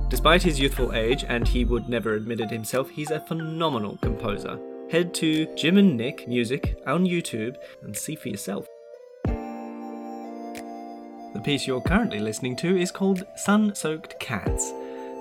Despite 0.09 0.43
his 0.43 0.59
youthful 0.59 0.93
age, 0.93 1.25
and 1.27 1.47
he 1.47 1.65
would 1.65 1.89
never 1.89 2.13
admit 2.13 2.39
it 2.39 2.51
himself, 2.51 2.91
he's 2.91 3.09
a 3.09 3.19
phenomenal 3.19 3.97
composer. 4.03 4.59
Head 4.91 5.15
to 5.15 5.47
Jim 5.55 5.79
and 5.79 5.97
Nick 5.97 6.27
Music 6.27 6.77
on 6.85 7.03
YouTube 7.03 7.55
and 7.81 7.97
see 7.97 8.15
for 8.15 8.29
yourself. 8.29 8.67
The 11.33 11.41
piece 11.43 11.65
you're 11.65 11.81
currently 11.81 12.19
listening 12.19 12.57
to 12.57 12.77
is 12.77 12.91
called 12.91 13.25
Sun 13.37 13.73
Soaked 13.73 14.19
Cats, 14.19 14.71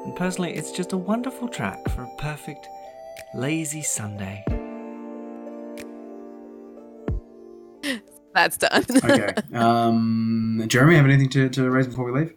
and 0.05 0.15
personally, 0.15 0.53
it's 0.53 0.73
just 0.73 0.93
a 0.93 0.99
wonderful 0.99 1.49
track 1.49 1.89
for 1.89 2.03
a 2.03 2.17
perfect, 2.19 2.69
lazy 3.35 3.83
Sunday. 3.83 4.45
That's 8.35 8.57
done. 8.57 8.85
okay. 9.05 9.33
Um, 9.53 10.65
Jeremy, 10.67 10.97
have 10.97 11.05
anything 11.05 11.29
to, 11.31 11.49
to 11.51 11.71
raise 11.71 11.87
before 11.87 12.11
we 12.11 12.21
leave? 12.21 12.35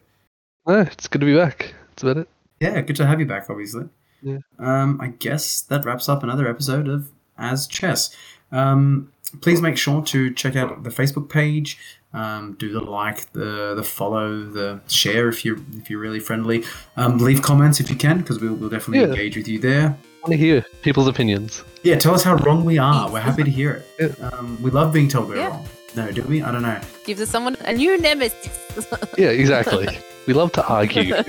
No, 0.66 0.80
it's 0.80 1.08
good 1.08 1.20
to 1.20 1.26
be 1.26 1.34
back. 1.36 1.74
That's 1.90 2.02
about 2.04 2.18
it. 2.18 2.28
Yeah, 2.60 2.80
good 2.82 2.96
to 2.96 3.06
have 3.06 3.18
you 3.18 3.26
back, 3.26 3.50
obviously. 3.50 3.88
Yeah. 4.22 4.38
Um, 4.58 5.00
I 5.00 5.08
guess 5.08 5.60
that 5.62 5.84
wraps 5.84 6.08
up 6.08 6.22
another 6.22 6.48
episode 6.48 6.88
of 6.88 7.10
As 7.36 7.66
Chess. 7.66 8.14
Um, 8.52 9.12
please 9.40 9.60
make 9.60 9.76
sure 9.76 10.02
to 10.02 10.32
check 10.34 10.54
out 10.56 10.82
the 10.84 10.90
Facebook 10.90 11.28
page. 11.28 11.78
Um, 12.12 12.54
do 12.58 12.72
the 12.72 12.80
like, 12.80 13.32
the 13.32 13.74
the 13.76 13.82
follow, 13.82 14.42
the 14.44 14.80
share 14.88 15.28
if 15.28 15.44
you 15.44 15.62
if 15.76 15.90
you're 15.90 16.00
really 16.00 16.20
friendly. 16.20 16.64
Um, 16.96 17.18
leave 17.18 17.42
comments 17.42 17.80
if 17.80 17.90
you 17.90 17.96
can, 17.96 18.18
because 18.18 18.40
we'll, 18.40 18.54
we'll 18.54 18.70
definitely 18.70 19.00
Yeah. 19.00 19.08
engage 19.12 19.36
with 19.36 19.46
you 19.46 19.58
there. 19.58 19.96
I 20.28 20.30
want 20.32 20.40
to 20.40 20.46
hear 20.46 20.66
people's 20.82 21.08
opinions. 21.08 21.64
Yeah, 21.82 21.96
tell 21.96 22.14
us 22.14 22.22
how 22.22 22.34
wrong 22.44 22.62
we 22.62 22.76
are. 22.76 23.10
We're 23.10 23.20
happy 23.20 23.44
to 23.44 23.50
hear 23.50 23.82
it. 23.98 24.14
Um, 24.22 24.58
we 24.60 24.70
love 24.70 24.92
being 24.92 25.08
told 25.08 25.26
we're 25.30 25.36
Yeah. 25.36 25.48
wrong. 25.48 25.64
No, 25.96 26.12
do 26.12 26.20
we? 26.24 26.42
I 26.42 26.52
don't 26.52 26.60
know. 26.60 26.78
Gives 27.06 27.22
us 27.22 27.30
someone 27.30 27.56
a 27.64 27.72
new 27.72 27.96
nemesis. 27.98 28.50
Yeah, 29.16 29.30
exactly. 29.30 29.88
we 30.26 30.34
love 30.34 30.52
to 30.52 30.66
argue. 30.66 31.14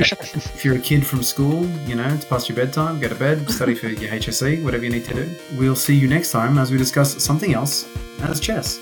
If 0.56 0.66
you're 0.66 0.76
a 0.76 0.80
kid 0.80 1.08
from 1.08 1.24
school, 1.24 1.66
you 1.88 1.96
know, 1.96 2.08
it's 2.10 2.26
past 2.26 2.50
your 2.50 2.58
bedtime, 2.58 3.00
go 3.00 3.08
to 3.08 3.16
bed, 3.16 3.50
study 3.50 3.74
for 3.74 3.88
your 3.88 4.12
HSC, 4.12 4.62
whatever 4.66 4.84
you 4.84 4.90
need 4.92 5.06
to 5.06 5.14
do. 5.14 5.30
We'll 5.58 5.78
see 5.78 5.96
you 5.96 6.10
next 6.10 6.32
time 6.32 6.58
as 6.58 6.70
we 6.72 6.78
discuss 6.78 7.24
something 7.24 7.54
else 7.54 7.88
as 8.24 8.42
chess. 8.42 8.80